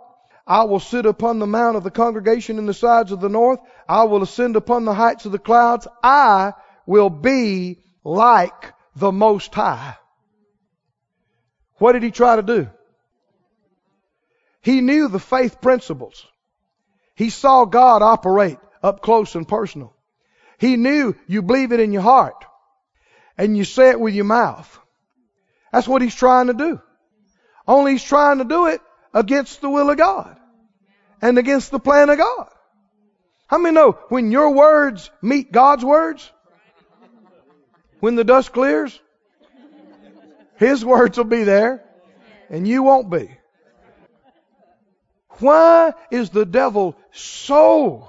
I 0.48 0.66
will 0.66 0.80
sit 0.80 1.06
upon 1.06 1.40
the 1.40 1.48
mount 1.48 1.76
of 1.76 1.84
the 1.84 1.92
congregation 1.92 2.60
in 2.60 2.66
the 2.66 2.74
sides 2.74 3.12
of 3.12 3.20
the 3.20 3.30
north. 3.30 3.60
I 3.90 4.04
will 4.04 4.22
ascend 4.22 4.56
upon 4.56 4.86
the 4.86 4.94
heights 4.94 5.26
of 5.26 5.32
the 5.32 5.40
clouds. 5.40 5.88
I 6.04 6.54
will 6.86 7.10
be 7.10 7.80
like 8.04 8.74
the 8.96 9.12
Most 9.12 9.54
High. 9.54 9.96
What 11.78 11.94
did 11.94 12.04
he 12.04 12.12
try 12.12 12.36
to 12.36 12.44
do? 12.44 12.70
He 14.62 14.82
knew 14.82 15.08
the 15.08 15.20
faith 15.20 15.62
principles. 15.62 16.26
He 17.16 17.30
saw 17.30 17.66
God 17.66 18.02
operate 18.02 18.60
up 18.84 19.02
close 19.02 19.36
and 19.36 19.48
personal. 19.48 19.96
He 20.60 20.78
knew 20.78 21.16
you 21.28 21.42
believe 21.42 21.72
it 21.72 21.80
in 21.80 21.92
your 21.92 22.02
heart 22.02 22.46
and 23.38 23.58
you 23.58 23.64
say 23.64 23.90
it 23.90 24.00
with 24.00 24.14
your 24.14 24.26
mouth. 24.26 24.80
That's 25.72 25.88
what 25.88 26.02
he's 26.02 26.16
trying 26.16 26.48
to 26.48 26.54
do. 26.54 26.80
Only 27.68 27.94
he's 27.94 28.04
trying 28.04 28.38
to 28.38 28.46
do 28.46 28.68
it 28.68 28.82
against 29.16 29.62
the 29.62 29.70
will 29.70 29.90
of 29.90 29.98
God 29.98 30.38
and 31.22 31.40
against 31.40 31.72
the 31.72 31.80
plan 31.80 32.12
of 32.12 32.20
God. 32.20 32.50
How 33.48 33.58
many 33.58 33.74
know 33.74 33.94
when 34.10 34.32
your 34.32 34.52
words 34.52 35.10
meet 35.22 35.52
God's 35.52 35.84
words? 35.84 36.30
When 38.02 38.16
the 38.16 38.24
dust 38.24 38.52
clears, 38.52 39.00
His 40.58 40.86
words 40.86 41.18
will 41.18 41.24
be 41.24 41.44
there 41.44 41.84
and 42.50 42.68
you 42.68 42.84
won't 42.84 43.10
be. 43.10 43.32
Why 45.40 45.94
is 46.12 46.30
the 46.30 46.46
devil 46.46 46.96
so? 47.12 48.08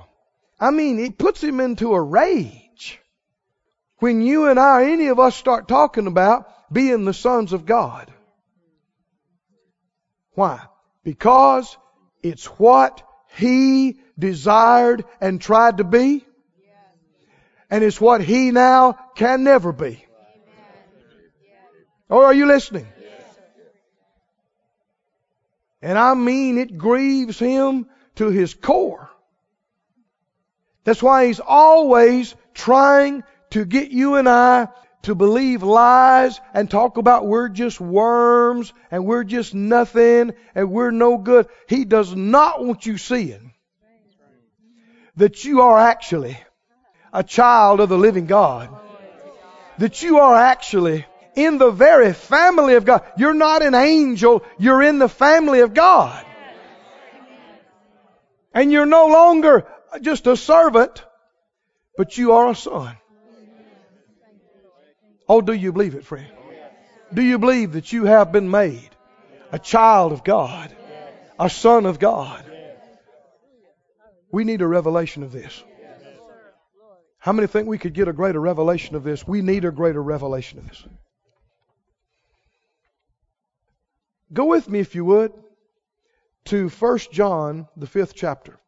I 0.61 0.71
mean, 0.71 0.99
it 0.99 1.19
puts 1.19 1.43
him 1.43 1.61
into 1.61 1.95
a 1.95 2.01
rage 2.01 3.01
when 3.99 4.21
you 4.21 4.49
and 4.49 4.59
I, 4.59 4.91
any 4.91 5.09
of 5.09 5.19
us, 5.19 5.35
start 5.37 5.69
talking 5.69 6.07
about 6.07 6.73
being 6.73 7.05
the 7.05 7.15
sons 7.15 7.53
of 7.53 7.67
God. 7.67 8.13
Why? 10.33 10.61
Because 11.07 11.79
it's 12.21 12.47
what 12.47 13.01
he 13.37 14.01
desired 14.19 15.05
and 15.21 15.41
tried 15.41 15.77
to 15.77 15.85
be, 15.85 16.27
and 17.71 17.85
it's 17.85 18.01
what 18.01 18.21
he 18.21 18.51
now 18.51 18.99
can 19.15 19.45
never 19.45 19.71
be. 19.71 20.05
Or 22.09 22.25
are 22.25 22.35
you 22.35 22.47
listening? 22.47 22.89
And 25.81 25.97
I 25.97 26.15
mean, 26.15 26.59
it 26.59 26.77
grieves 26.77 27.39
him 27.39 27.87
to 28.17 28.31
his 28.31 28.55
core. 28.55 29.09
That's 30.83 31.05
why 31.05 31.29
he's 31.29 31.39
always 31.39 32.35
trying 32.53 33.23
to 33.51 33.65
get 33.65 33.93
you 33.93 34.17
and 34.17 34.29
I 34.29 34.67
to 35.07 35.15
believe 35.15 35.63
lies 35.63 36.41
and 36.53 36.69
talk 36.69 36.97
about 36.97 37.27
we're 37.27 37.49
just 37.49 37.81
worms 37.81 38.73
and 38.91 39.07
we're 39.07 39.23
just 39.23 39.55
nothing 39.55 40.33
and 40.53 40.71
we're 40.71 40.91
no 40.91 41.17
good. 41.17 41.47
He 41.69 41.85
does 41.85 42.15
not 42.15 42.65
want 42.65 42.87
you 42.87 42.99
seeing 42.99 43.53
that 45.17 45.45
you 45.45 45.63
are 45.63 45.79
actually 45.79 46.37
a 47.13 47.23
child 47.23 47.79
of 47.81 47.89
the 47.89 47.97
living 47.97 48.27
God. 48.27 48.69
That 49.79 50.03
you 50.03 50.19
are 50.19 50.35
actually 50.35 51.07
in 51.37 51.59
the 51.59 51.71
very 51.71 52.13
family 52.13 52.75
of 52.75 52.85
God. 52.85 53.05
You're 53.17 53.35
not 53.35 53.63
an 53.63 53.77
angel, 53.77 54.43
you're 54.59 54.83
in 54.83 54.99
the 54.99 55.09
family 55.09 55.61
of 55.61 55.73
God. 55.73 56.27
And 58.53 58.73
you're 58.73 58.87
no 58.87 59.07
longer 59.07 59.69
just 60.01 60.27
a 60.27 60.37
servant, 60.37 61.05
but 61.97 62.19
you 62.19 62.33
are 62.33 62.51
a 62.51 62.57
son. 62.57 62.97
Oh, 65.29 65.41
do 65.41 65.53
you 65.53 65.73
believe 65.73 65.95
it, 65.95 66.05
friend? 66.05 66.31
Do 67.13 67.23
you 67.23 67.39
believe 67.39 67.73
that 67.73 67.93
you 67.93 68.05
have 68.05 68.33
been 68.33 68.51
made 68.51 68.91
a 69.53 69.59
child 69.59 70.13
of 70.13 70.25
God, 70.25 70.75
a 71.39 71.49
son 71.49 71.87
of 71.87 71.99
God? 71.99 72.45
We 74.33 74.45
need 74.45 74.61
a 74.61 74.67
revelation 74.67 75.23
of 75.23 75.33
this. 75.33 75.63
How 77.19 77.33
many 77.33 77.49
think 77.49 77.67
we 77.67 77.79
could 77.79 77.95
get 77.95 78.09
a 78.09 78.13
greater 78.13 78.41
revelation 78.41 78.95
of 78.95 79.03
this? 79.03 79.27
We 79.27 79.43
need 79.43 79.65
a 79.65 79.71
greater 79.71 80.03
revelation 80.03 80.59
of 80.59 80.69
this. 80.69 80.85
Go 84.33 84.47
with 84.47 84.69
me, 84.69 84.81
if 84.81 84.95
you 84.95 85.05
would, 85.05 85.33
to 86.47 86.69
1 86.69 86.99
John, 87.13 87.69
the 87.77 87.87
fifth 87.87 88.15
chapter. 88.15 88.59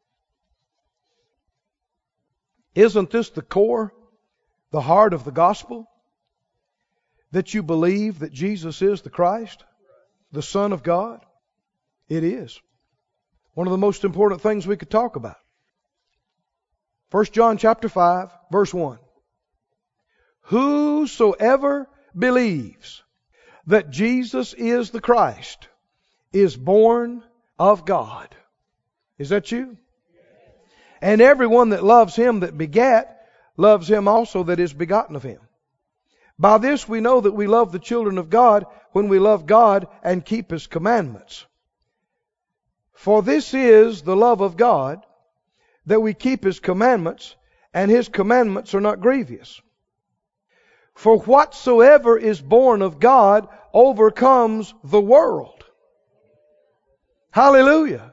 Isn't 2.74 3.10
this 3.10 3.30
the 3.30 3.42
core, 3.42 3.92
the 4.70 4.80
heart 4.80 5.12
of 5.12 5.24
the 5.24 5.32
gospel? 5.32 5.88
That 7.32 7.52
you 7.54 7.62
believe 7.62 8.20
that 8.20 8.32
Jesus 8.32 8.80
is 8.82 9.02
the 9.02 9.10
Christ, 9.10 9.64
the 10.32 10.42
Son 10.42 10.72
of 10.72 10.82
God? 10.82 11.20
It 12.08 12.24
is. 12.24 12.60
One 13.54 13.66
of 13.66 13.70
the 13.72 13.78
most 13.78 14.04
important 14.04 14.40
things 14.40 14.66
we 14.66 14.76
could 14.76 14.90
talk 14.90 15.16
about. 15.16 15.36
1 17.10 17.24
John 17.26 17.58
chapter 17.58 17.88
5, 17.88 18.30
verse 18.50 18.72
1. 18.72 18.98
Whosoever 20.42 21.88
believes 22.16 23.02
that 23.66 23.90
Jesus 23.90 24.54
is 24.54 24.90
the 24.90 25.00
Christ 25.00 25.68
is 26.32 26.56
born 26.56 27.22
of 27.58 27.84
God. 27.84 28.34
Is 29.18 29.30
that 29.30 29.52
you? 29.52 29.76
And 31.00 31.20
everyone 31.20 31.70
that 31.70 31.84
loves 31.84 32.16
him 32.16 32.40
that 32.40 32.56
begat 32.56 33.26
loves 33.56 33.88
him 33.90 34.08
also 34.08 34.44
that 34.44 34.60
is 34.60 34.72
begotten 34.72 35.16
of 35.16 35.22
him. 35.22 35.40
By 36.38 36.58
this 36.58 36.88
we 36.88 37.00
know 37.00 37.20
that 37.20 37.32
we 37.32 37.46
love 37.46 37.72
the 37.72 37.78
children 37.78 38.18
of 38.18 38.30
God 38.30 38.66
when 38.92 39.08
we 39.08 39.18
love 39.18 39.46
God 39.46 39.88
and 40.02 40.24
keep 40.24 40.50
his 40.50 40.66
commandments. 40.66 41.44
For 42.92 43.22
this 43.22 43.54
is 43.54 44.02
the 44.02 44.16
love 44.16 44.40
of 44.40 44.56
God, 44.56 45.04
that 45.86 46.00
we 46.00 46.14
keep 46.14 46.44
his 46.44 46.60
commandments, 46.60 47.34
and 47.72 47.90
his 47.90 48.08
commandments 48.08 48.74
are 48.74 48.80
not 48.80 49.00
grievous. 49.00 49.60
For 50.94 51.18
whatsoever 51.18 52.18
is 52.18 52.40
born 52.40 52.82
of 52.82 52.98
God 52.98 53.48
overcomes 53.72 54.74
the 54.82 55.00
world. 55.00 55.64
Hallelujah. 57.30 58.12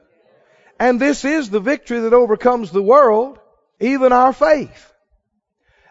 And 0.78 1.00
this 1.00 1.24
is 1.24 1.50
the 1.50 1.60
victory 1.60 2.00
that 2.00 2.12
overcomes 2.12 2.70
the 2.70 2.82
world, 2.82 3.38
even 3.80 4.12
our 4.12 4.32
faith. 4.32 4.92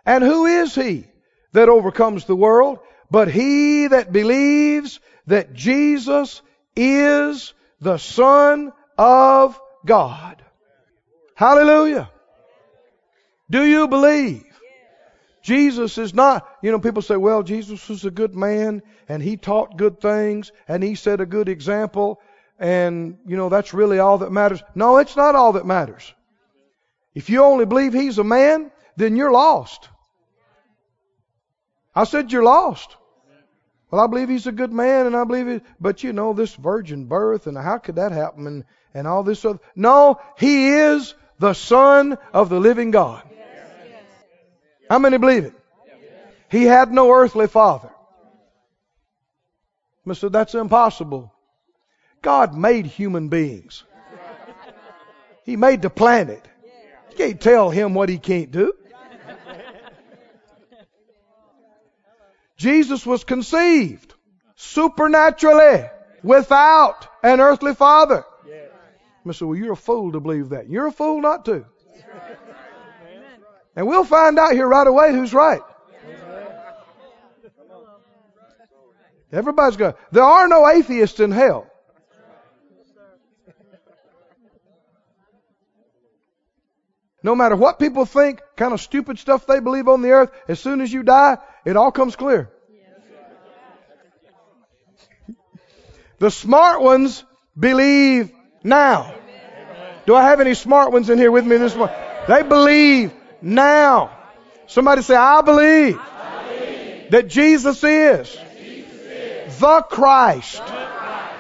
And 0.06 0.24
who 0.24 0.46
is 0.46 0.74
he 0.76 1.08
that 1.56 1.70
overcomes 1.70 2.26
the 2.26 2.36
world? 2.36 2.80
But 3.12 3.30
he 3.30 3.88
that 3.88 4.12
believes 4.12 5.00
that 5.28 5.54
Jesus 5.54 6.42
is 6.76 7.54
the 7.82 7.98
Son 7.98 8.72
of 8.98 9.60
God. 9.86 10.42
Hallelujah. 11.36 12.10
Do 13.50 13.64
you 13.64 13.88
believe? 13.88 14.44
Jesus 15.44 16.00
is 16.00 16.14
not, 16.14 16.48
you 16.64 16.72
know, 16.72 16.80
people 16.80 17.04
say, 17.04 17.18
well, 17.18 17.44
Jesus 17.44 17.88
was 17.88 18.04
a 18.04 18.10
good 18.10 18.36
man 18.36 18.82
and 19.08 19.22
he 19.22 19.38
taught 19.38 19.78
good 19.78 20.02
things 20.02 20.52
and 20.68 20.82
he 20.84 20.96
set 20.96 21.22
a 21.22 21.26
good 21.26 21.50
example 21.50 22.20
and, 22.58 23.20
you 23.28 23.38
know, 23.38 23.50
that's 23.50 23.74
really 23.74 24.00
all 24.00 24.20
that 24.20 24.32
matters. 24.32 24.64
No, 24.74 24.98
it's 24.98 25.16
not 25.16 25.36
all 25.36 25.54
that 25.54 25.66
matters. 25.66 26.12
If 27.14 27.30
you 27.30 27.44
only 27.44 27.66
believe 27.66 27.94
he's 27.94 28.18
a 28.18 28.24
man, 28.24 28.72
then 28.96 29.16
you're 29.16 29.32
lost. 29.32 29.90
I 31.96 32.04
said 32.04 32.32
you're 32.32 32.44
lost. 32.44 32.96
Well, 33.90 34.04
I 34.04 34.08
believe 34.08 34.30
he's 34.30 34.48
a 34.48 34.52
good 34.52 34.74
man 34.74 35.06
and 35.06 35.16
I 35.16 35.24
believe 35.24 35.48
it, 35.48 35.64
but 35.80 36.04
you 36.04 36.12
know, 36.12 36.34
this 36.34 36.54
virgin 36.54 37.06
birth 37.06 37.48
and 37.48 37.58
how 37.58 37.78
could 37.78 37.96
that 37.96 38.12
happen 38.12 38.48
and, 38.48 38.64
and 38.94 39.08
all 39.08 39.24
this 39.24 39.46
other. 39.46 39.60
No, 39.76 40.20
he 40.38 40.70
is 40.70 41.14
the 41.40 41.54
son 41.54 42.18
of 42.34 42.50
the 42.50 42.60
living 42.60 42.92
God. 42.92 43.24
How 44.90 45.00
many 45.00 45.18
believe 45.18 45.46
it? 45.46 45.54
He 46.50 46.64
had 46.64 46.92
no 46.92 47.12
earthly 47.12 47.48
father. 47.48 47.90
Said, 50.14 50.34
that's 50.34 50.54
impossible. 50.54 51.34
God 52.22 52.56
made 52.56 52.86
human 52.86 53.30
beings. 53.30 53.84
He 55.46 55.56
made 55.56 55.82
the 55.82 55.90
planet. 55.90 56.44
You 57.12 57.16
can't 57.18 57.42
tell 57.42 57.70
him 57.70 57.94
what 57.94 58.10
he 58.10 58.18
can't 58.18 58.52
do. 58.52 58.74
Jesus 62.58 63.06
was 63.06 63.24
conceived 63.24 64.14
supernaturally 64.56 65.86
without 66.24 67.08
an 67.24 67.40
earthly 67.42 67.76
father. 67.76 68.24
I 69.28 69.32
said, 69.32 69.48
well, 69.48 69.58
you're 69.58 69.74
a 69.74 69.78
fool 69.78 70.12
to 70.12 70.20
believe 70.20 70.50
that. 70.50 70.70
You're 70.70 70.88
a 70.88 70.92
fool 70.92 71.22
not 71.22 71.46
to. 71.46 71.66
And 73.76 73.88
we'll 73.88 74.06
find 74.06 74.38
out 74.38 74.54
here 74.54 74.68
right 74.68 74.88
away 74.88 75.12
who's 75.12 75.34
right. 75.34 75.62
Everybody's 79.32 79.78
going, 79.78 79.96
there 80.12 80.24
are 80.24 80.48
no 80.48 80.70
atheists 80.70 81.20
in 81.20 81.32
hell. 81.32 81.68
No 87.26 87.34
matter 87.34 87.56
what 87.56 87.80
people 87.80 88.06
think, 88.06 88.40
kind 88.56 88.72
of 88.72 88.80
stupid 88.80 89.18
stuff 89.18 89.48
they 89.48 89.60
believe 89.60 89.88
on 89.88 90.04
the 90.04 90.12
earth, 90.12 90.30
as 90.48 90.60
soon 90.60 90.80
as 90.80 90.94
you 90.94 91.02
die, 91.02 91.40
it 91.66 91.76
all 91.76 91.92
comes 91.92 92.16
clear. 92.16 92.52
The 96.20 96.30
smart 96.30 96.84
ones 96.84 97.24
believe 97.60 98.32
now. 98.64 99.12
Do 100.06 100.14
I 100.14 100.22
have 100.22 100.40
any 100.40 100.54
smart 100.54 100.92
ones 100.92 101.10
in 101.10 101.18
here 101.18 101.32
with 101.32 101.48
me 101.48 101.58
this 101.58 101.76
morning? 101.76 101.96
They 102.28 102.44
believe 102.44 103.12
now. 103.42 104.16
Somebody 104.68 105.02
say, 105.02 105.16
I 105.16 105.42
believe, 105.42 106.00
that 107.10 107.28
Jesus 107.28 107.84
is, 107.84 108.38
the, 109.58 109.84
Christ, 109.90 110.62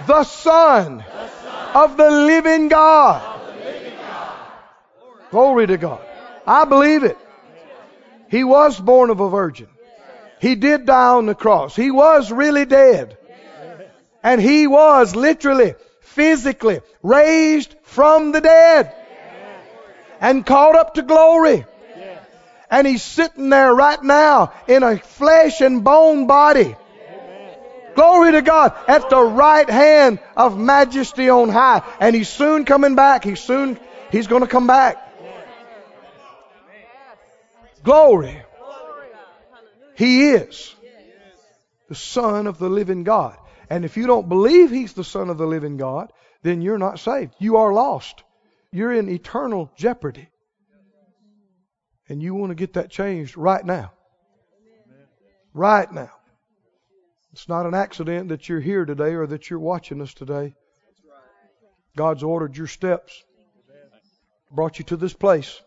the 0.07 0.23
Son 0.23 1.05
of 1.75 1.95
the 1.95 2.09
living 2.09 2.69
God. 2.69 3.34
Glory 5.35 5.67
to 5.67 5.75
God. 5.75 5.99
I 6.47 6.63
believe 6.63 7.03
it. 7.03 7.17
He 8.31 8.45
was 8.45 8.79
born 8.79 9.09
of 9.09 9.19
a 9.19 9.29
virgin. 9.29 9.67
He 10.39 10.55
did 10.55 10.85
die 10.85 11.09
on 11.09 11.25
the 11.25 11.35
cross. 11.35 11.75
He 11.75 11.91
was 11.91 12.31
really 12.31 12.63
dead. 12.63 13.17
And 14.23 14.39
he 14.39 14.65
was 14.65 15.13
literally, 15.13 15.75
physically 15.99 16.79
raised 17.03 17.75
from 17.83 18.31
the 18.31 18.39
dead 18.39 18.95
and 20.21 20.45
caught 20.45 20.77
up 20.77 20.93
to 20.93 21.01
glory. 21.01 21.65
And 22.71 22.87
he's 22.87 23.03
sitting 23.03 23.49
there 23.49 23.75
right 23.75 24.01
now 24.01 24.53
in 24.69 24.83
a 24.83 24.99
flesh 24.99 25.59
and 25.59 25.83
bone 25.83 26.27
body. 26.27 26.77
Glory 27.93 28.31
to 28.31 28.41
God 28.41 28.73
at 28.87 29.09
the 29.09 29.21
right 29.21 29.69
hand 29.69 30.19
of 30.37 30.57
majesty 30.57 31.29
on 31.29 31.49
high. 31.49 31.81
And 31.99 32.15
he's 32.15 32.29
soon 32.29 32.63
coming 32.63 32.95
back. 32.95 33.25
He's 33.25 33.41
soon, 33.41 33.77
he's 34.13 34.27
going 34.27 34.43
to 34.43 34.47
come 34.47 34.67
back. 34.67 35.04
Glory. 37.85 38.41
He 39.95 40.31
is 40.31 40.75
the 41.87 41.95
Son 41.95 42.47
of 42.47 42.57
the 42.57 42.67
living 42.67 43.03
God. 43.03 43.37
And 43.69 43.85
if 43.85 43.95
you 43.95 44.07
don't 44.07 44.27
believe 44.27 44.71
He's 44.71 44.93
the 44.93 45.03
Son 45.03 45.29
of 45.29 45.37
the 45.37 45.45
living 45.45 45.77
God, 45.77 46.11
then 46.41 46.61
you're 46.61 46.79
not 46.79 46.99
saved. 46.99 47.35
You 47.39 47.57
are 47.57 47.71
lost. 47.71 48.23
You're 48.71 48.91
in 48.91 49.07
eternal 49.07 49.71
jeopardy. 49.77 50.27
And 52.09 52.21
you 52.21 52.35
want 52.35 52.51
to 52.51 52.55
get 52.55 52.73
that 52.73 52.89
changed 52.89 53.37
right 53.37 53.63
now. 53.63 53.93
Right 55.53 55.91
now. 55.91 56.11
It's 57.31 57.47
not 57.47 57.65
an 57.65 57.73
accident 57.73 58.29
that 58.29 58.49
you're 58.49 58.59
here 58.59 58.85
today 58.85 59.13
or 59.13 59.27
that 59.27 59.49
you're 59.49 59.59
watching 59.59 60.01
us 60.01 60.13
today. 60.13 60.53
God's 61.95 62.23
ordered 62.23 62.57
your 62.57 62.67
steps, 62.67 63.23
brought 64.51 64.79
you 64.79 64.85
to 64.85 64.97
this 64.97 65.13
place 65.13 65.61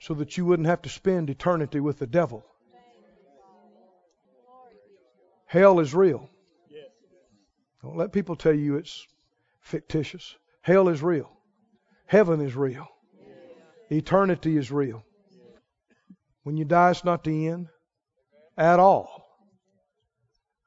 so 0.00 0.14
that 0.14 0.36
you 0.36 0.44
wouldn't 0.44 0.68
have 0.68 0.82
to 0.82 0.88
spend 0.88 1.30
eternity 1.30 1.80
with 1.80 1.98
the 1.98 2.06
devil. 2.06 2.44
Hell 5.46 5.80
is 5.80 5.94
real. 5.94 6.28
Don't 7.82 7.96
let 7.96 8.12
people 8.12 8.36
tell 8.36 8.52
you 8.54 8.76
it's 8.76 9.06
fictitious. 9.60 10.36
Hell 10.60 10.88
is 10.88 11.02
real. 11.02 11.30
Heaven 12.06 12.40
is 12.40 12.56
real. 12.56 12.88
Eternity 13.90 14.56
is 14.56 14.72
real. 14.72 15.04
When 16.42 16.56
you 16.56 16.64
die, 16.64 16.90
it's 16.90 17.04
not 17.04 17.24
the 17.24 17.48
end 17.48 17.68
at 18.56 18.80
all. 18.80 19.24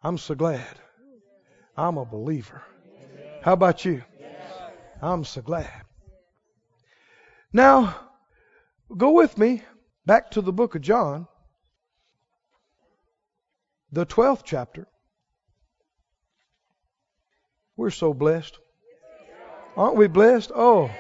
I'm 0.01 0.17
so 0.17 0.35
glad. 0.35 0.79
I'm 1.75 1.97
a 1.97 2.05
believer. 2.05 2.63
How 3.41 3.53
about 3.53 3.83
you? 3.85 4.03
I'm 5.01 5.23
so 5.23 5.41
glad. 5.41 5.71
Now, 7.51 8.08
go 8.95 9.11
with 9.11 9.37
me 9.37 9.63
back 10.05 10.31
to 10.31 10.41
the 10.41 10.53
book 10.53 10.75
of 10.75 10.81
John 10.81 11.27
the 13.91 14.05
12th 14.05 14.41
chapter. 14.43 14.87
We're 17.75 17.89
so 17.89 18.13
blessed. 18.13 18.57
Aren't 19.75 19.95
we 19.95 20.07
blessed? 20.07 20.51
Oh, 20.53 20.91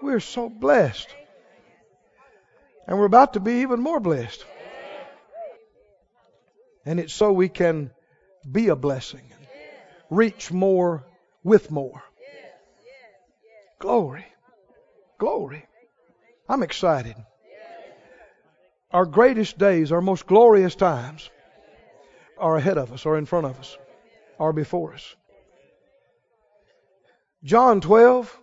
we're 0.00 0.20
so 0.20 0.48
blessed. 0.48 1.08
And 2.86 2.98
we're 2.98 3.06
about 3.06 3.34
to 3.34 3.40
be 3.40 3.62
even 3.62 3.80
more 3.80 4.00
blessed. 4.00 4.44
And 6.86 7.00
it's 7.00 7.12
so 7.12 7.32
we 7.32 7.48
can 7.48 7.90
be 8.50 8.68
a 8.68 8.76
blessing 8.76 9.34
reach 10.10 10.52
more 10.52 11.06
with 11.42 11.70
more. 11.70 12.02
Glory. 13.78 14.26
Glory. 15.18 15.66
I'm 16.48 16.62
excited. 16.62 17.16
Our 18.90 19.06
greatest 19.06 19.58
days, 19.58 19.92
our 19.92 20.00
most 20.00 20.26
glorious 20.26 20.74
times 20.74 21.30
are 22.38 22.56
ahead 22.56 22.78
of 22.78 22.92
us, 22.92 23.06
or 23.06 23.16
in 23.16 23.26
front 23.26 23.46
of 23.46 23.58
us, 23.58 23.76
or 24.38 24.52
before 24.52 24.94
us. 24.94 25.16
John 27.42 27.80
12 27.80 28.38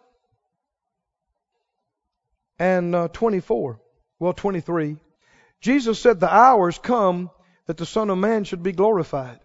and 2.60 2.96
uh, 2.96 3.08
24, 3.08 3.80
well, 4.20 4.34
23. 4.34 4.98
Jesus 5.62 6.00
said, 6.00 6.20
The 6.20 6.34
hours 6.34 6.78
come 6.78 7.30
that 7.68 7.78
the 7.78 7.86
Son 7.86 8.10
of 8.10 8.18
Man 8.18 8.44
should 8.44 8.64
be 8.64 8.72
glorified. 8.72 9.40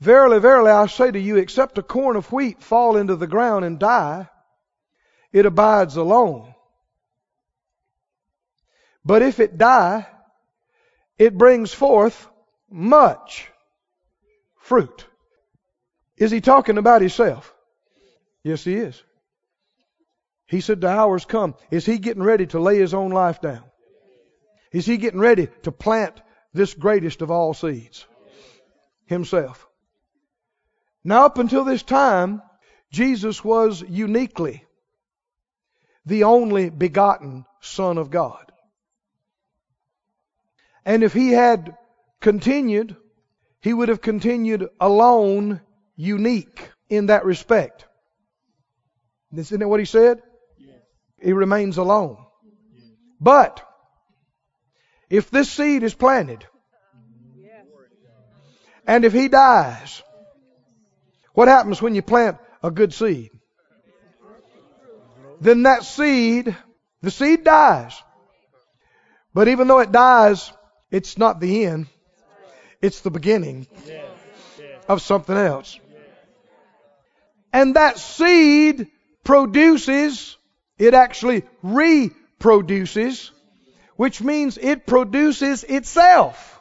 Verily, 0.00 0.40
verily, 0.40 0.70
I 0.70 0.86
say 0.86 1.10
to 1.10 1.20
you, 1.20 1.36
except 1.36 1.78
a 1.78 1.82
corn 1.82 2.16
of 2.16 2.32
wheat 2.32 2.62
fall 2.62 2.96
into 2.96 3.16
the 3.16 3.26
ground 3.26 3.64
and 3.64 3.78
die, 3.78 4.28
it 5.32 5.46
abides 5.46 5.96
alone. 5.96 6.51
But 9.04 9.22
if 9.22 9.40
it 9.40 9.58
die, 9.58 10.06
it 11.18 11.36
brings 11.36 11.72
forth 11.72 12.28
much 12.70 13.48
fruit. 14.56 15.06
Is 16.16 16.30
he 16.30 16.40
talking 16.40 16.78
about 16.78 17.00
himself? 17.00 17.52
Yes, 18.44 18.64
he 18.64 18.74
is. 18.74 19.02
He 20.46 20.60
said, 20.60 20.80
The 20.80 20.88
hour's 20.88 21.24
come. 21.24 21.54
Is 21.70 21.86
he 21.86 21.98
getting 21.98 22.22
ready 22.22 22.46
to 22.46 22.60
lay 22.60 22.78
his 22.78 22.94
own 22.94 23.10
life 23.10 23.40
down? 23.40 23.64
Is 24.70 24.86
he 24.86 24.96
getting 24.96 25.20
ready 25.20 25.48
to 25.62 25.72
plant 25.72 26.20
this 26.52 26.74
greatest 26.74 27.22
of 27.22 27.30
all 27.30 27.54
seeds? 27.54 28.06
Himself. 29.06 29.66
Now, 31.04 31.26
up 31.26 31.38
until 31.38 31.64
this 31.64 31.82
time, 31.82 32.42
Jesus 32.90 33.42
was 33.42 33.82
uniquely 33.82 34.64
the 36.06 36.24
only 36.24 36.70
begotten 36.70 37.44
Son 37.60 37.98
of 37.98 38.10
God. 38.10 38.51
And 40.84 41.02
if 41.02 41.12
he 41.12 41.30
had 41.30 41.76
continued 42.20 42.96
he 43.62 43.72
would 43.72 43.88
have 43.88 44.02
continued 44.02 44.68
alone, 44.80 45.60
unique 45.94 46.70
in 46.88 47.06
that 47.06 47.24
respect. 47.24 47.86
Isn't 49.34 49.60
that 49.60 49.68
what 49.68 49.78
he 49.78 49.86
said? 49.86 50.20
He 51.20 51.32
remains 51.32 51.78
alone. 51.78 52.18
But 53.20 53.64
if 55.08 55.30
this 55.30 55.48
seed 55.48 55.84
is 55.84 55.94
planted, 55.94 56.44
and 58.84 59.04
if 59.04 59.12
he 59.12 59.28
dies, 59.28 60.02
what 61.34 61.46
happens 61.46 61.80
when 61.80 61.94
you 61.94 62.02
plant 62.02 62.38
a 62.64 62.72
good 62.72 62.92
seed? 62.92 63.30
Then 65.40 65.62
that 65.62 65.84
seed, 65.84 66.56
the 67.00 67.12
seed 67.12 67.44
dies. 67.44 67.94
But 69.32 69.46
even 69.46 69.68
though 69.68 69.78
it 69.78 69.92
dies, 69.92 70.52
it's 70.92 71.16
not 71.18 71.40
the 71.40 71.64
end. 71.64 71.86
It's 72.80 73.00
the 73.00 73.10
beginning 73.10 73.66
of 74.88 75.00
something 75.00 75.36
else. 75.36 75.80
And 77.52 77.76
that 77.76 77.98
seed 77.98 78.88
produces, 79.24 80.36
it 80.78 80.94
actually 80.94 81.44
reproduces, 81.62 83.30
which 83.96 84.20
means 84.22 84.58
it 84.58 84.86
produces 84.86 85.64
itself. 85.64 86.60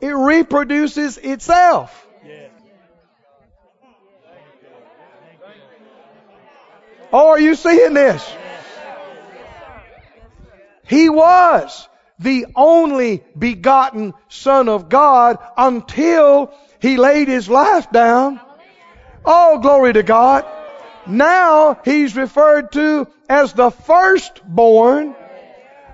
It 0.00 0.12
reproduces 0.12 1.18
itself. 1.18 2.06
Oh, 7.12 7.28
are 7.28 7.40
you 7.40 7.54
seeing 7.54 7.94
this? 7.94 8.36
He 10.84 11.08
was 11.08 11.88
the 12.18 12.46
only 12.54 13.22
begotten 13.38 14.14
Son 14.28 14.68
of 14.68 14.88
God 14.88 15.38
until 15.56 16.52
he 16.80 16.96
laid 16.96 17.28
his 17.28 17.48
life 17.48 17.90
down. 17.90 18.40
Oh, 19.24 19.58
glory 19.58 19.92
to 19.92 20.02
God. 20.02 20.46
Now 21.06 21.78
he's 21.84 22.16
referred 22.16 22.72
to 22.72 23.06
as 23.28 23.52
the 23.52 23.70
firstborn 23.70 25.14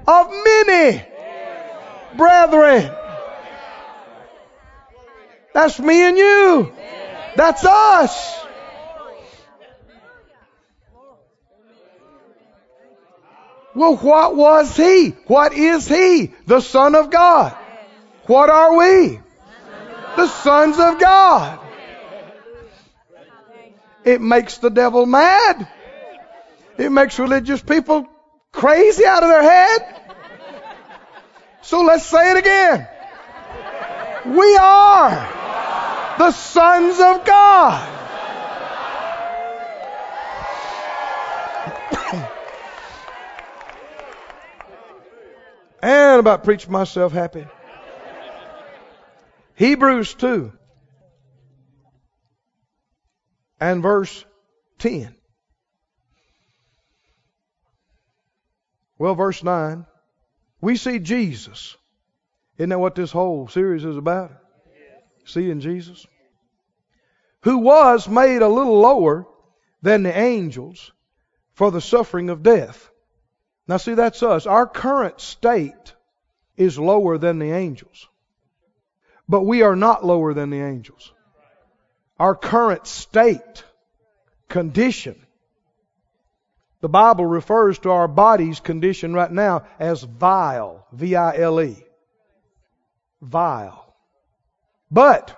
of 0.07 0.31
many 0.45 1.05
brethren. 2.17 2.93
That's 5.55 5.79
me 5.79 6.03
and 6.03 6.17
you. 6.17 6.73
That's 7.37 7.65
us. 7.65 8.42
Well, 13.75 13.97
what 13.97 14.37
was 14.37 14.77
he? 14.77 15.11
What 15.27 15.55
is 15.55 15.89
he? 15.89 16.33
The 16.47 16.61
Son 16.61 16.95
of 16.95 17.11
God. 17.11 17.57
What 18.27 18.51
are 18.51 18.77
we? 18.77 19.21
The 20.17 20.29
sons 20.29 20.79
of 20.79 21.01
God. 21.01 21.59
It 24.05 24.21
makes 24.21 24.59
the 24.59 24.71
devil 24.71 25.07
mad 25.07 25.69
It 26.77 26.91
makes 26.91 27.19
religious 27.19 27.63
people 27.63 28.09
crazy 28.51 29.05
out 29.05 29.23
of 29.23 29.29
their 29.29 29.43
head. 29.43 30.01
So 31.63 31.83
let's 31.83 32.05
say 32.05 32.33
it 32.33 32.37
again. 32.39 32.89
We 34.27 34.57
are 34.57 36.17
the 36.19 36.31
sons 36.33 37.01
of 37.01 37.25
God. 37.25 37.92
And 45.83 46.21
about 46.21 46.45
preach 46.45 46.69
myself 46.69 47.13
happy. 47.13 47.47
Hebrews 49.57 50.15
2 50.15 50.53
and 53.61 53.83
verse 53.83 54.25
10. 54.79 55.15
Well, 58.99 59.17
verse 59.17 59.43
9, 59.43 59.85
we 60.61 60.77
see 60.77 61.01
Jesus. 61.01 61.77
Isn't 62.57 62.71
that 62.71 62.79
what 62.79 62.95
this 62.95 63.11
whole 63.11 63.49
series 63.49 63.85
is 63.85 63.97
about? 63.97 64.33
Seeing 65.25 65.61
Jesus. 65.61 66.07
Who 67.43 67.59
was 67.59 68.09
made 68.09 68.43
a 68.43 68.49
little 68.49 68.79
lower 68.79 69.27
than 69.83 70.05
the 70.05 70.17
angels 70.17 70.93
for 71.55 71.73
the 71.73 71.81
suffering 71.81 72.31
of 72.31 72.45
death. 72.45 72.92
Now, 73.73 73.79
see, 73.79 73.95
that's 73.95 74.23
us. 74.23 74.45
Our 74.45 74.67
current 74.67 75.19
state 75.19 75.95
is 76.59 76.79
lower 76.79 77.17
than 77.17 77.39
the 77.39 77.53
angels. 77.53 78.07
But 79.27 79.45
we 79.45 79.63
are 79.63 79.75
not 79.75 80.05
lower 80.05 80.35
than 80.35 80.51
the 80.51 80.61
angels. 80.61 81.11
Our 82.19 82.35
current 82.35 82.87
state, 82.87 83.65
condition, 84.51 85.17
the 86.83 86.91
Bible 86.91 87.25
refers 87.25 87.79
to 87.79 87.91
our 87.93 88.09
body's 88.09 88.61
condition 88.61 89.15
right 89.15 89.33
now 89.33 89.65
as 89.79 90.03
vile. 90.03 90.87
V-I-L-E. 90.93 91.83
Vile. 93.23 93.95
But, 94.91 95.35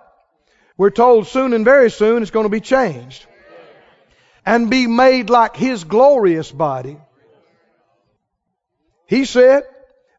we're 0.76 0.90
told 0.90 1.28
soon 1.28 1.52
and 1.52 1.64
very 1.64 1.88
soon 1.88 2.22
it's 2.22 2.32
going 2.32 2.46
to 2.46 2.50
be 2.50 2.58
changed. 2.58 3.26
And 4.44 4.70
be 4.70 4.88
made 4.88 5.30
like 5.30 5.54
His 5.54 5.84
glorious 5.84 6.50
body. 6.50 6.98
He 9.06 9.24
said 9.24 9.64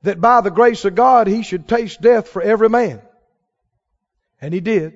that 0.04 0.22
by 0.22 0.42
the 0.42 0.52
grace 0.52 0.86
of 0.86 0.96
God 0.96 1.28
He 1.28 1.44
should 1.44 1.68
taste 1.68 2.02
death 2.02 2.28
for 2.28 2.42
every 2.42 2.70
man. 2.70 3.02
And 4.42 4.54
He 4.54 4.60
did. 4.60 4.94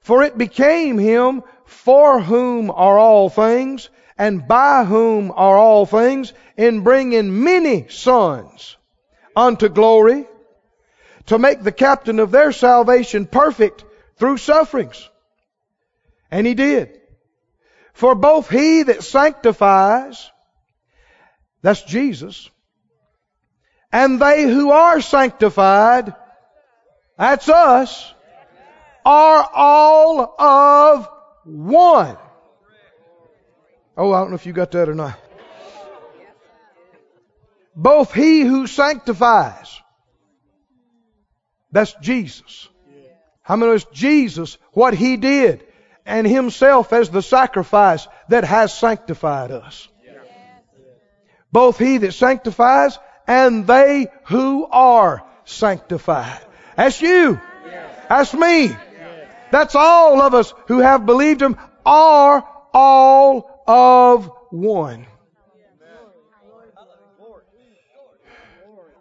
For 0.00 0.22
it 0.22 0.36
became 0.36 0.98
Him 0.98 1.42
for 1.64 2.20
whom 2.20 2.70
are 2.70 2.98
all 2.98 3.30
things 3.30 3.88
and 4.16 4.46
by 4.46 4.84
whom 4.84 5.32
are 5.32 5.56
all 5.56 5.86
things, 5.86 6.32
in 6.56 6.82
bringing 6.82 7.42
many 7.42 7.88
sons 7.88 8.76
unto 9.34 9.68
glory, 9.68 10.26
to 11.26 11.38
make 11.38 11.62
the 11.62 11.72
captain 11.72 12.20
of 12.20 12.30
their 12.30 12.52
salvation 12.52 13.26
perfect 13.26 13.84
through 14.16 14.36
sufferings. 14.36 15.08
And 16.30 16.46
he 16.46 16.54
did. 16.54 17.00
For 17.92 18.14
both 18.14 18.48
he 18.50 18.84
that 18.84 19.02
sanctifies, 19.02 20.30
that's 21.62 21.82
Jesus, 21.82 22.50
and 23.94 24.20
they 24.20 24.42
who 24.42 24.72
are 24.72 25.00
sanctified, 25.00 26.12
that's 27.16 27.48
us, 27.48 28.12
are 29.06 29.48
all 29.54 30.34
of 30.36 31.08
one. 31.44 32.16
Oh, 33.96 34.12
I 34.12 34.18
don't 34.18 34.30
know 34.30 34.34
if 34.34 34.46
you 34.46 34.52
got 34.52 34.72
that 34.72 34.88
or 34.88 34.96
not. 34.96 35.16
Both 37.76 38.12
he 38.12 38.40
who 38.40 38.66
sanctifies, 38.66 39.80
that's 41.70 41.94
Jesus. 42.02 42.68
How 43.42 43.54
many 43.54 43.70
knows 43.70 43.84
Jesus, 43.92 44.58
what 44.72 44.94
he 44.94 45.16
did, 45.16 45.64
and 46.04 46.26
himself 46.26 46.92
as 46.92 47.10
the 47.10 47.22
sacrifice 47.22 48.08
that 48.28 48.42
has 48.42 48.76
sanctified 48.76 49.52
us? 49.52 49.86
Both 51.52 51.78
he 51.78 51.98
that 51.98 52.14
sanctifies 52.14 52.98
and 53.26 53.66
they 53.66 54.06
who 54.24 54.66
are 54.66 55.24
sanctified. 55.44 56.40
That's 56.76 57.00
you. 57.00 57.40
That's 58.08 58.34
me. 58.34 58.76
That's 59.50 59.74
all 59.74 60.20
of 60.20 60.34
us 60.34 60.52
who 60.66 60.78
have 60.78 61.06
believed 61.06 61.40
him 61.40 61.56
are 61.86 62.46
all 62.72 63.62
of 63.66 64.30
one. 64.50 65.06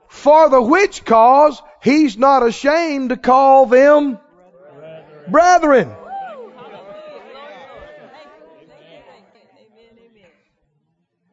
For 0.07 0.49
the 0.49 0.61
which 0.61 1.03
cause 1.03 1.61
he's 1.82 2.17
not 2.17 2.45
ashamed 2.45 3.09
to 3.09 3.17
call 3.17 3.65
them 3.65 4.19
brethren. 5.28 5.93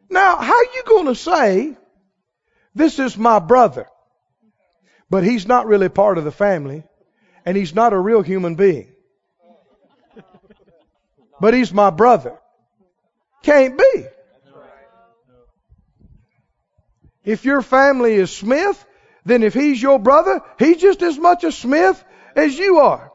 Now, 0.08 0.36
how 0.36 0.56
are 0.56 0.64
you 0.64 0.82
going 0.86 1.06
to 1.06 1.14
say, 1.14 1.76
this 2.74 2.98
is 2.98 3.16
my 3.16 3.38
brother, 3.38 3.86
but 5.08 5.24
he's 5.24 5.46
not 5.46 5.66
really 5.66 5.88
part 5.88 6.18
of 6.18 6.24
the 6.24 6.32
family, 6.32 6.84
and 7.44 7.56
he's 7.56 7.74
not 7.74 7.92
a 7.92 7.98
real 7.98 8.22
human 8.22 8.54
being? 8.54 8.92
But 11.40 11.54
he's 11.54 11.72
my 11.72 11.90
brother. 11.90 12.38
Can't 13.42 13.78
be. 13.78 14.04
If 17.24 17.44
your 17.44 17.62
family 17.62 18.14
is 18.14 18.30
Smith, 18.30 18.84
then 19.24 19.42
if 19.42 19.54
he's 19.54 19.80
your 19.80 19.98
brother, 19.98 20.40
he's 20.58 20.78
just 20.78 21.02
as 21.02 21.18
much 21.18 21.44
a 21.44 21.52
Smith 21.52 22.02
as 22.36 22.58
you 22.58 22.78
are. 22.78 23.10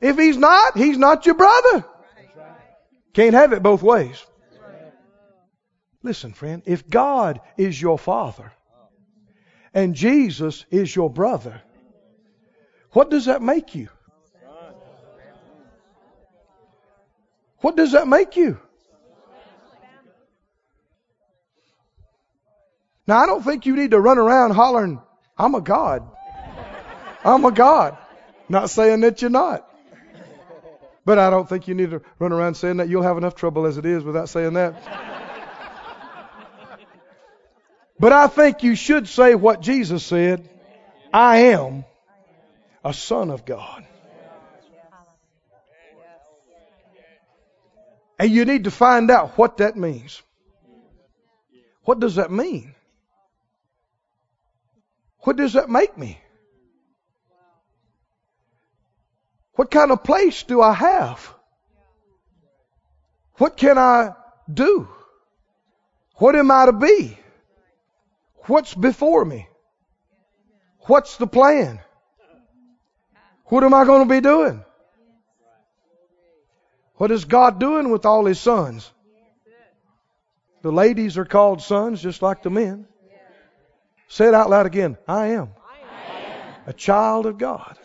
If 0.00 0.16
he's 0.16 0.36
not, 0.36 0.76
he's 0.76 0.96
not 0.98 1.26
your 1.26 1.34
brother. 1.34 1.84
Can't 3.14 3.34
have 3.34 3.52
it 3.52 3.62
both 3.62 3.82
ways. 3.82 4.24
Listen, 6.02 6.32
friend, 6.32 6.62
if 6.64 6.88
God 6.88 7.40
is 7.56 7.80
your 7.80 7.98
father 7.98 8.52
and 9.74 9.94
Jesus 9.94 10.64
is 10.70 10.94
your 10.94 11.10
brother, 11.10 11.60
what 12.92 13.10
does 13.10 13.26
that 13.26 13.42
make 13.42 13.74
you? 13.74 13.88
What 17.60 17.76
does 17.76 17.92
that 17.92 18.06
make 18.06 18.36
you? 18.36 18.58
Now, 23.06 23.18
I 23.18 23.26
don't 23.26 23.42
think 23.42 23.66
you 23.66 23.74
need 23.74 23.92
to 23.92 24.00
run 24.00 24.18
around 24.18 24.50
hollering, 24.52 25.00
I'm 25.36 25.54
a 25.54 25.60
God. 25.60 26.08
I'm 27.24 27.44
a 27.44 27.50
God. 27.50 27.96
Not 28.48 28.70
saying 28.70 29.00
that 29.00 29.22
you're 29.22 29.30
not. 29.30 29.68
But 31.04 31.18
I 31.18 31.30
don't 31.30 31.48
think 31.48 31.68
you 31.68 31.74
need 31.74 31.90
to 31.90 32.02
run 32.18 32.32
around 32.32 32.54
saying 32.54 32.76
that. 32.76 32.88
You'll 32.88 33.02
have 33.02 33.16
enough 33.16 33.34
trouble 33.34 33.64
as 33.64 33.78
it 33.78 33.86
is 33.86 34.04
without 34.04 34.28
saying 34.28 34.52
that. 34.54 35.07
But 38.00 38.12
I 38.12 38.26
think 38.26 38.62
you 38.62 38.74
should 38.74 39.08
say 39.08 39.34
what 39.34 39.60
Jesus 39.60 40.04
said 40.04 40.48
I 41.12 41.38
am 41.52 41.84
a 42.84 42.92
son 42.94 43.30
of 43.30 43.44
God. 43.44 43.84
And 48.18 48.30
you 48.30 48.44
need 48.44 48.64
to 48.64 48.70
find 48.70 49.10
out 49.10 49.38
what 49.38 49.58
that 49.58 49.76
means. 49.76 50.20
What 51.84 52.00
does 52.00 52.16
that 52.16 52.30
mean? 52.30 52.74
What 55.20 55.36
does 55.36 55.52
that 55.52 55.70
make 55.70 55.96
me? 55.96 56.20
What 59.54 59.70
kind 59.70 59.90
of 59.90 60.04
place 60.04 60.42
do 60.44 60.60
I 60.60 60.72
have? 60.72 61.34
What 63.34 63.56
can 63.56 63.78
I 63.78 64.14
do? 64.52 64.88
What 66.16 66.36
am 66.36 66.50
I 66.50 66.66
to 66.66 66.72
be? 66.72 67.18
What's 68.48 68.74
before 68.74 69.24
me? 69.24 69.46
What's 70.80 71.16
the 71.18 71.26
plan? 71.26 71.80
What 73.44 73.62
am 73.62 73.74
I 73.74 73.84
going 73.84 74.08
to 74.08 74.14
be 74.14 74.20
doing? 74.20 74.64
What 76.94 77.10
is 77.10 77.26
God 77.26 77.60
doing 77.60 77.90
with 77.90 78.06
all 78.06 78.24
His 78.24 78.40
sons? 78.40 78.90
The 80.62 80.72
ladies 80.72 81.18
are 81.18 81.24
called 81.24 81.62
sons 81.62 82.02
just 82.02 82.22
like 82.22 82.42
the 82.42 82.50
men. 82.50 82.86
Say 84.08 84.26
it 84.26 84.34
out 84.34 84.48
loud 84.48 84.66
again. 84.66 84.96
I 85.06 85.26
am, 85.28 85.50
a 86.66 86.72
child 86.72 87.26
of 87.26 87.36
God. 87.36 87.78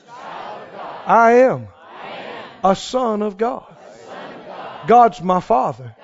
I, 1.06 1.32
am 1.34 1.68
a 2.64 2.76
son 2.76 3.22
of 3.22 3.38
God. 3.38 3.76
God's 4.88 5.22
my 5.22 5.42
father. 5.42 5.96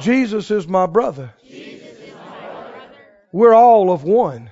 Jesus 0.00 0.50
is 0.50 0.66
my 0.66 0.86
brother. 0.86 1.32
We're 3.34 3.52
all 3.52 3.90
of 3.90 4.04
one. 4.04 4.48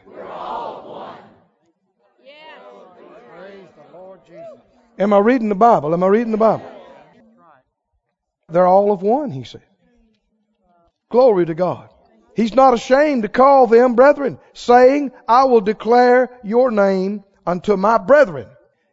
Am 4.98 5.12
I 5.12 5.18
reading 5.18 5.48
the 5.48 5.54
Bible? 5.54 5.94
Am 5.94 6.02
I 6.02 6.08
reading 6.08 6.32
the 6.32 6.36
Bible? 6.36 6.68
They're 8.48 8.66
all 8.66 8.90
of 8.90 9.00
one, 9.00 9.30
he 9.30 9.44
said. 9.44 9.62
Glory 11.12 11.46
to 11.46 11.54
God. 11.54 11.90
He's 12.34 12.56
not 12.56 12.74
ashamed 12.74 13.22
to 13.22 13.28
call 13.28 13.68
them 13.68 13.94
brethren, 13.94 14.40
saying, 14.52 15.12
I 15.28 15.44
will 15.44 15.60
declare 15.60 16.36
your 16.42 16.72
name 16.72 17.22
unto 17.46 17.76
my 17.76 17.98
brethren. 17.98 18.48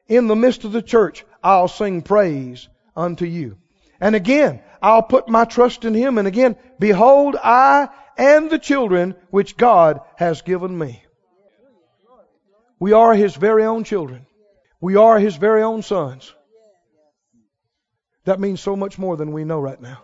In 0.07 0.27
the 0.27 0.35
midst 0.35 0.65
of 0.65 0.71
the 0.71 0.83
church, 0.83 1.25
I'll 1.43 1.67
sing 1.67 2.03
praise 2.03 2.69
unto 2.95 3.25
you. 3.25 3.57
And 3.99 4.15
again, 4.15 4.61
I'll 4.83 5.01
put 5.01 5.29
my 5.29 5.45
trust 5.45 5.83
in 5.83 5.95
him. 5.95 6.19
And 6.19 6.27
again, 6.27 6.57
behold, 6.77 7.35
I 7.43 7.89
and 8.19 8.49
the 8.49 8.59
children 8.59 9.15
which 9.29 9.55
God 9.55 10.01
has 10.17 10.41
given 10.41 10.77
me. 10.77 11.01
We 12.77 12.91
are 12.91 13.15
his 13.15 13.35
very 13.35 13.63
own 13.63 13.85
children. 13.85 14.25
We 14.81 14.97
are 14.97 15.17
his 15.17 15.37
very 15.37 15.63
own 15.63 15.83
sons. 15.83 16.33
That 18.25 18.39
means 18.39 18.59
so 18.59 18.75
much 18.75 18.99
more 18.99 19.15
than 19.15 19.31
we 19.31 19.45
know 19.45 19.59
right 19.59 19.81
now. 19.81 20.03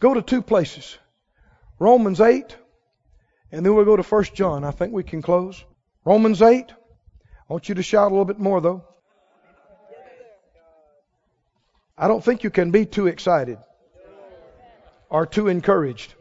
Go 0.00 0.14
to 0.14 0.22
two 0.22 0.42
places 0.42 0.98
Romans 1.78 2.20
8, 2.20 2.56
and 3.52 3.64
then 3.64 3.74
we'll 3.74 3.84
go 3.84 3.96
to 3.96 4.02
1 4.02 4.24
John. 4.34 4.64
I 4.64 4.72
think 4.72 4.92
we 4.92 5.04
can 5.04 5.22
close. 5.22 5.64
Romans 6.04 6.42
8. 6.42 6.66
I 6.70 7.52
want 7.52 7.68
you 7.68 7.76
to 7.76 7.82
shout 7.82 8.10
a 8.10 8.14
little 8.14 8.24
bit 8.24 8.40
more, 8.40 8.60
though. 8.60 8.84
I 11.96 12.08
don't 12.08 12.24
think 12.24 12.42
you 12.42 12.50
can 12.50 12.72
be 12.72 12.86
too 12.86 13.06
excited 13.06 13.58
or 15.10 15.26
too 15.26 15.48
encouraged 15.48 16.14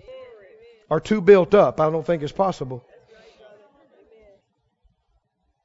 are 0.90 1.00
too 1.00 1.22
built 1.22 1.54
up. 1.54 1.80
I 1.80 1.90
don't 1.90 2.06
think 2.06 2.24
it's 2.24 2.32
possible. 2.32 2.84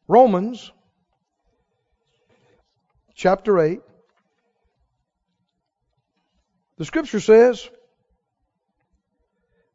Romans 0.09 0.73
chapter 3.14 3.61
8. 3.61 3.81
The 6.79 6.85
scripture 6.85 7.20
says, 7.20 7.68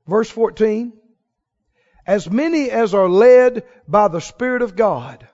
verse 0.06 0.30
14, 0.30 0.92
as 2.06 2.30
many 2.30 2.70
as 2.70 2.94
are 2.94 3.08
led 3.08 3.64
by 3.88 4.10
the 4.10 4.20
Spirit 4.20 4.62
of 4.62 4.76
God, 4.76 5.26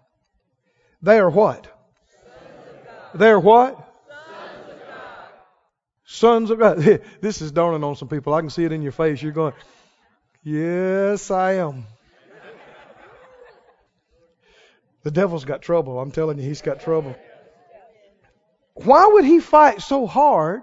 they 1.01 1.17
are 1.17 1.29
what? 1.29 1.67
They 3.15 3.29
are 3.29 3.39
what? 3.39 3.92
Sons 6.13 6.51
of 6.51 6.59
God. 6.59 6.77
this 7.21 7.41
is 7.41 7.51
dawning 7.51 7.83
on 7.83 7.95
some 7.95 8.07
people. 8.07 8.35
I 8.35 8.41
can 8.41 8.51
see 8.51 8.63
it 8.63 8.71
in 8.71 8.83
your 8.83 8.91
face. 8.91 9.19
You're 9.19 9.31
going, 9.31 9.53
Yes, 10.43 11.31
I 11.31 11.53
am. 11.53 11.87
The 15.01 15.09
devil's 15.09 15.43
got 15.43 15.63
trouble. 15.63 15.99
I'm 15.99 16.11
telling 16.11 16.37
you, 16.37 16.43
he's 16.43 16.61
got 16.61 16.81
trouble. 16.81 17.15
Why 18.75 19.07
would 19.07 19.25
he 19.25 19.39
fight 19.39 19.81
so 19.81 20.05
hard 20.05 20.61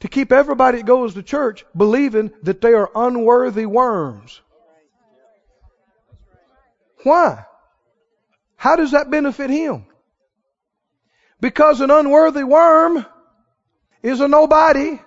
to 0.00 0.08
keep 0.08 0.32
everybody 0.32 0.78
that 0.78 0.86
goes 0.86 1.12
to 1.14 1.22
church 1.22 1.64
believing 1.76 2.32
that 2.42 2.62
they 2.62 2.72
are 2.72 2.90
unworthy 2.94 3.66
worms? 3.66 4.40
Why? 7.02 7.44
How 8.56 8.76
does 8.76 8.92
that 8.92 9.10
benefit 9.10 9.50
him? 9.50 9.84
Because 11.40 11.82
an 11.82 11.90
unworthy 11.90 12.44
worm 12.44 13.04
is 14.02 14.20
a 14.20 14.28
nobody 14.28 15.00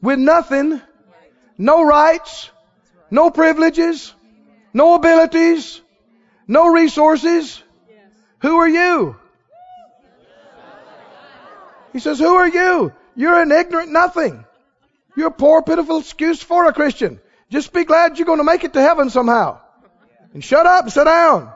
with 0.00 0.18
nothing, 0.18 0.80
no 1.56 1.82
rights, 1.84 2.50
no 3.10 3.30
privileges, 3.30 4.12
no 4.74 4.94
abilities, 4.94 5.80
no 6.48 6.68
resources. 6.68 7.62
Who 8.40 8.56
are 8.56 8.68
you? 8.68 9.16
He 11.92 12.00
says, 12.00 12.18
Who 12.18 12.34
are 12.34 12.48
you? 12.48 12.92
You're 13.14 13.40
an 13.40 13.52
ignorant 13.52 13.92
nothing. 13.92 14.44
You're 15.16 15.28
a 15.28 15.32
poor, 15.32 15.62
pitiful 15.62 15.98
excuse 15.98 16.42
for 16.42 16.66
a 16.66 16.72
Christian. 16.72 17.20
Just 17.50 17.72
be 17.72 17.84
glad 17.84 18.18
you're 18.18 18.26
going 18.26 18.38
to 18.38 18.44
make 18.44 18.64
it 18.64 18.72
to 18.72 18.80
heaven 18.80 19.10
somehow. 19.10 19.60
And 20.32 20.42
shut 20.42 20.64
up 20.64 20.84
and 20.84 20.92
sit 20.92 21.04
down. 21.04 21.52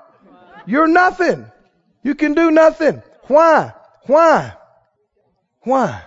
You're 0.67 0.87
nothing. 0.87 1.47
You 2.03 2.15
can 2.15 2.35
do 2.35 2.51
nothing. 2.51 3.03
Why? 3.23 3.73
Why? 4.03 4.53
Why? 5.63 6.03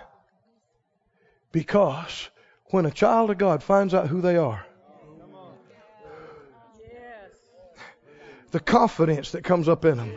Because 1.52 2.28
when 2.66 2.86
a 2.86 2.90
child 2.90 3.30
of 3.30 3.38
God 3.38 3.62
finds 3.62 3.94
out 3.94 4.08
who 4.08 4.20
they 4.20 4.36
are, 4.36 4.64
the 8.50 8.60
confidence 8.60 9.32
that 9.32 9.44
comes 9.44 9.68
up 9.68 9.84
in 9.84 9.96
them. 9.96 10.12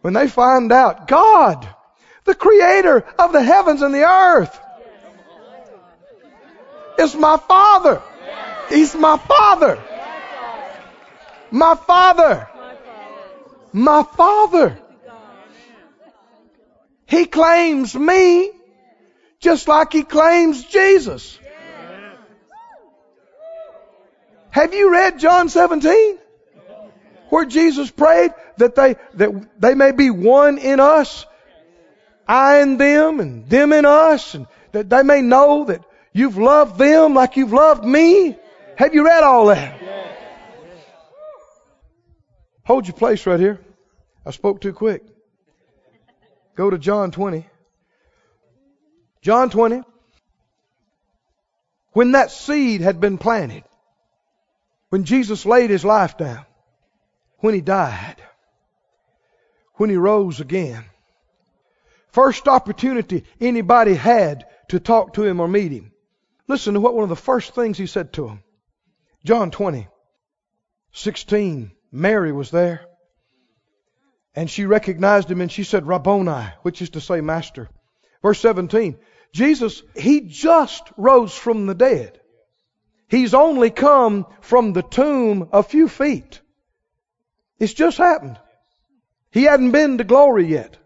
When 0.00 0.14
they 0.14 0.28
find 0.28 0.70
out 0.72 1.08
God, 1.08 1.68
the 2.24 2.34
creator 2.34 3.04
of 3.18 3.32
the 3.32 3.42
heavens 3.42 3.82
and 3.82 3.94
the 3.94 4.04
earth, 4.08 4.58
is 6.98 7.14
my 7.14 7.36
father. 7.36 8.02
He's 8.68 8.94
my 8.94 9.16
father. 9.16 9.82
My 11.50 11.74
father. 11.74 12.48
My 13.72 14.02
father. 14.02 14.78
He 17.06 17.24
claims 17.24 17.94
me 17.94 18.50
just 19.40 19.68
like 19.68 19.92
he 19.92 20.02
claims 20.02 20.64
Jesus. 20.64 21.38
Have 24.50 24.74
you 24.74 24.90
read 24.90 25.18
John 25.18 25.48
17? 25.48 26.18
Where 27.30 27.44
Jesus 27.44 27.90
prayed 27.90 28.32
that 28.56 28.74
they, 28.74 28.96
that 29.14 29.48
they 29.60 29.74
may 29.74 29.92
be 29.92 30.10
one 30.10 30.58
in 30.58 30.80
us, 30.80 31.26
I 32.26 32.60
in 32.60 32.76
them 32.76 33.20
and 33.20 33.48
them 33.48 33.72
in 33.72 33.84
us, 33.84 34.34
and 34.34 34.46
that 34.72 34.90
they 34.90 35.02
may 35.02 35.22
know 35.22 35.64
that 35.66 35.84
you've 36.12 36.38
loved 36.38 36.78
them 36.78 37.14
like 37.14 37.36
you've 37.36 37.52
loved 37.52 37.84
me. 37.84 38.36
Have 38.76 38.94
you 38.94 39.04
read 39.04 39.22
all 39.22 39.46
that? 39.46 39.78
Hold 42.64 42.86
your 42.86 42.96
place 42.96 43.24
right 43.26 43.40
here. 43.40 43.60
I 44.26 44.30
spoke 44.30 44.60
too 44.60 44.72
quick. 44.72 45.02
Go 46.54 46.68
to 46.68 46.78
John 46.78 47.10
20. 47.10 47.46
John 49.28 49.50
20. 49.50 49.82
When 51.92 52.12
that 52.12 52.30
seed 52.30 52.80
had 52.80 52.98
been 52.98 53.18
planted, 53.18 53.62
when 54.88 55.04
Jesus 55.04 55.44
laid 55.44 55.68
his 55.68 55.84
life 55.84 56.16
down, 56.16 56.46
when 57.40 57.52
he 57.52 57.60
died, 57.60 58.16
when 59.74 59.90
he 59.90 59.96
rose 59.96 60.40
again, 60.40 60.82
first 62.10 62.48
opportunity 62.48 63.24
anybody 63.38 63.92
had 63.92 64.46
to 64.68 64.80
talk 64.80 65.12
to 65.12 65.24
him 65.24 65.40
or 65.40 65.46
meet 65.46 65.72
him. 65.72 65.92
Listen 66.46 66.72
to 66.72 66.80
what 66.80 66.94
one 66.94 67.02
of 67.02 67.10
the 67.10 67.14
first 67.14 67.54
things 67.54 67.76
he 67.76 67.86
said 67.86 68.14
to 68.14 68.28
him. 68.28 68.42
John 69.26 69.50
20, 69.50 69.88
16. 70.92 71.70
Mary 71.92 72.32
was 72.32 72.50
there. 72.50 72.86
And 74.34 74.48
she 74.48 74.64
recognized 74.64 75.30
him 75.30 75.42
and 75.42 75.52
she 75.52 75.64
said, 75.64 75.86
Rabboni, 75.86 76.46
which 76.62 76.80
is 76.80 76.88
to 76.90 77.02
say, 77.02 77.20
Master. 77.20 77.68
Verse 78.22 78.40
17. 78.40 78.96
Jesus, 79.32 79.82
He 79.94 80.22
just 80.22 80.82
rose 80.96 81.34
from 81.34 81.66
the 81.66 81.74
dead. 81.74 82.18
He's 83.08 83.34
only 83.34 83.70
come 83.70 84.26
from 84.40 84.72
the 84.72 84.82
tomb 84.82 85.48
a 85.52 85.62
few 85.62 85.88
feet. 85.88 86.40
It's 87.58 87.72
just 87.72 87.98
happened. 87.98 88.38
He 89.30 89.44
hadn't 89.44 89.72
been 89.72 89.98
to 89.98 90.04
glory 90.04 90.46
yet. 90.46 90.76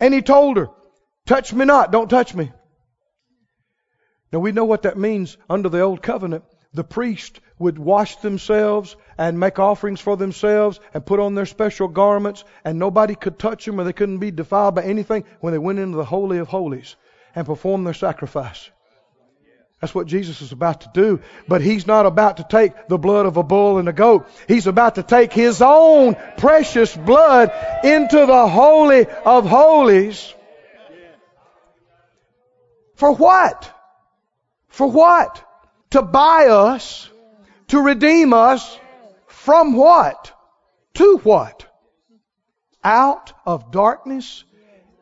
And 0.00 0.12
he 0.12 0.20
told 0.20 0.56
her, 0.56 0.68
touch 1.26 1.52
me 1.52 1.64
not, 1.64 1.92
don't 1.92 2.08
touch 2.08 2.34
me. 2.34 2.50
Now 4.32 4.40
we 4.40 4.52
know 4.52 4.64
what 4.64 4.82
that 4.82 4.98
means 4.98 5.36
under 5.48 5.68
the 5.68 5.80
old 5.80 6.02
covenant. 6.02 6.44
The 6.74 6.84
priest 6.84 7.40
would 7.58 7.78
wash 7.78 8.16
themselves 8.16 8.96
and 9.18 9.38
make 9.38 9.58
offerings 9.58 10.00
for 10.00 10.16
themselves 10.16 10.80
and 10.94 11.06
put 11.06 11.20
on 11.20 11.34
their 11.34 11.46
special 11.46 11.86
garments 11.86 12.44
and 12.64 12.78
nobody 12.78 13.14
could 13.14 13.38
touch 13.38 13.66
them 13.66 13.78
or 13.78 13.84
they 13.84 13.92
couldn't 13.92 14.18
be 14.18 14.30
defiled 14.30 14.74
by 14.74 14.82
anything 14.82 15.24
when 15.40 15.52
they 15.52 15.58
went 15.58 15.78
into 15.78 15.96
the 15.96 16.04
Holy 16.04 16.38
of 16.38 16.48
Holies 16.48 16.96
and 17.34 17.46
perform 17.46 17.84
their 17.84 17.94
sacrifice. 17.94 18.70
That's 19.82 19.94
what 19.94 20.06
Jesus 20.06 20.40
is 20.42 20.52
about 20.52 20.82
to 20.82 20.90
do. 20.94 21.20
But 21.48 21.60
he's 21.60 21.88
not 21.88 22.06
about 22.06 22.36
to 22.36 22.46
take 22.48 22.86
the 22.86 22.98
blood 22.98 23.26
of 23.26 23.36
a 23.36 23.42
bull 23.42 23.78
and 23.78 23.88
a 23.88 23.92
goat. 23.92 24.28
He's 24.46 24.68
about 24.68 24.94
to 24.94 25.02
take 25.02 25.32
his 25.32 25.60
own 25.60 26.16
precious 26.36 26.96
blood 26.96 27.52
into 27.82 28.24
the 28.24 28.48
Holy 28.48 29.06
of 29.06 29.44
Holies. 29.44 30.32
For 32.94 33.10
what? 33.10 33.68
For 34.68 34.86
what? 34.86 35.44
To 35.90 36.02
buy 36.02 36.46
us, 36.46 37.10
to 37.68 37.80
redeem 37.80 38.32
us 38.32 38.78
from 39.26 39.74
what? 39.74 40.32
To 40.94 41.18
what? 41.24 41.66
Out 42.84 43.32
of 43.44 43.72
darkness 43.72 44.44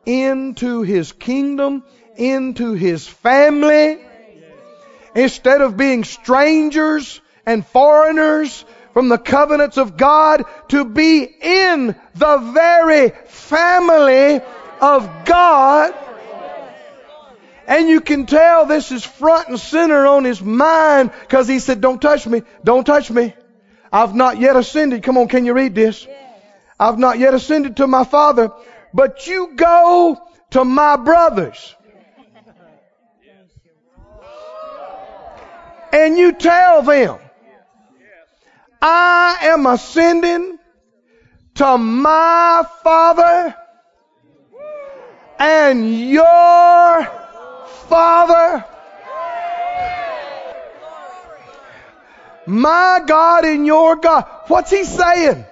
into 0.07 0.81
his 0.81 1.13
kingdom 1.13 1.85
into 2.17 2.75
his 2.75 3.07
family 3.07 3.99
instead 5.15 5.61
of 5.61 5.77
being 5.77 6.05
strangers 6.05 7.21
and 7.47 7.67
foreigners 7.67 8.65
from 8.93 9.09
the 9.09 9.19
covenants 9.19 9.79
of 9.79 9.97
God 9.97 10.45
to 10.69 10.85
be 10.85 11.23
in 11.23 11.95
the 12.15 12.37
very 12.39 13.11
family 13.27 14.41
of 14.81 15.25
God 15.25 15.95
And 17.71 17.89
you 17.89 18.01
can 18.01 18.27
tell 18.27 18.67
this 18.67 18.91
is 18.91 19.05
front 19.05 19.47
and 19.47 19.61
center 19.61 20.05
on 20.05 20.25
his 20.25 20.43
mind 20.43 21.13
because 21.21 21.47
he 21.47 21.61
said, 21.61 21.81
Don't 21.81 22.03
touch 22.03 22.27
me. 22.27 22.43
Don't 22.65 22.85
touch 22.85 23.13
me. 23.13 23.33
I've 23.93 24.13
not 24.13 24.41
yet 24.41 24.57
ascended. 24.57 25.05
Come 25.05 25.17
on, 25.17 25.29
can 25.29 25.45
you 25.45 25.53
read 25.53 25.73
this? 25.73 26.05
I've 26.81 26.99
not 26.99 27.21
yet 27.21 27.33
ascended 27.33 27.77
to 27.77 27.87
my 27.87 28.03
Father, 28.03 28.51
but 28.93 29.25
you 29.29 29.53
go 29.55 30.21
to 30.51 30.65
my 30.65 30.97
brothers. 30.97 31.77
And 35.93 36.17
you 36.17 36.33
tell 36.33 36.83
them, 36.83 37.19
I 38.81 39.39
am 39.43 39.67
ascending 39.67 40.59
to 41.57 41.79
my 41.79 42.65
Father 42.83 43.55
and 45.39 46.11
your 46.11 47.05
Father. 47.89 48.65
My 52.47 53.01
God 53.07 53.45
and 53.45 53.67
your 53.67 53.97
God. 53.97 54.25
What's 54.47 54.71
he 54.71 54.85
saying? 54.85 55.45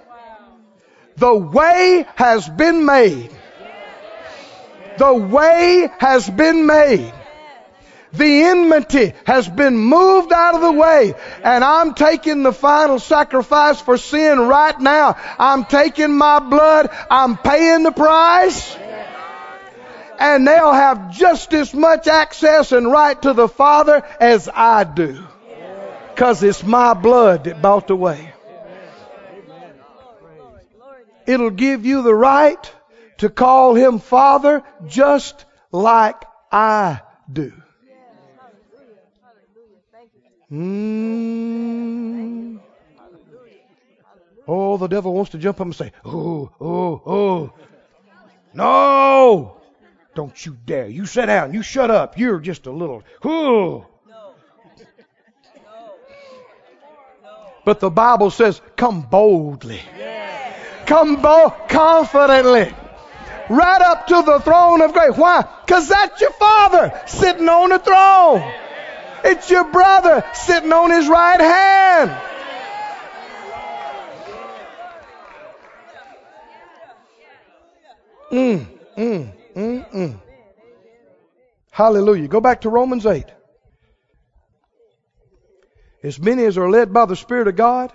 The 1.16 1.34
way 1.34 2.06
has 2.14 2.48
been 2.48 2.84
made. 2.84 3.30
The 4.98 5.14
way 5.14 5.88
has 5.98 6.28
been 6.28 6.66
made. 6.66 7.12
The 8.18 8.42
enmity 8.42 9.12
has 9.24 9.48
been 9.48 9.78
moved 9.78 10.32
out 10.32 10.56
of 10.56 10.60
the 10.60 10.72
way. 10.72 11.14
And 11.44 11.62
I'm 11.62 11.94
taking 11.94 12.42
the 12.42 12.52
final 12.52 12.98
sacrifice 12.98 13.80
for 13.80 13.96
sin 13.96 14.40
right 14.40 14.78
now. 14.80 15.16
I'm 15.38 15.64
taking 15.64 16.12
my 16.18 16.40
blood. 16.40 16.90
I'm 17.08 17.36
paying 17.36 17.84
the 17.84 17.92
price. 17.92 18.76
And 20.18 20.48
they'll 20.48 20.72
have 20.72 21.12
just 21.16 21.54
as 21.54 21.72
much 21.72 22.08
access 22.08 22.72
and 22.72 22.90
right 22.90 23.22
to 23.22 23.34
the 23.34 23.46
Father 23.46 24.04
as 24.18 24.48
I 24.52 24.82
do. 24.82 25.24
Cause 26.16 26.42
it's 26.42 26.64
my 26.64 26.94
blood 26.94 27.44
that 27.44 27.62
bought 27.62 27.86
the 27.86 27.94
way. 27.94 28.32
It'll 31.24 31.50
give 31.50 31.86
you 31.86 32.02
the 32.02 32.14
right 32.14 32.74
to 33.18 33.28
call 33.28 33.74
him 33.74 34.00
Father 34.00 34.64
just 34.88 35.44
like 35.70 36.20
I 36.50 37.02
do. 37.32 37.52
Mm. 40.50 42.28
Oh, 44.46 44.78
the 44.78 44.86
devil 44.86 45.12
wants 45.12 45.32
to 45.32 45.38
jump 45.38 45.60
up 45.60 45.66
and 45.66 45.74
say, 45.76 45.92
Oh, 46.04 46.50
oh, 46.60 47.02
oh. 47.06 47.52
No! 48.54 49.60
Don't 50.14 50.46
you 50.46 50.56
dare. 50.66 50.88
You 50.88 51.04
sit 51.06 51.26
down. 51.26 51.52
You 51.52 51.62
shut 51.62 51.90
up. 51.90 52.18
You're 52.18 52.40
just 52.40 52.66
a 52.66 52.72
little, 52.72 53.04
oh. 53.24 53.86
But 57.64 57.80
the 57.80 57.90
Bible 57.90 58.30
says, 58.30 58.62
come 58.76 59.02
boldly. 59.02 59.82
Come 60.86 61.20
bold, 61.20 61.52
confidently. 61.68 62.74
Right 63.50 63.82
up 63.82 64.06
to 64.06 64.22
the 64.22 64.40
throne 64.40 64.80
of 64.80 64.94
grace. 64.94 65.14
Why? 65.14 65.44
Because 65.66 65.86
that's 65.86 66.18
your 66.18 66.30
father 66.30 66.98
sitting 67.06 67.46
on 67.46 67.68
the 67.68 67.78
throne. 67.78 68.67
It's 69.24 69.50
your 69.50 69.64
brother 69.64 70.24
sitting 70.34 70.72
on 70.72 70.90
his 70.90 71.08
right 71.08 71.40
hand. 71.40 72.22
Mm, 78.30 78.66
mm, 78.96 79.32
mm, 79.56 79.90
mm. 79.92 80.20
Hallelujah. 81.70 82.28
Go 82.28 82.40
back 82.40 82.62
to 82.62 82.68
Romans 82.68 83.06
8. 83.06 83.24
As 86.02 86.18
many 86.18 86.44
as 86.44 86.58
are 86.58 86.70
led 86.70 86.92
by 86.92 87.06
the 87.06 87.16
Spirit 87.16 87.48
of 87.48 87.56
God, 87.56 87.92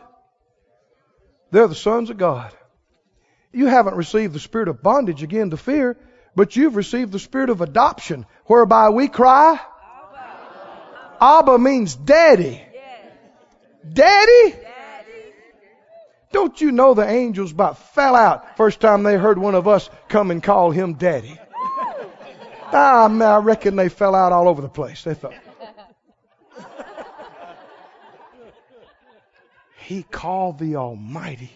they're 1.52 1.68
the 1.68 1.76
sons 1.76 2.10
of 2.10 2.18
God. 2.18 2.52
You 3.52 3.68
haven't 3.68 3.96
received 3.96 4.34
the 4.34 4.40
spirit 4.40 4.68
of 4.68 4.82
bondage 4.82 5.22
again 5.22 5.52
to 5.52 5.58
fear, 5.58 5.96
but 6.36 6.56
you've 6.56 6.76
received 6.76 7.12
the 7.12 7.20
spirit 7.20 7.52
of 7.52 7.62
adoption, 7.62 8.26
whereby 8.46 8.90
we 8.90 9.08
cry, 9.08 9.60
Abba 11.24 11.58
means 11.58 11.96
daddy. 11.96 12.62
Daddy? 13.94 14.56
Don't 16.34 16.60
you 16.60 16.74
know 16.74 16.94
the 16.94 17.08
angels 17.08 17.54
about 17.54 17.78
fell 17.94 18.16
out 18.16 18.58
first 18.58 18.82
time 18.82 19.04
they 19.04 19.16
heard 19.16 19.38
one 19.38 19.56
of 19.56 19.66
us 19.66 19.90
come 20.10 20.32
and 20.32 20.44
call 20.44 20.72
him 20.72 20.96
daddy? 20.96 21.40
ah, 22.74 23.08
man, 23.10 23.30
I 23.30 23.38
reckon 23.38 23.78
they 23.78 23.88
fell 23.88 24.16
out 24.16 24.34
all 24.34 24.50
over 24.50 24.62
the 24.62 24.68
place. 24.68 25.06
They 25.06 25.14
thought. 25.14 25.34
he 29.78 30.04
called 30.04 30.60
the 30.60 30.76
Almighty 30.76 31.52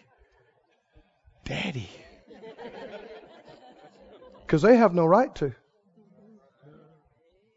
daddy. 1.44 1.90
Because 4.46 4.62
they 4.62 4.78
have 4.78 4.94
no 4.94 5.06
right 5.06 5.36
to. 5.36 5.54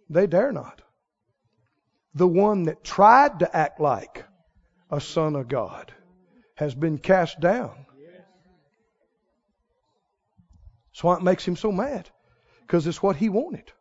They 0.09 0.27
dare 0.27 0.51
not 0.51 0.83
the 2.15 2.27
one 2.27 2.65
that 2.65 2.83
tried 2.83 3.41
to 3.41 3.57
act 3.57 3.81
like 3.81 4.25
a 4.91 5.01
son 5.01 5.37
of 5.37 5.49
God 5.49 5.93
has 6.55 6.75
been 6.75 6.99
cast 6.99 7.41
down. 7.41 7.87
That's 10.93 11.05
why 11.05 11.17
it 11.17 11.23
makes 11.23 11.47
him 11.47 11.57
so 11.57 11.73
mad. 11.73 12.11
Because 12.61 12.87
it's 12.87 13.03
what 13.03 13.17
he 13.17 13.29
wanted. 13.29 13.73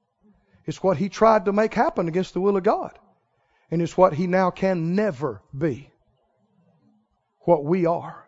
It's 0.66 0.82
what 0.82 0.98
he 0.98 1.10
tried 1.10 1.46
to 1.46 1.52
make 1.52 1.74
happen 1.74 2.08
against 2.08 2.34
the 2.34 2.42
will 2.42 2.56
of 2.56 2.64
God. 2.64 2.98
And 3.72 3.82
it's 3.82 3.98
what 3.98 4.14
he 4.14 4.28
now 4.28 4.52
can 4.52 4.96
never 4.96 5.42
be. 5.56 5.90
What 7.42 7.66
we 7.66 7.86
are. 7.86 8.26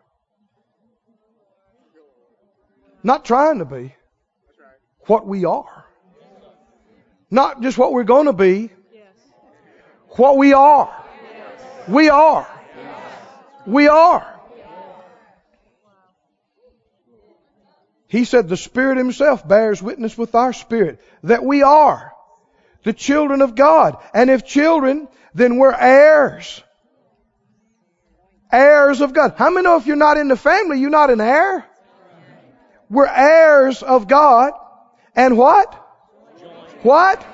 Not 3.02 3.24
trying 3.24 3.58
to 3.58 3.64
be. 3.64 3.94
What 5.06 5.26
we 5.26 5.44
are. 5.44 5.86
Not 7.30 7.62
just 7.62 7.78
what 7.78 7.92
we're 7.92 8.04
going 8.04 8.26
to 8.26 8.32
be, 8.32 8.70
what 10.16 10.36
we 10.36 10.52
are. 10.52 10.94
We 11.88 12.08
are. 12.08 12.48
We 13.66 13.88
are. 13.88 14.28
He 18.08 18.24
said 18.24 18.48
the 18.48 18.56
Spirit 18.56 18.98
Himself 18.98 19.46
bears 19.46 19.82
witness 19.82 20.18
with 20.18 20.34
our 20.34 20.52
spirit 20.52 21.00
that 21.22 21.42
we 21.42 21.62
are 21.62 22.12
the 22.84 22.92
children 22.92 23.42
of 23.42 23.54
God. 23.54 23.96
And 24.12 24.30
if 24.30 24.44
children, 24.44 25.08
then 25.34 25.56
we're 25.56 25.74
heirs. 25.74 26.62
Heirs 28.52 29.00
of 29.00 29.14
God. 29.14 29.34
How 29.38 29.50
many 29.50 29.64
know 29.64 29.76
if 29.76 29.86
you're 29.86 29.96
not 29.96 30.18
in 30.18 30.28
the 30.28 30.36
family, 30.36 30.78
you're 30.78 30.90
not 30.90 31.10
an 31.10 31.20
heir? 31.20 31.64
We're 32.90 33.06
heirs 33.06 33.82
of 33.82 34.08
God. 34.08 34.52
And 35.16 35.38
what? 35.38 35.74
What? 36.82 37.24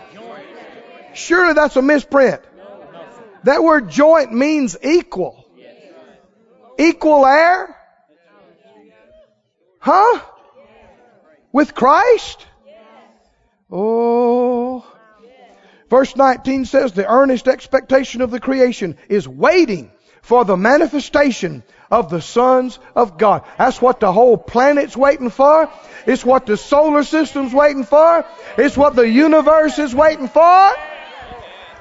Surely 1.15 1.55
that's 1.55 1.75
a 1.75 1.83
misprint. 1.83 2.41
That 3.45 3.63
word 3.63 3.91
joint 3.91 4.33
means 4.33 4.77
equal. 4.83 5.45
Equal 6.79 7.27
heir? 7.27 7.75
Huh? 9.81 10.21
With 11.53 11.75
Christ? 11.75 12.47
Oh. 13.71 14.85
Verse 15.91 16.15
19 16.15 16.67
says, 16.67 16.93
the 16.93 17.11
earnest 17.11 17.49
expectation 17.49 18.21
of 18.21 18.31
the 18.31 18.41
creation 18.41 18.97
is 19.09 19.27
waiting 19.27 19.91
for 20.21 20.45
the 20.45 20.57
manifestation 20.57 21.63
of 21.91 22.11
the 22.11 22.21
sons 22.21 22.79
of 22.95 23.17
God. 23.17 23.45
That's 23.57 23.81
what 23.81 23.99
the 23.99 24.13
whole 24.13 24.37
planet's 24.37 24.97
waiting 24.97 25.31
for. 25.31 25.71
It's 26.07 26.25
what 26.25 26.45
the 26.45 26.59
solar 26.59 27.03
system's 27.03 27.55
waiting 27.55 27.85
for. 27.85 28.27
It's 28.59 28.77
what 28.77 28.95
the 28.95 29.09
universe 29.09 29.79
is 29.79 29.95
waiting 29.95 30.29
for 30.29 30.75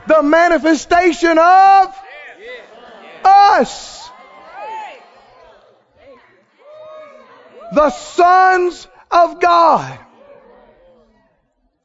the 0.08 0.24
manifestation 0.24 1.38
of 1.38 1.96
us. 3.24 4.10
The 7.74 7.90
sons 7.90 8.88
of 9.12 9.42
God. 9.42 10.00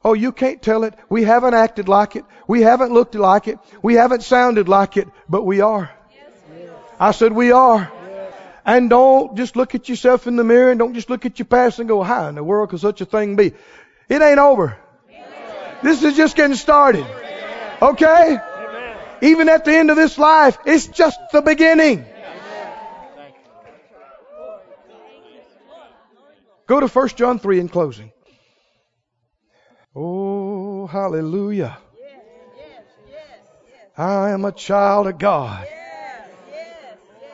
Oh, 0.05 0.15
you 0.15 0.33
can't 0.33 0.61
tell 0.61 0.85
it. 0.85 0.95
We 1.09 1.25
haven't 1.25 1.55
acted 1.55 1.89
like 1.89 2.17
it. 2.17 2.25
We 2.49 2.63
haven't 2.63 2.93
looked 2.93 3.15
like 3.15 3.49
it. 3.49 3.59
We 3.83 3.95
haven't 3.95 4.23
sounded 4.23 4.69
like 4.69 4.97
it, 4.97 5.09
but 5.29 5.43
we 5.45 5.61
are. 5.61 5.91
I 6.99 7.13
said 7.13 7.33
we 7.33 7.53
are. 7.53 7.91
And 8.65 8.89
don't 8.91 9.37
just 9.37 9.57
look 9.57 9.75
at 9.75 9.89
yourself 9.89 10.27
in 10.29 10.37
the 10.37 10.45
mirror 10.45 10.71
and 10.71 10.79
don't 10.79 10.95
just 10.95 11.11
look 11.11 11.27
at 11.27 11.39
your 11.39 11.47
past 11.47 11.81
and 11.81 11.89
go, 11.89 12.03
how 12.03 12.29
in 12.29 12.37
the 12.37 12.45
world 12.45 12.71
could 12.71 12.81
such 12.81 13.01
a 13.01 13.05
thing 13.05 13.35
be? 13.35 13.53
It 14.09 14.23
ain't 14.23 14.39
over. 14.39 14.79
This 15.83 16.03
is 16.05 16.17
just 16.17 16.37
getting 16.37 16.57
started. 16.57 17.05
Okay? 17.83 18.39
Amen. 18.39 18.97
Even 19.23 19.49
at 19.49 19.65
the 19.65 19.77
end 19.77 19.91
of 19.91 19.97
this 19.97 20.17
life, 20.17 20.57
it's 20.65 20.87
just 20.87 21.19
the 21.33 21.43
beginning. 21.43 22.07
Go 26.67 26.79
to 26.79 26.87
1 26.87 27.09
John 27.09 27.39
3 27.41 27.61
in 27.61 27.69
closing. 27.69 28.13
Oh, 29.95 30.87
hallelujah. 30.87 31.77
yes, 31.99 32.23
yes. 33.11 33.27
I 33.99 34.31
am 34.31 34.45
a 34.45 34.53
child 34.53 35.09
of 35.09 35.19
God. 35.19 35.67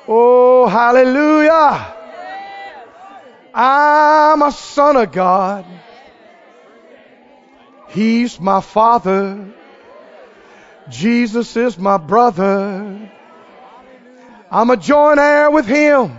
Oh, 0.08 0.66
hallelujah. 0.66 1.94
I'm 3.54 4.42
a 4.42 4.50
son 4.50 4.96
of 4.96 5.12
God. 5.12 5.66
He's 7.88 8.40
my 8.40 8.60
father. 8.60 9.54
Jesus 10.90 11.56
is 11.56 11.78
my 11.78 11.98
brother. 11.98 13.10
I'm 14.50 14.70
a 14.70 14.76
joint 14.76 15.18
heir 15.18 15.50
with 15.50 15.66
him. 15.66 16.18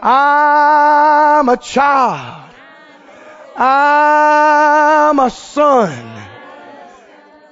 I'm 0.00 1.48
a 1.48 1.56
child. 1.56 2.54
I'm 3.56 5.18
a 5.18 5.30
son 5.30 6.22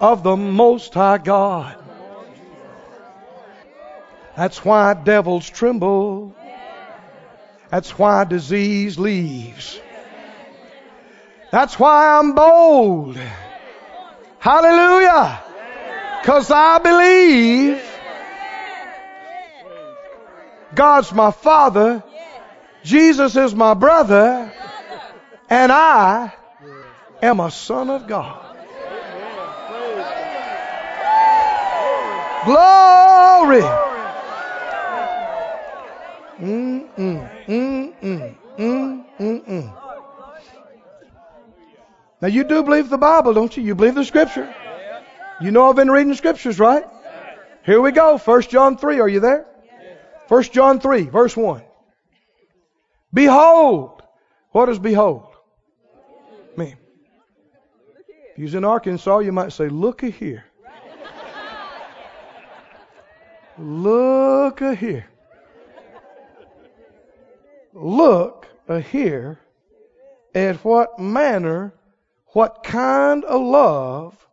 of 0.01 0.23
the 0.23 0.37
Most 0.37 0.95
High 0.95 1.19
God. 1.19 1.77
That's 4.37 4.65
why 4.65 4.95
devils 4.95 5.49
tremble. 5.49 6.35
That's 7.71 7.99
why 7.99 8.25
disease 8.25 8.99
leaves. 8.99 9.81
That's 11.53 11.79
why 11.79 12.19
I'm 12.19 12.35
bold. 12.35 13.19
Hallelujah. 14.41 15.45
Because 16.23 16.51
I 16.51 16.79
believe 16.79 17.83
God's 20.75 21.13
my 21.13 21.31
father, 21.31 22.03
Jesus 22.83 23.37
is 23.37 23.55
my 23.55 23.75
brother, 23.75 24.51
and 25.51 25.71
I 25.71 26.33
am 27.23 27.41
a 27.41 27.51
son 27.51 27.91
of 27.91 28.07
God. 28.07 28.47
Glory. 32.47 33.61
Mm, 36.41 36.89
mm, 36.97 37.29
mm, 37.47 38.01
mm, 38.01 38.35
mm, 38.57 39.05
mm, 39.19 39.45
mm. 39.45 39.80
Now 42.21 42.29
you 42.29 42.45
do 42.45 42.63
believe 42.63 42.91
the 42.91 42.99
Bible, 42.99 43.33
don't 43.35 43.57
you? 43.57 43.63
You 43.63 43.75
believe 43.75 43.95
the 43.95 44.05
Scripture. 44.05 44.55
You 45.41 45.51
know 45.51 45.69
I've 45.69 45.77
been 45.77 45.91
reading 45.91 46.11
the 46.11 46.17
Scriptures, 46.17 46.59
right? 46.59 46.85
Here 47.65 47.81
we 47.81 47.93
go. 47.93 48.19
1 48.19 48.43
John 48.43 48.77
3. 48.77 49.01
Are 49.01 49.09
you 49.09 49.21
there? 49.21 49.47
1 50.29 50.43
John 50.45 50.81
3, 50.81 51.05
verse 51.05 51.37
1. 51.37 51.63
Behold. 53.13 54.03
What 54.53 54.67
does 54.67 54.79
behold 54.79 55.29
mean? 56.57 56.77
If 58.33 58.39
you 58.39 58.45
was 58.45 58.55
in 58.55 58.65
Arkansas, 58.65 59.19
you 59.21 59.33
might 59.33 59.53
say, 59.53 59.69
look 59.69 60.03
a 60.03 60.11
here. 60.11 60.45
Look 63.59 64.61
a 64.61 64.75
here. 64.75 65.07
Look 67.73 68.49
a 68.69 68.81
here 68.81 69.39
at 70.35 70.57
what 70.65 70.99
manner, 70.99 71.75
what 72.33 72.63
kind 72.63 73.25
of 73.25 73.41
love 73.41 74.29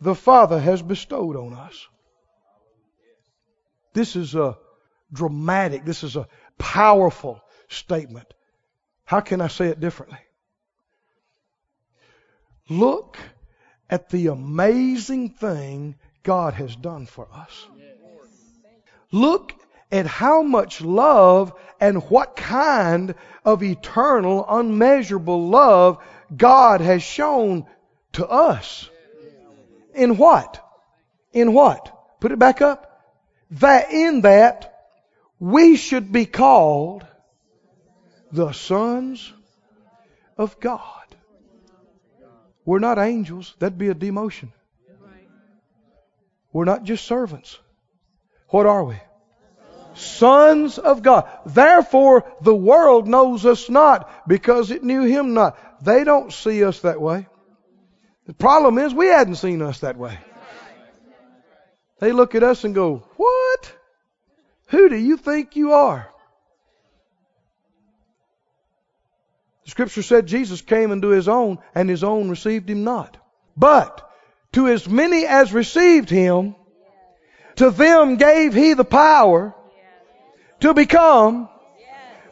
the 0.00 0.14
Father 0.14 0.58
has 0.58 0.82
bestowed 0.82 1.36
on 1.36 1.54
us. 1.54 1.86
This 3.94 4.16
is 4.16 4.34
a 4.34 4.56
dramatic, 5.12 5.84
this 5.84 6.02
is 6.02 6.16
a 6.16 6.28
powerful 6.58 7.40
statement. 7.68 8.26
How 9.04 9.20
can 9.20 9.40
I 9.40 9.48
say 9.48 9.68
it 9.68 9.80
differently? 9.80 10.18
Look 12.68 13.18
at 13.90 14.08
the 14.08 14.28
amazing 14.28 15.30
thing 15.30 15.96
God 16.22 16.54
has 16.54 16.74
done 16.74 17.06
for 17.06 17.28
us. 17.32 17.66
Look 19.10 19.52
at 19.90 20.06
how 20.06 20.42
much 20.42 20.80
love 20.80 21.52
and 21.78 22.02
what 22.04 22.34
kind 22.34 23.14
of 23.44 23.62
eternal, 23.62 24.46
unmeasurable 24.48 25.48
love 25.48 26.02
God 26.36 26.80
has 26.80 27.02
shown 27.02 27.66
to 28.12 28.26
us. 28.26 28.88
In 29.94 30.16
what? 30.16 30.58
In 31.32 31.52
what? 31.52 32.20
Put 32.20 32.32
it 32.32 32.38
back 32.38 32.62
up. 32.62 32.88
That 33.52 33.90
in 33.90 34.22
that 34.22 34.86
we 35.38 35.76
should 35.76 36.12
be 36.12 36.24
called 36.24 37.06
the 38.30 38.52
sons 38.52 39.32
of 40.38 40.58
God. 40.60 40.88
We're 42.64 42.78
not 42.78 42.98
angels. 42.98 43.54
That'd 43.58 43.78
be 43.78 43.88
a 43.88 43.94
demotion. 43.94 44.48
We're 46.52 46.64
not 46.64 46.84
just 46.84 47.04
servants. 47.04 47.58
What 48.48 48.66
are 48.66 48.84
we? 48.84 48.96
Sons 49.94 50.78
of 50.78 51.02
God. 51.02 51.28
Therefore, 51.44 52.24
the 52.40 52.54
world 52.54 53.08
knows 53.08 53.44
us 53.44 53.68
not 53.68 54.28
because 54.28 54.70
it 54.70 54.82
knew 54.82 55.02
Him 55.02 55.34
not. 55.34 55.58
They 55.82 56.04
don't 56.04 56.32
see 56.32 56.64
us 56.64 56.80
that 56.80 57.00
way. 57.00 57.26
The 58.26 58.34
problem 58.34 58.78
is 58.78 58.94
we 58.94 59.08
hadn't 59.08 59.34
seen 59.36 59.62
us 59.62 59.80
that 59.80 59.96
way. 59.96 60.16
They 61.98 62.12
look 62.12 62.34
at 62.34 62.42
us 62.42 62.64
and 62.64 62.74
go, 62.74 63.04
What? 63.16 63.72
Who 64.68 64.88
do 64.88 64.96
you 64.96 65.16
think 65.16 65.56
you 65.56 65.72
are? 65.72 66.08
The 69.64 69.70
scripture 69.70 70.02
said 70.02 70.26
Jesus 70.26 70.60
came 70.60 70.92
into 70.92 71.08
his 71.08 71.28
own, 71.28 71.58
and 71.74 71.88
his 71.88 72.04
own 72.04 72.30
received 72.30 72.70
him 72.70 72.84
not. 72.84 73.16
But 73.56 74.08
to 74.52 74.68
as 74.68 74.88
many 74.88 75.26
as 75.26 75.52
received 75.52 76.10
him, 76.10 76.54
to 77.56 77.70
them 77.70 78.16
gave 78.16 78.54
he 78.54 78.74
the 78.74 78.84
power 78.84 79.54
to 80.60 80.74
become 80.74 81.48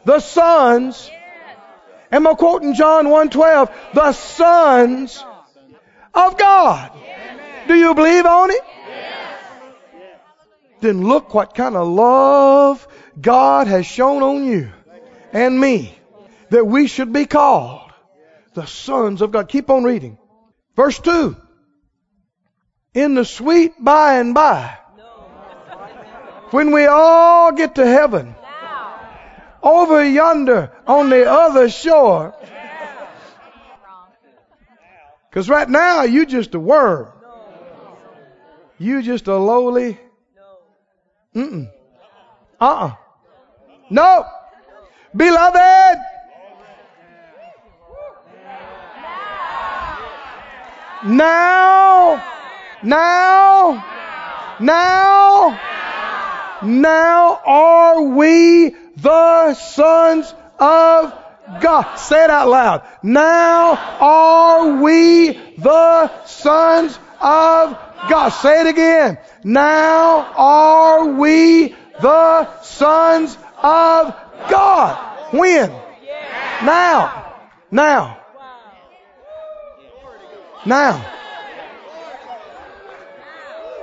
the 0.05 0.19
sons. 0.19 1.09
Am 2.11 2.27
I 2.27 2.33
quoting 2.33 2.73
John 2.73 3.07
1:12? 3.07 3.71
The 3.93 4.11
sons 4.11 5.23
of 6.13 6.37
God. 6.37 6.91
Do 7.67 7.75
you 7.75 7.93
believe 7.95 8.25
on 8.25 8.51
it? 8.51 8.61
Then 10.81 11.03
look 11.07 11.33
what 11.33 11.53
kind 11.53 11.75
of 11.75 11.87
love 11.87 12.87
God 13.19 13.67
has 13.67 13.85
shown 13.85 14.23
on 14.23 14.43
you 14.45 14.69
and 15.31 15.59
me 15.59 15.97
that 16.49 16.65
we 16.65 16.87
should 16.87 17.13
be 17.13 17.25
called 17.25 17.91
the 18.53 18.65
sons 18.65 19.21
of 19.21 19.31
God. 19.31 19.47
Keep 19.47 19.69
on 19.69 19.83
reading. 19.83 20.17
Verse 20.75 20.99
2. 20.99 21.35
In 22.93 23.13
the 23.13 23.23
sweet 23.23 23.73
by 23.79 24.15
and 24.15 24.33
by, 24.33 24.77
when 26.49 26.71
we 26.71 26.85
all 26.85 27.53
get 27.53 27.75
to 27.75 27.85
heaven, 27.85 28.35
over 29.63 30.03
yonder 30.03 30.71
on 30.87 31.09
the 31.09 31.29
other 31.29 31.69
shore, 31.69 32.33
because 35.29 35.49
right 35.49 35.69
now 35.69 36.03
you 36.03 36.25
just 36.25 36.53
a 36.55 36.59
worm. 36.59 37.07
You 38.77 39.01
just 39.03 39.27
a 39.27 39.35
lowly. 39.37 39.99
Mm-mm. 41.35 41.71
Uh-uh. 42.59 42.95
No. 43.89 44.25
Beloved. 45.15 45.99
Now. 51.05 52.23
Now. 52.83 53.85
Now. 54.59 55.59
Now 56.63 57.41
are 57.45 58.01
we 58.01 58.75
the 59.01 59.53
sons 59.55 60.33
of 60.59 61.13
God. 61.59 61.95
Say 61.95 62.23
it 62.23 62.29
out 62.29 62.49
loud. 62.49 62.87
Now 63.03 63.73
are 63.99 64.81
we 64.81 65.31
the 65.57 66.25
sons 66.25 66.97
of 67.19 67.77
God. 68.09 68.29
Say 68.29 68.61
it 68.61 68.67
again. 68.67 69.17
Now 69.43 70.33
are 70.37 71.05
we 71.13 71.75
the 71.99 72.61
sons 72.61 73.37
of 73.61 74.15
God. 74.49 74.97
When? 75.31 75.69
Now. 76.63 77.35
Now. 77.71 78.17
Now. 80.65 81.17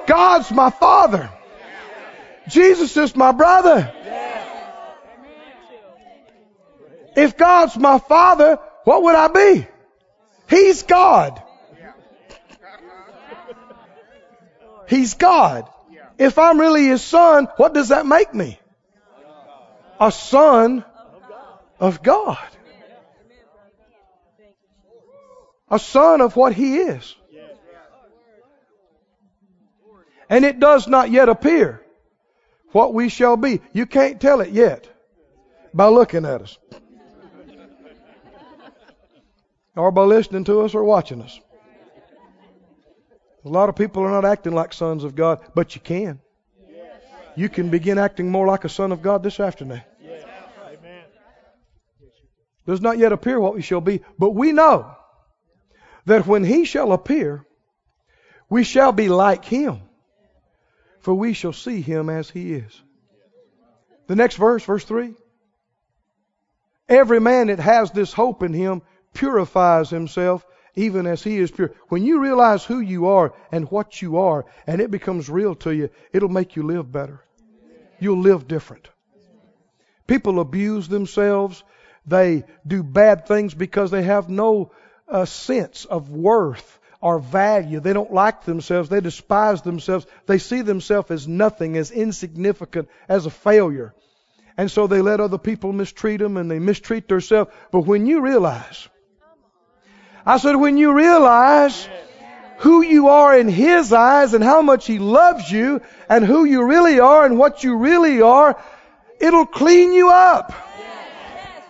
God's 0.06 0.50
my 0.52 0.70
father. 0.70 1.30
Jesus 2.48 2.96
is 2.96 3.14
my 3.14 3.32
brother. 3.32 3.92
If 7.18 7.36
God's 7.36 7.76
my 7.76 7.98
father, 7.98 8.60
what 8.84 9.02
would 9.02 9.16
I 9.16 9.26
be? 9.26 9.66
He's 10.48 10.84
God. 10.84 11.42
He's 14.88 15.14
God. 15.14 15.68
If 16.16 16.38
I'm 16.38 16.60
really 16.60 16.86
his 16.86 17.02
son, 17.02 17.48
what 17.56 17.74
does 17.74 17.88
that 17.88 18.06
make 18.06 18.32
me? 18.32 18.60
A 20.00 20.12
son 20.12 20.84
of 21.80 22.04
God. 22.04 22.38
A 25.68 25.80
son 25.80 26.20
of 26.20 26.36
what 26.36 26.52
he 26.52 26.76
is. 26.76 27.16
And 30.30 30.44
it 30.44 30.60
does 30.60 30.86
not 30.86 31.10
yet 31.10 31.28
appear 31.28 31.82
what 32.70 32.94
we 32.94 33.08
shall 33.08 33.36
be. 33.36 33.60
You 33.72 33.86
can't 33.86 34.20
tell 34.20 34.40
it 34.40 34.50
yet 34.50 34.88
by 35.74 35.88
looking 35.88 36.24
at 36.24 36.42
us. 36.42 36.58
Or 39.78 39.92
by 39.92 40.02
listening 40.02 40.44
to 40.44 40.62
us 40.62 40.74
or 40.74 40.84
watching 40.84 41.22
us. 41.22 41.38
A 43.44 43.48
lot 43.48 43.68
of 43.68 43.76
people 43.76 44.02
are 44.02 44.10
not 44.10 44.24
acting 44.24 44.52
like 44.52 44.72
sons 44.72 45.04
of 45.04 45.14
God, 45.14 45.40
but 45.54 45.74
you 45.74 45.80
can. 45.80 46.20
You 47.36 47.48
can 47.48 47.70
begin 47.70 47.98
acting 47.98 48.30
more 48.30 48.46
like 48.46 48.64
a 48.64 48.68
son 48.68 48.90
of 48.90 49.00
God 49.00 49.22
this 49.22 49.38
afternoon. 49.38 49.82
Does 52.66 52.80
not 52.80 52.98
yet 52.98 53.12
appear 53.12 53.40
what 53.40 53.54
we 53.54 53.62
shall 53.62 53.80
be, 53.80 54.02
but 54.18 54.30
we 54.30 54.52
know 54.52 54.94
that 56.04 56.26
when 56.26 56.44
he 56.44 56.64
shall 56.64 56.92
appear, 56.92 57.46
we 58.50 58.64
shall 58.64 58.92
be 58.92 59.08
like 59.08 59.44
him, 59.44 59.80
for 61.00 61.14
we 61.14 61.32
shall 61.32 61.52
see 61.52 61.80
him 61.80 62.10
as 62.10 62.28
he 62.28 62.54
is. 62.54 62.82
The 64.08 64.16
next 64.16 64.36
verse, 64.36 64.64
verse 64.64 64.84
3. 64.84 65.14
Every 66.88 67.20
man 67.20 67.46
that 67.46 67.60
has 67.60 67.90
this 67.90 68.12
hope 68.12 68.42
in 68.42 68.52
him 68.52 68.82
purifies 69.18 69.90
himself 69.90 70.46
even 70.76 71.06
as 71.08 71.24
he 71.24 71.38
is 71.38 71.50
pure. 71.50 71.72
When 71.88 72.04
you 72.04 72.20
realize 72.20 72.64
who 72.64 72.78
you 72.78 73.08
are 73.08 73.34
and 73.50 73.68
what 73.68 74.00
you 74.00 74.18
are, 74.18 74.46
and 74.64 74.80
it 74.80 74.92
becomes 74.92 75.28
real 75.28 75.56
to 75.56 75.74
you, 75.74 75.90
it'll 76.12 76.28
make 76.28 76.54
you 76.54 76.62
live 76.62 76.90
better. 76.90 77.20
You'll 77.98 78.20
live 78.20 78.46
different. 78.46 78.88
People 80.06 80.38
abuse 80.38 80.86
themselves. 80.86 81.64
They 82.06 82.44
do 82.64 82.84
bad 82.84 83.26
things 83.26 83.54
because 83.54 83.90
they 83.90 84.04
have 84.04 84.28
no 84.28 84.70
uh, 85.08 85.24
sense 85.24 85.84
of 85.84 86.10
worth 86.10 86.78
or 87.00 87.18
value. 87.18 87.80
They 87.80 87.92
don't 87.92 88.12
like 88.12 88.44
themselves. 88.44 88.88
They 88.88 89.00
despise 89.00 89.62
themselves. 89.62 90.06
They 90.26 90.38
see 90.38 90.62
themselves 90.62 91.10
as 91.10 91.26
nothing, 91.26 91.76
as 91.76 91.90
insignificant, 91.90 92.88
as 93.08 93.26
a 93.26 93.30
failure. 93.30 93.94
And 94.56 94.70
so 94.70 94.86
they 94.86 95.02
let 95.02 95.20
other 95.20 95.38
people 95.38 95.72
mistreat 95.72 96.20
them 96.20 96.36
and 96.36 96.48
they 96.48 96.60
mistreat 96.60 97.08
themselves. 97.08 97.50
But 97.72 97.80
when 97.80 98.06
you 98.06 98.20
realize, 98.20 98.88
I 100.28 100.36
said, 100.36 100.56
when 100.56 100.76
you 100.76 100.92
realize 100.92 101.88
who 102.58 102.82
you 102.82 103.08
are 103.08 103.38
in 103.38 103.48
His 103.48 103.94
eyes 103.94 104.34
and 104.34 104.44
how 104.44 104.60
much 104.60 104.86
He 104.86 104.98
loves 104.98 105.50
you 105.50 105.80
and 106.06 106.22
who 106.22 106.44
you 106.44 106.64
really 106.64 107.00
are 107.00 107.24
and 107.24 107.38
what 107.38 107.64
you 107.64 107.76
really 107.76 108.20
are, 108.20 108.62
it'll 109.18 109.46
clean 109.46 109.94
you 109.94 110.10
up. 110.10 110.52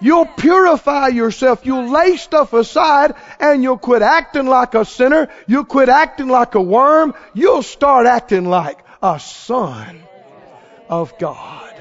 You'll 0.01 0.27
purify 0.27 1.07
yourself. 1.07 1.65
You'll 1.67 1.89
lay 1.89 2.17
stuff 2.17 2.53
aside 2.53 3.15
and 3.39 3.63
you'll 3.63 3.79
quit 3.79 4.03
acting 4.03 4.47
like 4.47 4.75
a 4.75 4.85
sinner. 4.85 5.29
You'll 5.47 5.65
quit 5.65 5.89
acting 5.89 6.27
like 6.27 6.57
a 6.57 6.61
worm. 6.61 7.15
You'll 7.35 7.63
start 7.63 8.07
acting 8.07 8.45
like 8.45 8.81
a 9.01 9.21
son 9.21 10.03
of 10.89 11.17
God. 11.17 11.75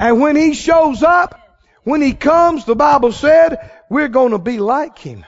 And 0.00 0.20
when 0.20 0.34
He 0.34 0.54
shows 0.54 1.04
up, 1.04 1.36
when 1.84 2.02
He 2.02 2.12
comes, 2.12 2.64
the 2.64 2.74
Bible 2.74 3.12
said, 3.12 3.70
we're 3.90 4.08
going 4.08 4.30
to 4.30 4.38
be 4.38 4.58
like 4.58 4.98
Him. 4.98 5.26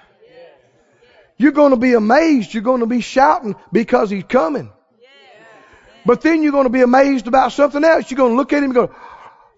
You're 1.36 1.52
going 1.52 1.72
to 1.72 1.76
be 1.76 1.92
amazed. 1.94 2.54
You're 2.54 2.62
going 2.62 2.80
to 2.80 2.86
be 2.86 3.02
shouting 3.02 3.56
because 3.72 4.08
He's 4.08 4.24
coming. 4.24 4.72
But 6.06 6.22
then 6.22 6.42
you're 6.42 6.52
going 6.52 6.64
to 6.64 6.70
be 6.70 6.80
amazed 6.82 7.26
about 7.26 7.52
something 7.52 7.84
else. 7.84 8.10
You're 8.10 8.16
going 8.16 8.32
to 8.32 8.36
look 8.36 8.52
at 8.54 8.58
Him 8.58 8.64
and 8.64 8.74
go, 8.74 8.94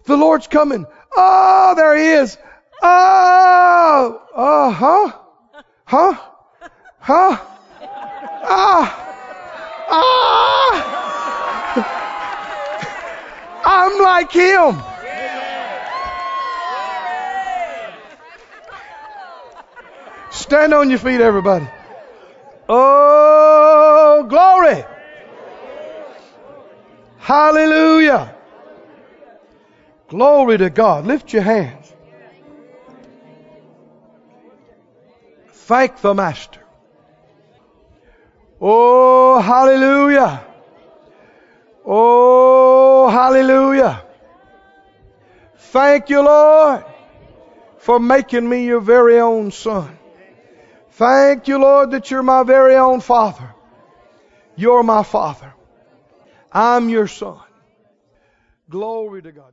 the 0.05 0.17
Lord's 0.17 0.47
coming. 0.47 0.85
Oh, 1.15 1.73
there 1.77 1.95
He 1.95 2.03
is. 2.03 2.37
Oh, 2.81 4.21
uh 4.35 4.71
huh, 4.71 5.11
huh, 5.85 6.13
huh, 6.99 7.37
ah, 8.43 9.01
ah. 9.89 10.41
I'm 13.65 14.01
like 14.03 14.31
Him. 14.31 14.94
Stand 20.35 20.73
on 20.73 20.89
your 20.89 20.99
feet, 20.99 21.21
everybody. 21.21 21.65
Oh, 22.67 24.25
glory. 24.27 24.83
Hallelujah. 27.17 28.35
Glory 30.09 30.57
to 30.57 30.69
God. 30.69 31.07
Lift 31.07 31.31
your 31.31 31.41
hands. 31.41 31.91
Thank 35.51 36.01
the 36.01 36.13
Master. 36.13 36.59
Oh, 38.59 39.39
hallelujah. 39.39 40.45
Oh, 41.85 43.07
hallelujah. 43.09 44.03
Thank 45.57 46.09
you, 46.09 46.21
Lord, 46.21 46.83
for 47.77 47.99
making 48.01 48.47
me 48.47 48.65
your 48.65 48.81
very 48.81 49.19
own 49.19 49.51
son. 49.51 49.97
Thank 50.97 51.49
you, 51.49 51.57
Lord, 51.57 51.91
that 51.91 52.09
you're 52.09 52.23
my 52.23 52.43
very 52.43 52.77
own 52.77 53.01
Father. 53.01 53.53
You're 54.55 54.81
my 54.81 55.03
Father. 55.03 55.53
I'm 56.53 56.87
your 56.87 57.09
Son. 57.09 57.41
Glory 58.69 59.21
to 59.21 59.33
God. 59.33 59.51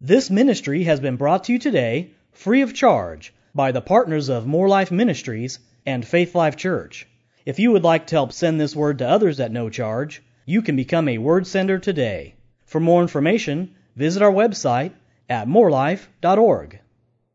This 0.00 0.30
ministry 0.30 0.84
has 0.84 0.98
been 0.98 1.16
brought 1.16 1.44
to 1.44 1.52
you 1.52 1.58
today 1.58 2.12
free 2.32 2.62
of 2.62 2.72
charge 2.72 3.34
by 3.54 3.72
the 3.72 3.82
partners 3.82 4.30
of 4.30 4.46
Moore 4.46 4.68
Life 4.68 4.90
Ministries 4.90 5.58
and 5.84 6.02
Faith 6.02 6.34
Life 6.34 6.56
Church. 6.56 7.06
If 7.44 7.58
you 7.58 7.72
would 7.72 7.84
like 7.84 8.06
to 8.06 8.16
help 8.16 8.32
send 8.32 8.58
this 8.58 8.74
word 8.74 8.96
to 9.00 9.08
others 9.08 9.40
at 9.40 9.52
no 9.52 9.68
charge, 9.68 10.22
you 10.46 10.62
can 10.62 10.76
become 10.76 11.06
a 11.06 11.18
word 11.18 11.46
sender 11.46 11.78
today. 11.78 12.34
For 12.64 12.80
more 12.80 13.02
information, 13.02 13.74
visit 13.94 14.22
our 14.22 14.32
website 14.32 14.92
at 15.28 15.48
moorelife.org. 15.48 16.80